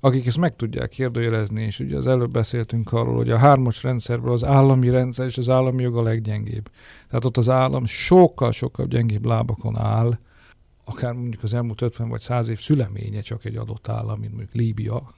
akik 0.00 0.26
ezt 0.26 0.38
meg 0.38 0.56
tudják 0.56 0.88
kérdőjelezni, 0.88 1.62
és 1.62 1.80
ugye 1.80 1.96
az 1.96 2.06
előbb 2.06 2.30
beszéltünk 2.30 2.92
arról, 2.92 3.16
hogy 3.16 3.30
a 3.30 3.36
hármas 3.36 3.82
rendszerből 3.82 4.32
az 4.32 4.44
állami 4.44 4.90
rendszer 4.90 5.26
és 5.26 5.38
az 5.38 5.48
állami 5.48 5.82
jog 5.82 5.96
a 5.96 6.02
leggyengébb. 6.02 6.70
Tehát 7.08 7.24
ott 7.24 7.36
az 7.36 7.48
állam 7.48 7.84
sokkal-sokkal 7.84 8.86
gyengébb 8.86 9.24
lábakon 9.24 9.78
áll, 9.78 10.18
akár 10.84 11.12
mondjuk 11.12 11.42
az 11.42 11.54
elmúlt 11.54 11.80
50 11.80 12.08
vagy 12.08 12.20
100 12.20 12.48
év 12.48 12.60
szüleménye 12.60 13.20
csak 13.20 13.44
egy 13.44 13.56
adott 13.56 13.88
állam, 13.88 14.18
mint 14.18 14.32
mondjuk 14.32 14.54
Líbia, 14.54 15.14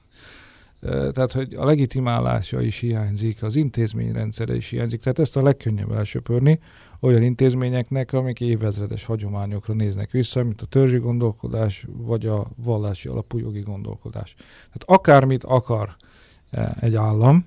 tehát, 0.81 1.31
hogy 1.31 1.53
a 1.53 1.65
legitimálása 1.65 2.61
is 2.61 2.79
hiányzik, 2.79 3.43
az 3.43 3.55
intézményrendszere 3.55 4.55
is 4.55 4.69
hiányzik, 4.69 5.01
tehát 5.01 5.19
ezt 5.19 5.37
a 5.37 5.41
legkönnyebb 5.41 5.91
elsöpörni 5.91 6.59
olyan 6.99 7.21
intézményeknek, 7.21 8.13
amik 8.13 8.41
évezredes 8.41 9.05
hagyományokra 9.05 9.73
néznek 9.73 10.11
vissza, 10.11 10.43
mint 10.43 10.61
a 10.61 10.65
törzsi 10.65 10.97
gondolkodás, 10.97 11.85
vagy 11.87 12.25
a 12.25 12.47
vallási 12.55 13.07
alapú 13.07 13.37
jogi 13.37 13.59
gondolkodás. 13.61 14.33
Tehát 14.35 14.83
akármit 14.85 15.43
akar 15.43 15.95
egy 16.79 16.95
állam, 16.95 17.45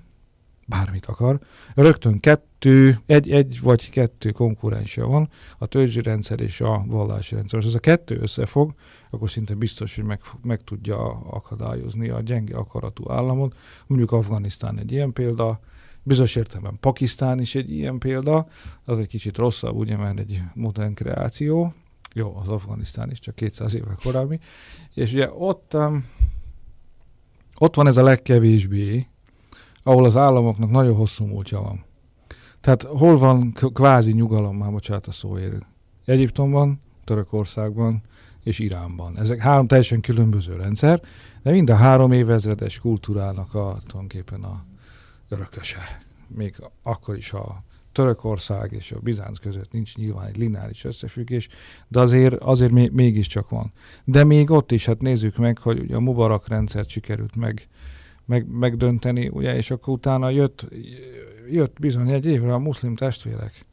bármit 0.67 1.05
akar, 1.05 1.39
rögtön 1.75 2.19
kettő, 2.19 2.99
egy, 3.05 3.31
egy 3.31 3.59
vagy 3.61 3.89
kettő 3.89 4.31
konkurense 4.31 5.03
van, 5.03 5.29
a 5.57 5.65
törzsi 5.65 6.01
rendszer 6.01 6.39
és 6.39 6.61
a 6.61 6.83
vallási 6.87 7.35
rendszer. 7.35 7.55
Most 7.55 7.67
ez 7.69 7.75
a 7.75 7.79
kettő 7.79 8.19
összefog, 8.21 8.73
akkor 9.09 9.29
szinte 9.29 9.53
biztos, 9.53 9.95
hogy 9.95 10.05
meg, 10.05 10.21
meg 10.41 10.63
tudja 10.63 10.97
akadályozni 11.29 12.09
a 12.09 12.21
gyenge 12.21 12.57
akaratú 12.57 13.11
államot. 13.11 13.55
Mondjuk 13.87 14.11
Afganisztán 14.11 14.79
egy 14.79 14.91
ilyen 14.91 15.13
példa, 15.13 15.59
bizonyos 16.03 16.35
értelemben 16.35 16.77
Pakisztán 16.79 17.39
is 17.39 17.55
egy 17.55 17.71
ilyen 17.71 17.97
példa, 17.97 18.47
az 18.85 18.97
egy 18.97 19.07
kicsit 19.07 19.37
rosszabb, 19.37 19.75
ugye, 19.75 19.97
mert 19.97 20.19
egy 20.19 20.41
modern 20.53 20.93
kreáció, 20.93 21.73
jó, 22.13 22.35
az 22.35 22.47
Afganisztán 22.47 23.11
is 23.11 23.19
csak 23.19 23.35
200 23.35 23.75
éve 23.75 23.95
korábbi, 24.03 24.39
és 24.93 25.13
ugye 25.13 25.31
ott, 25.31 25.73
um, 25.73 26.05
ott 27.57 27.75
van 27.75 27.87
ez 27.87 27.97
a 27.97 28.03
legkevésbé, 28.03 29.07
ahol 29.83 30.05
az 30.05 30.17
államoknak 30.17 30.69
nagyon 30.69 30.95
hosszú 30.95 31.25
múltja 31.25 31.61
van. 31.61 31.83
Tehát 32.61 32.83
hol 32.83 33.17
van 33.17 33.53
kvázi 33.73 34.11
nyugalom, 34.11 34.57
már 34.57 34.71
bocsánat 34.71 35.07
a 35.07 35.11
szóért. 35.11 35.65
Egyiptomban, 36.05 36.81
Törökországban 37.03 38.01
és 38.43 38.59
Iránban. 38.59 39.17
Ezek 39.17 39.39
három 39.39 39.67
teljesen 39.67 40.01
különböző 40.01 40.55
rendszer, 40.55 41.01
de 41.41 41.51
mind 41.51 41.69
a 41.69 41.75
három 41.75 42.11
évezredes 42.11 42.79
kultúrának 42.79 43.53
a, 43.53 43.77
tulajdonképpen 43.85 44.43
a 44.43 44.65
örököse. 45.29 46.01
Még 46.27 46.55
akkor 46.83 47.17
is 47.17 47.33
a 47.33 47.63
Törökország 47.91 48.71
és 48.71 48.91
a 48.91 48.99
Bizánc 48.99 49.39
között 49.39 49.71
nincs 49.71 49.95
nyilván 49.95 50.27
egy 50.27 50.37
lineáris 50.37 50.83
összefüggés, 50.83 51.47
de 51.87 51.99
azért, 51.99 52.33
azért 52.33 52.71
mégiscsak 52.71 53.49
van. 53.49 53.71
De 54.03 54.23
még 54.23 54.51
ott 54.51 54.71
is, 54.71 54.85
hát 54.85 55.01
nézzük 55.01 55.37
meg, 55.37 55.57
hogy 55.57 55.79
ugye 55.79 55.95
a 55.95 55.99
Mubarak 55.99 56.47
rendszert 56.47 56.89
sikerült 56.89 57.35
meg 57.35 57.67
meg, 58.25 58.47
megdönteni, 58.51 59.27
ugye, 59.27 59.55
és 59.55 59.71
akkor 59.71 59.93
utána 59.93 60.29
jött, 60.29 60.67
jött 61.51 61.79
bizony 61.79 62.09
egy 62.09 62.25
évre 62.25 62.53
a 62.53 62.59
muszlim 62.59 62.95
testvérek. 62.95 63.65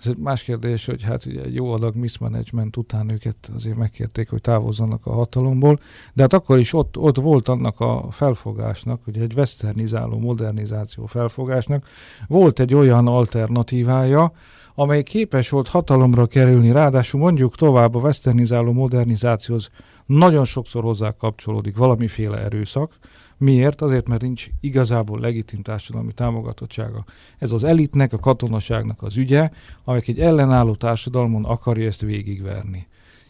Ez 0.00 0.06
egy 0.06 0.16
más 0.16 0.42
kérdés, 0.42 0.86
hogy 0.86 1.02
hát 1.02 1.24
ugye 1.24 1.42
egy 1.42 1.54
jó 1.54 1.72
adag 1.72 1.94
mismanagement 1.94 2.76
után 2.76 3.10
őket 3.10 3.50
azért 3.54 3.76
megkérték, 3.76 4.30
hogy 4.30 4.40
távozzanak 4.40 5.06
a 5.06 5.12
hatalomból, 5.12 5.78
de 6.14 6.22
hát 6.22 6.32
akkor 6.32 6.58
is 6.58 6.72
ott, 6.72 6.98
ott 6.98 7.16
volt 7.16 7.48
annak 7.48 7.80
a 7.80 8.06
felfogásnak, 8.10 9.00
hogy 9.04 9.18
egy 9.18 9.34
westernizáló 9.36 10.18
modernizáció 10.18 11.06
felfogásnak 11.06 11.86
volt 12.28 12.60
egy 12.60 12.74
olyan 12.74 13.06
alternatívája, 13.06 14.32
amely 14.74 15.02
képes 15.02 15.48
volt 15.48 15.68
hatalomra 15.68 16.26
kerülni, 16.26 16.72
ráadásul 16.72 17.20
mondjuk 17.20 17.56
tovább 17.56 17.94
a 17.94 17.98
westernizáló 17.98 18.72
modernizációhoz 18.72 19.70
nagyon 20.06 20.44
sokszor 20.44 20.82
hozzá 20.82 21.10
kapcsolódik 21.10 21.76
valamiféle 21.76 22.38
erőszak, 22.38 22.98
Miért? 23.38 23.82
Azért, 23.82 24.08
mert 24.08 24.22
nincs 24.22 24.46
igazából 24.60 25.20
legitim 25.20 25.62
társadalmi 25.62 26.12
támogatottsága. 26.12 27.04
Ez 27.38 27.52
az 27.52 27.64
elitnek, 27.64 28.12
a 28.12 28.18
katonaságnak 28.18 29.02
az 29.02 29.16
ügye, 29.16 29.50
amelyik 29.84 30.08
egy 30.08 30.20
ellenálló 30.20 30.74
társadalmon 30.74 31.44
akarja 31.44 31.86
ezt 31.86 32.00
végigverni. 32.00 32.86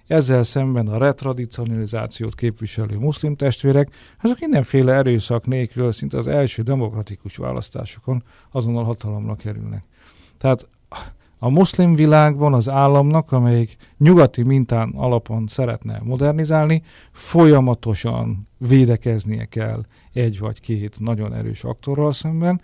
Ezzel 0.07 0.43
szemben 0.43 0.89
a 0.89 0.99
retradicionalizációt 0.99 2.35
képviselő 2.35 2.97
muszlim 2.97 3.37
testvérek, 3.37 3.89
azok 4.23 4.39
mindenféle 4.41 4.93
erőszak 4.93 5.47
nélkül 5.47 5.93
szinte 5.93 6.19
az 6.19 6.27
első 6.27 6.63
demokratikus 6.63 7.37
választásokon 7.37 8.23
azonnal 8.51 8.85
hatalomra 8.85 9.35
kerülnek. 9.35 9.85
Tehát 10.39 10.69
a 11.47 11.49
muszlim 11.49 11.95
világban 11.95 12.55
az 12.55 12.69
államnak, 12.69 13.33
amelyik 13.33 13.77
nyugati 13.99 14.43
mintán 14.43 14.93
alapon 14.97 15.47
szeretne 15.47 16.01
modernizálni, 16.05 16.83
folyamatosan 17.13 18.49
védekeznie 18.59 19.45
kell 19.45 19.85
egy 20.13 20.39
vagy 20.39 20.61
két 20.61 21.01
nagyon 21.01 21.35
erős 21.35 21.65
aktorral 21.65 22.13
szemben, 22.13 22.61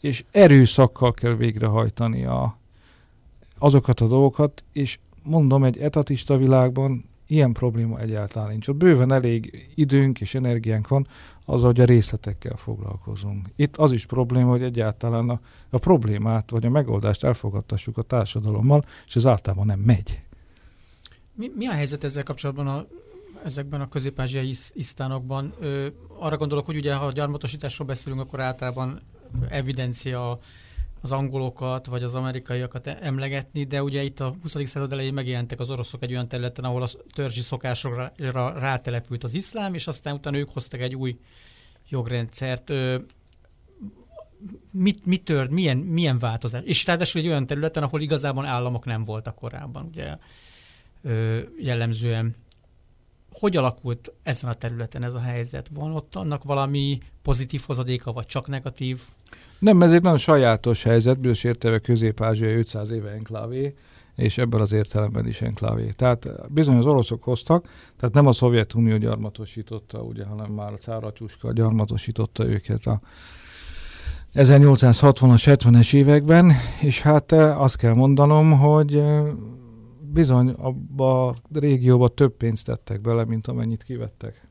és 0.00 0.24
erőszakkal 0.30 1.12
kell 1.12 1.34
végrehajtani 1.34 2.24
a, 2.24 2.58
azokat 3.58 4.00
a 4.00 4.06
dolgokat, 4.06 4.64
és 4.72 4.98
mondom, 5.22 5.64
egy 5.64 5.78
etatista 5.78 6.36
világban 6.36 7.04
ilyen 7.26 7.52
probléma 7.52 8.00
egyáltalán 8.00 8.48
nincs. 8.48 8.68
Ott 8.68 8.76
bőven 8.76 9.12
elég 9.12 9.68
időnk 9.74 10.20
és 10.20 10.34
energiánk 10.34 10.88
van 10.88 11.06
az, 11.44 11.62
hogy 11.62 11.80
a 11.80 11.84
részletekkel 11.84 12.56
foglalkozunk. 12.56 13.48
Itt 13.56 13.76
az 13.76 13.92
is 13.92 14.06
probléma, 14.06 14.50
hogy 14.50 14.62
egyáltalán 14.62 15.28
a, 15.28 15.40
a 15.70 15.78
problémát 15.78 16.50
vagy 16.50 16.66
a 16.66 16.70
megoldást 16.70 17.24
elfogadtassuk 17.24 17.98
a 17.98 18.02
társadalommal, 18.02 18.84
és 19.06 19.16
ez 19.16 19.26
általában 19.26 19.66
nem 19.66 19.80
megy. 19.80 20.20
Mi, 21.34 21.50
mi 21.56 21.66
a 21.66 21.72
helyzet 21.72 22.04
ezzel 22.04 22.22
kapcsolatban 22.22 22.66
a, 22.66 22.84
ezekben 23.44 23.80
a 23.80 23.88
közép-ázsiai 23.88 24.54
isztánokban? 24.72 25.52
Ö, 25.60 25.86
arra 26.18 26.36
gondolok, 26.36 26.66
hogy 26.66 26.76
ugye 26.76 26.94
ha 26.94 27.06
a 27.06 27.12
gyarmatosításról 27.12 27.86
beszélünk, 27.86 28.20
akkor 28.20 28.40
általában 28.40 29.00
evidencia 29.48 30.38
az 31.00 31.12
angolokat 31.12 31.86
vagy 31.86 32.02
az 32.02 32.14
amerikaiakat 32.14 32.86
emlegetni, 32.86 33.64
de 33.64 33.82
ugye 33.82 34.02
itt 34.02 34.20
a 34.20 34.34
20. 34.42 34.56
század 34.68 34.92
elején 34.92 35.14
megjelentek 35.14 35.60
az 35.60 35.70
oroszok 35.70 36.02
egy 36.02 36.10
olyan 36.10 36.28
területen, 36.28 36.64
ahol 36.64 36.82
a 36.82 36.88
törzsi 37.14 37.40
szokásokra 37.40 38.12
rátelepült 38.58 39.24
az 39.24 39.34
iszlám, 39.34 39.74
és 39.74 39.86
aztán 39.86 40.14
utána 40.14 40.36
ők 40.36 40.50
hoztak 40.50 40.80
egy 40.80 40.94
új 40.94 41.18
jogrendszert. 41.88 42.72
mit, 44.72 45.06
mit 45.06 45.24
tört, 45.24 45.50
milyen, 45.50 45.76
milyen 45.76 46.18
változás? 46.18 46.62
És 46.64 46.86
ráadásul 46.86 47.20
egy 47.20 47.26
olyan 47.26 47.46
területen, 47.46 47.82
ahol 47.82 48.00
igazából 48.00 48.46
államok 48.46 48.84
nem 48.84 49.04
voltak 49.04 49.34
korábban, 49.34 49.86
ugye 49.86 50.16
jellemzően 51.58 52.34
hogy 53.38 53.56
alakult 53.56 54.12
ezen 54.22 54.50
a 54.50 54.54
területen 54.54 55.02
ez 55.02 55.14
a 55.14 55.20
helyzet? 55.20 55.68
Van 55.74 55.92
ott 55.92 56.14
annak 56.14 56.44
valami 56.44 56.98
pozitív 57.22 57.62
hozadéka, 57.66 58.12
vagy 58.12 58.26
csak 58.26 58.46
negatív? 58.46 59.02
Nem, 59.58 59.82
ez 59.82 59.92
egy 59.92 60.02
nagyon 60.02 60.18
sajátos 60.18 60.82
helyzet, 60.82 61.16
bizonyos 61.16 61.44
értelme 61.44 61.78
Közép-Ázsia 61.78 62.56
500 62.56 62.90
éve 62.90 63.10
enklávé, 63.10 63.74
és 64.14 64.38
ebben 64.38 64.60
az 64.60 64.72
értelemben 64.72 65.26
is 65.26 65.42
enklávé. 65.42 65.88
Tehát 65.88 66.52
bizony 66.52 66.76
az 66.76 66.86
oroszok 66.86 67.22
hoztak, 67.22 67.68
tehát 67.96 68.14
nem 68.14 68.26
a 68.26 68.32
Szovjetunió 68.32 68.96
gyarmatosította, 68.96 70.02
ugye, 70.02 70.24
hanem 70.24 70.52
már 70.52 70.72
a 70.72 70.76
Cáratyuska 70.76 71.52
gyarmatosította 71.52 72.46
őket 72.46 72.86
a 72.86 73.00
1860-as, 74.34 75.42
70-es 75.44 75.94
években, 75.94 76.52
és 76.80 77.00
hát 77.00 77.32
eh, 77.32 77.60
azt 77.60 77.76
kell 77.76 77.94
mondanom, 77.94 78.58
hogy 78.58 78.94
eh, 78.94 79.24
bizony 80.12 80.48
abba 80.48 81.26
a 81.26 81.34
régióba 81.52 82.08
több 82.08 82.36
pénzt 82.36 82.66
tettek 82.66 83.00
bele, 83.00 83.24
mint 83.24 83.46
amennyit 83.46 83.82
kivettek. 83.82 84.45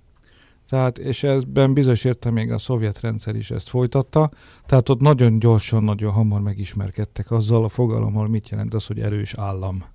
Tehát, 0.70 0.98
és 0.98 1.24
ezben 1.24 1.74
bizonyos 1.74 2.04
értem 2.04 2.34
még 2.34 2.52
a 2.52 2.58
szovjet 2.58 3.00
rendszer 3.00 3.36
is 3.36 3.52
ezt 3.52 3.70
folytatta, 3.70 4.32
tehát 4.66 4.90
ott 4.90 5.00
nagyon 5.00 5.40
gyorsan, 5.40 5.84
nagyon 5.84 6.12
hamar 6.12 6.42
megismerkedtek 6.42 7.32
azzal 7.32 7.64
a 7.64 7.70
fogalommal, 7.70 8.28
mit 8.28 8.50
jelent 8.50 8.74
az, 8.74 8.86
hogy 8.86 9.00
erős 9.00 9.34
állam. 9.34 9.86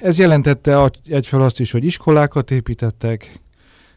Ez 0.00 0.18
jelentette 0.18 0.90
egyfelől 1.04 1.44
azt 1.44 1.60
is, 1.60 1.70
hogy 1.70 1.84
iskolákat 1.84 2.50
építettek, 2.50 3.40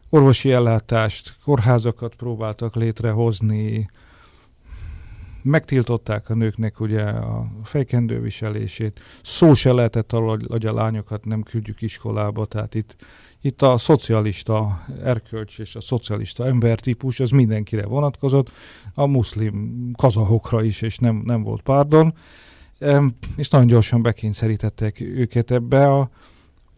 orvosi 0.10 0.52
ellátást, 0.52 1.34
kórházakat 1.44 2.16
próbáltak 2.16 2.76
létrehozni, 2.76 3.90
megtiltották 5.42 6.30
a 6.30 6.34
nőknek 6.34 6.80
ugye 6.80 7.04
a 7.04 7.46
fejkendő 7.64 8.22
viselését, 8.22 9.00
szó 9.22 9.54
se 9.54 9.72
lehetett 9.72 10.14
arról, 10.14 10.40
hogy 10.48 10.66
a 10.66 10.74
lányokat 10.74 11.26
nem 11.26 11.44
küldjük 11.44 11.82
iskolába, 11.82 12.46
tehát 12.46 12.76
itt 12.76 12.96
itt 13.42 13.62
a 13.62 13.78
szocialista 13.78 14.86
erkölcs 15.04 15.60
és 15.60 15.76
a 15.76 15.82
szocialista 15.82 16.46
embertípus, 16.46 17.20
ez 17.20 17.30
mindenkire 17.30 17.86
vonatkozott, 17.86 18.52
a 18.94 19.06
muszlim 19.06 19.90
kazahokra 19.98 20.64
is, 20.64 20.82
és 20.82 20.98
nem, 20.98 21.22
nem 21.26 21.44
volt 21.44 21.62
párdon, 21.62 22.14
és 23.36 23.50
nagyon 23.50 23.68
gyorsan 23.68 24.02
bekényszerítettek 24.02 25.00
őket 25.00 25.52
ebbe 25.52 25.94
a 25.94 26.10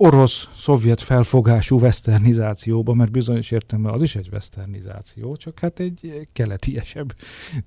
orosz-szovjet 0.03 1.01
felfogású 1.01 1.79
westernizációba, 1.79 2.93
mert 2.93 3.11
bizonyos 3.11 3.51
értelemben 3.51 3.93
az 3.93 4.01
is 4.01 4.15
egy 4.15 4.29
westernizáció, 4.31 5.35
csak 5.35 5.59
hát 5.59 5.79
egy 5.79 6.27
keletiesebb 6.33 7.13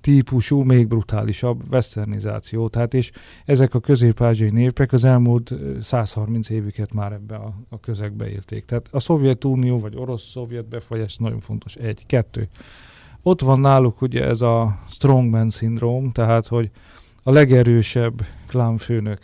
típusú, 0.01 0.61
még 0.61 0.87
brutálisabb 0.87 1.63
westernizáció. 1.71 2.67
Tehát 2.67 2.93
és 2.93 3.11
ezek 3.45 3.73
a 3.73 3.79
közép 3.79 4.19
népek 4.37 4.91
az 4.93 5.03
elmúlt 5.03 5.53
130 5.81 6.49
évüket 6.49 6.93
már 6.93 7.11
ebbe 7.11 7.35
a, 7.35 7.53
a 7.69 7.79
közegbe 7.79 8.29
élték. 8.29 8.65
Tehát 8.65 8.87
a 8.91 8.99
Szovjetunió 8.99 9.79
vagy 9.79 9.95
orosz-szovjet 9.95 10.67
befolyás 10.67 11.15
nagyon 11.15 11.39
fontos. 11.39 11.75
Egy, 11.75 12.05
kettő. 12.05 12.47
Ott 13.21 13.41
van 13.41 13.59
náluk 13.59 14.01
ugye 14.01 14.25
ez 14.25 14.41
a 14.41 14.79
strongman 14.89 15.49
szindróm, 15.49 16.11
tehát 16.11 16.47
hogy 16.47 16.69
a 17.23 17.31
legerősebb 17.31 18.25
klánfőnök 18.47 19.19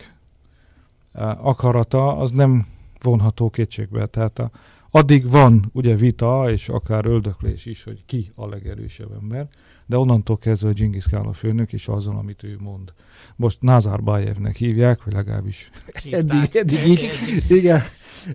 akarata 1.41 2.17
az 2.17 2.31
nem 2.31 2.65
vonható 3.03 3.49
kétségbe. 3.49 4.05
Tehát 4.05 4.39
a, 4.39 4.51
addig 4.91 5.29
van 5.29 5.69
ugye 5.73 5.95
vita, 5.95 6.51
és 6.51 6.69
akár 6.69 7.05
öldöklés 7.05 7.65
is, 7.65 7.83
hogy 7.83 8.05
ki 8.05 8.31
a 8.35 8.47
legerősebb 8.47 9.11
ember, 9.21 9.47
de 9.85 9.97
onnantól 9.97 10.37
kezdve 10.37 10.69
a 10.69 10.73
Genghis 10.73 11.05
Khan 11.05 11.25
a 11.25 11.33
főnök, 11.33 11.73
és 11.73 11.87
azzal, 11.87 12.17
amit 12.17 12.43
ő 12.43 12.57
mond. 12.59 12.93
Most 13.35 13.61
Nazarbayevnek 13.61 14.55
hívják, 14.55 15.03
vagy 15.03 15.13
legalábbis 15.13 15.69
eddig, 16.11 16.55
eddig, 16.55 16.87
így, 16.87 17.09
igen, 17.47 17.81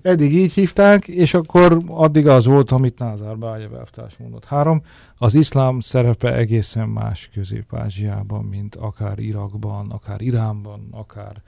eddig 0.03 0.35
így 0.35 0.53
hívták, 0.53 1.09
és 1.09 1.35
akkor 1.35 1.83
addig 1.87 2.27
az 2.27 2.47
volt, 2.47 2.71
amit 2.71 2.99
Nazarbayev 2.99 3.75
elvtárs 3.75 4.17
mondott. 4.17 4.45
Három, 4.45 4.83
az 5.17 5.35
iszlám 5.35 5.81
szerepe 5.81 6.35
egészen 6.35 6.89
más 6.89 7.31
Közép-Ázsiában, 7.33 8.45
mint 8.45 8.75
akár 8.75 9.19
Irakban, 9.19 9.91
akár 9.91 10.21
Iránban, 10.21 10.89
akár 10.91 11.43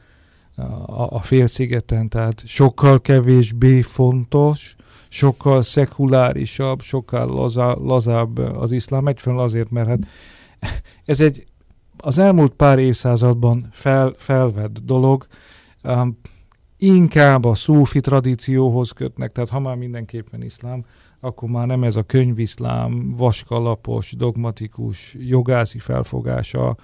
a, 0.86 1.06
a 1.10 1.18
félszigeten, 1.18 2.08
tehát 2.08 2.42
sokkal 2.46 3.00
kevésbé 3.00 3.82
fontos, 3.82 4.76
sokkal 5.08 5.62
szekulárisabb, 5.62 6.80
sokkal 6.80 7.26
lazá, 7.26 7.72
lazább 7.72 8.38
az 8.38 8.72
iszlám, 8.72 9.06
egyfelől 9.06 9.40
azért, 9.40 9.70
mert 9.70 9.88
hát 9.88 10.00
ez 11.04 11.20
egy 11.20 11.44
az 12.00 12.18
elmúlt 12.18 12.52
pár 12.52 12.78
évszázadban 12.78 13.68
fel, 13.72 14.12
felvett 14.16 14.78
dolog, 14.78 15.26
um, 15.82 16.18
inkább 16.76 17.44
a 17.44 17.54
szúfi 17.54 18.00
tradícióhoz 18.00 18.90
kötnek, 18.90 19.32
tehát 19.32 19.50
ha 19.50 19.60
már 19.60 19.76
mindenképpen 19.76 20.42
iszlám, 20.42 20.84
akkor 21.20 21.48
már 21.48 21.66
nem 21.66 21.84
ez 21.84 21.96
a 21.96 22.02
könyviszlám, 22.02 23.14
vaskalapos, 23.16 24.12
dogmatikus, 24.16 25.16
jogászi 25.18 25.78
felfogása 25.78 26.76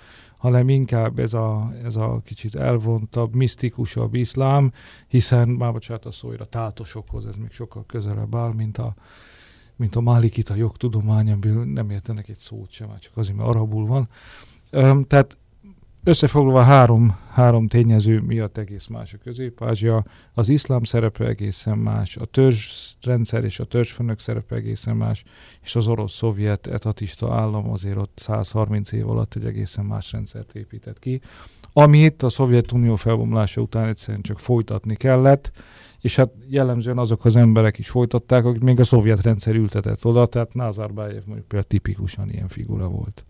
hanem 0.44 0.68
inkább 0.68 1.18
ez 1.18 1.34
a, 1.34 1.72
ez 1.84 1.96
a 1.96 2.20
kicsit 2.24 2.54
elvontabb, 2.54 3.34
misztikusabb 3.34 4.14
iszlám, 4.14 4.72
hiszen, 5.08 5.48
már 5.48 5.72
bocsánat 5.72 6.04
a 6.04 6.12
szóira, 6.12 6.44
tátosokhoz 6.44 7.26
ez 7.26 7.36
még 7.36 7.50
sokkal 7.50 7.84
közelebb 7.86 8.34
áll, 8.34 8.52
mint 8.56 8.78
a, 8.78 8.94
mint 9.76 9.96
a 9.96 10.00
Málikita 10.00 10.54
jogtudomány, 10.54 11.30
amiből 11.30 11.64
nem 11.64 11.90
értenek 11.90 12.28
egy 12.28 12.36
szót 12.36 12.70
sem, 12.70 12.98
csak 12.98 13.16
azért, 13.16 13.36
mert 13.36 13.48
arabul 13.48 13.86
van. 13.86 14.08
Tehát 15.06 15.36
Összefoglalva 16.06 16.62
három, 16.62 17.16
három 17.30 17.68
tényező 17.68 18.20
miatt 18.20 18.58
egész 18.58 18.86
más 18.86 19.12
a 19.12 19.18
Közép-Ázsia, 19.24 20.04
az 20.34 20.48
iszlám 20.48 20.82
szerepe 20.82 21.26
egészen 21.26 21.78
más, 21.78 22.16
a 22.16 22.24
törzsrendszer 22.24 23.44
és 23.44 23.60
a 23.60 23.64
törzsfőnök 23.64 24.18
szerepe 24.18 24.54
egészen 24.54 24.96
más, 24.96 25.24
és 25.62 25.76
az 25.76 25.86
orosz-szovjet 25.86 26.66
etatista 26.66 27.34
állam 27.34 27.70
azért 27.70 27.96
ott 27.96 28.18
130 28.18 28.92
év 28.92 29.10
alatt 29.10 29.34
egy 29.34 29.44
egészen 29.44 29.84
más 29.84 30.12
rendszert 30.12 30.54
épített 30.54 30.98
ki, 30.98 31.20
amit 31.72 32.22
a 32.22 32.28
Szovjetunió 32.28 32.96
felbomlása 32.96 33.60
után 33.60 33.88
egyszerűen 33.88 34.22
csak 34.22 34.38
folytatni 34.38 34.96
kellett, 34.96 35.52
és 36.00 36.16
hát 36.16 36.30
jellemzően 36.48 36.98
azok 36.98 37.24
az 37.24 37.36
emberek 37.36 37.78
is 37.78 37.88
folytatták, 37.88 38.44
akik 38.44 38.62
még 38.62 38.80
a 38.80 38.84
szovjet 38.84 39.22
rendszer 39.22 39.54
ültetett 39.54 40.04
oda, 40.04 40.26
tehát 40.26 40.54
Nazarbayev 40.54 41.22
mondjuk 41.24 41.48
például 41.48 41.68
tipikusan 41.68 42.30
ilyen 42.30 42.48
figura 42.48 42.88
volt. 42.88 43.24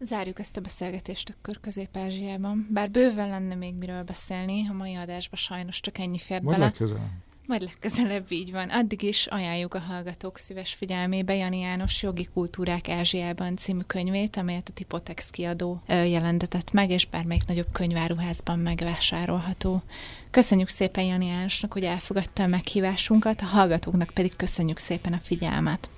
Zárjuk 0.00 0.38
ezt 0.38 0.56
a 0.56 0.60
beszélgetést 0.60 1.34
akkor 1.38 1.60
Közép-Ázsiában. 1.60 2.68
Bár 2.70 2.90
bőven 2.90 3.28
lenne 3.28 3.54
még 3.54 3.74
miről 3.74 4.02
beszélni, 4.02 4.68
a 4.68 4.72
mai 4.72 4.94
adásban 4.94 5.38
sajnos 5.38 5.80
csak 5.80 5.98
ennyi 5.98 6.18
fért 6.18 6.42
Majd 6.42 6.56
bele. 6.56 6.68
legközelebb. 6.68 7.10
Majd 7.46 7.62
legközelebb 7.62 8.32
így 8.32 8.52
van. 8.52 8.70
Addig 8.70 9.02
is 9.02 9.26
ajánljuk 9.26 9.74
a 9.74 9.78
hallgatók 9.78 10.38
szíves 10.38 10.72
figyelmébe 10.74 11.34
Jani 11.34 11.58
János 11.58 12.02
Jogi 12.02 12.28
Kultúrák 12.32 12.88
Ázsiában 12.88 13.56
című 13.56 13.80
könyvét, 13.80 14.36
amelyet 14.36 14.68
a 14.68 14.72
Tipotex 14.72 15.30
kiadó 15.30 15.82
jelentetett 15.86 16.72
meg, 16.72 16.90
és 16.90 17.06
bármelyik 17.06 17.46
nagyobb 17.46 17.72
könyváruházban 17.72 18.58
megvásárolható. 18.58 19.82
Köszönjük 20.30 20.68
szépen 20.68 21.04
Jani 21.04 21.26
Jánosnak, 21.26 21.72
hogy 21.72 21.84
elfogadta 21.84 22.42
a 22.42 22.46
meghívásunkat, 22.46 23.40
a 23.40 23.44
hallgatóknak 23.44 24.10
pedig 24.14 24.36
köszönjük 24.36 24.78
szépen 24.78 25.12
a 25.12 25.18
figyelmet. 25.18 25.90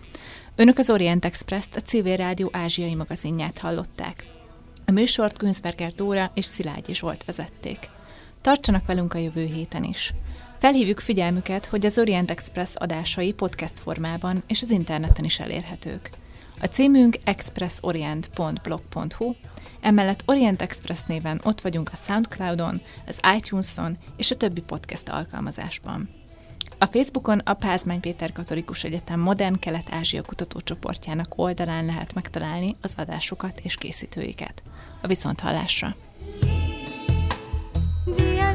Önök 0.60 0.78
az 0.78 0.90
Orient 0.90 1.24
Express-t, 1.24 1.76
a 1.76 1.80
Civil 1.80 2.16
Rádió 2.16 2.48
ázsiai 2.52 2.94
magazinját 2.94 3.58
hallották. 3.58 4.24
A 4.86 4.90
műsort 4.90 5.38
Günzberger 5.38 5.92
Dóra 5.92 6.30
és 6.34 6.44
Szilágyi 6.44 6.94
Zsolt 6.94 7.24
vezették. 7.24 7.88
Tartsanak 8.40 8.86
velünk 8.86 9.14
a 9.14 9.18
jövő 9.18 9.44
héten 9.44 9.84
is. 9.84 10.14
Felhívjuk 10.58 11.00
figyelmüket, 11.00 11.66
hogy 11.66 11.86
az 11.86 11.98
Orient 11.98 12.30
Express 12.30 12.74
adásai 12.74 13.32
podcast 13.32 13.78
formában 13.78 14.42
és 14.46 14.62
az 14.62 14.70
interneten 14.70 15.24
is 15.24 15.40
elérhetők. 15.40 16.10
A 16.60 16.66
címünk 16.66 17.18
expressorient.blog.hu, 17.24 19.34
emellett 19.80 20.22
Orient 20.26 20.62
Express 20.62 21.00
néven 21.06 21.40
ott 21.44 21.60
vagyunk 21.60 21.90
a 21.92 21.96
Soundcloudon, 21.96 22.80
az 23.06 23.20
iTunes-on 23.36 23.98
és 24.16 24.30
a 24.30 24.36
többi 24.36 24.60
podcast 24.60 25.08
alkalmazásban. 25.08 26.17
A 26.80 26.86
Facebookon 26.86 27.38
a 27.38 27.54
Pázmány 27.54 28.00
Péter 28.00 28.32
Katolikus 28.32 28.84
Egyetem 28.84 29.20
Modern 29.20 29.58
Kelet-Ázsia 29.58 30.22
kutatócsoportjának 30.22 31.32
oldalán 31.38 31.84
lehet 31.84 32.14
megtalálni 32.14 32.76
az 32.82 32.94
adásokat 32.96 33.60
és 33.62 33.74
készítőiket. 33.74 34.62
A 35.02 35.06
viszonthallásra! 35.06 35.94
Jiya 38.16 38.54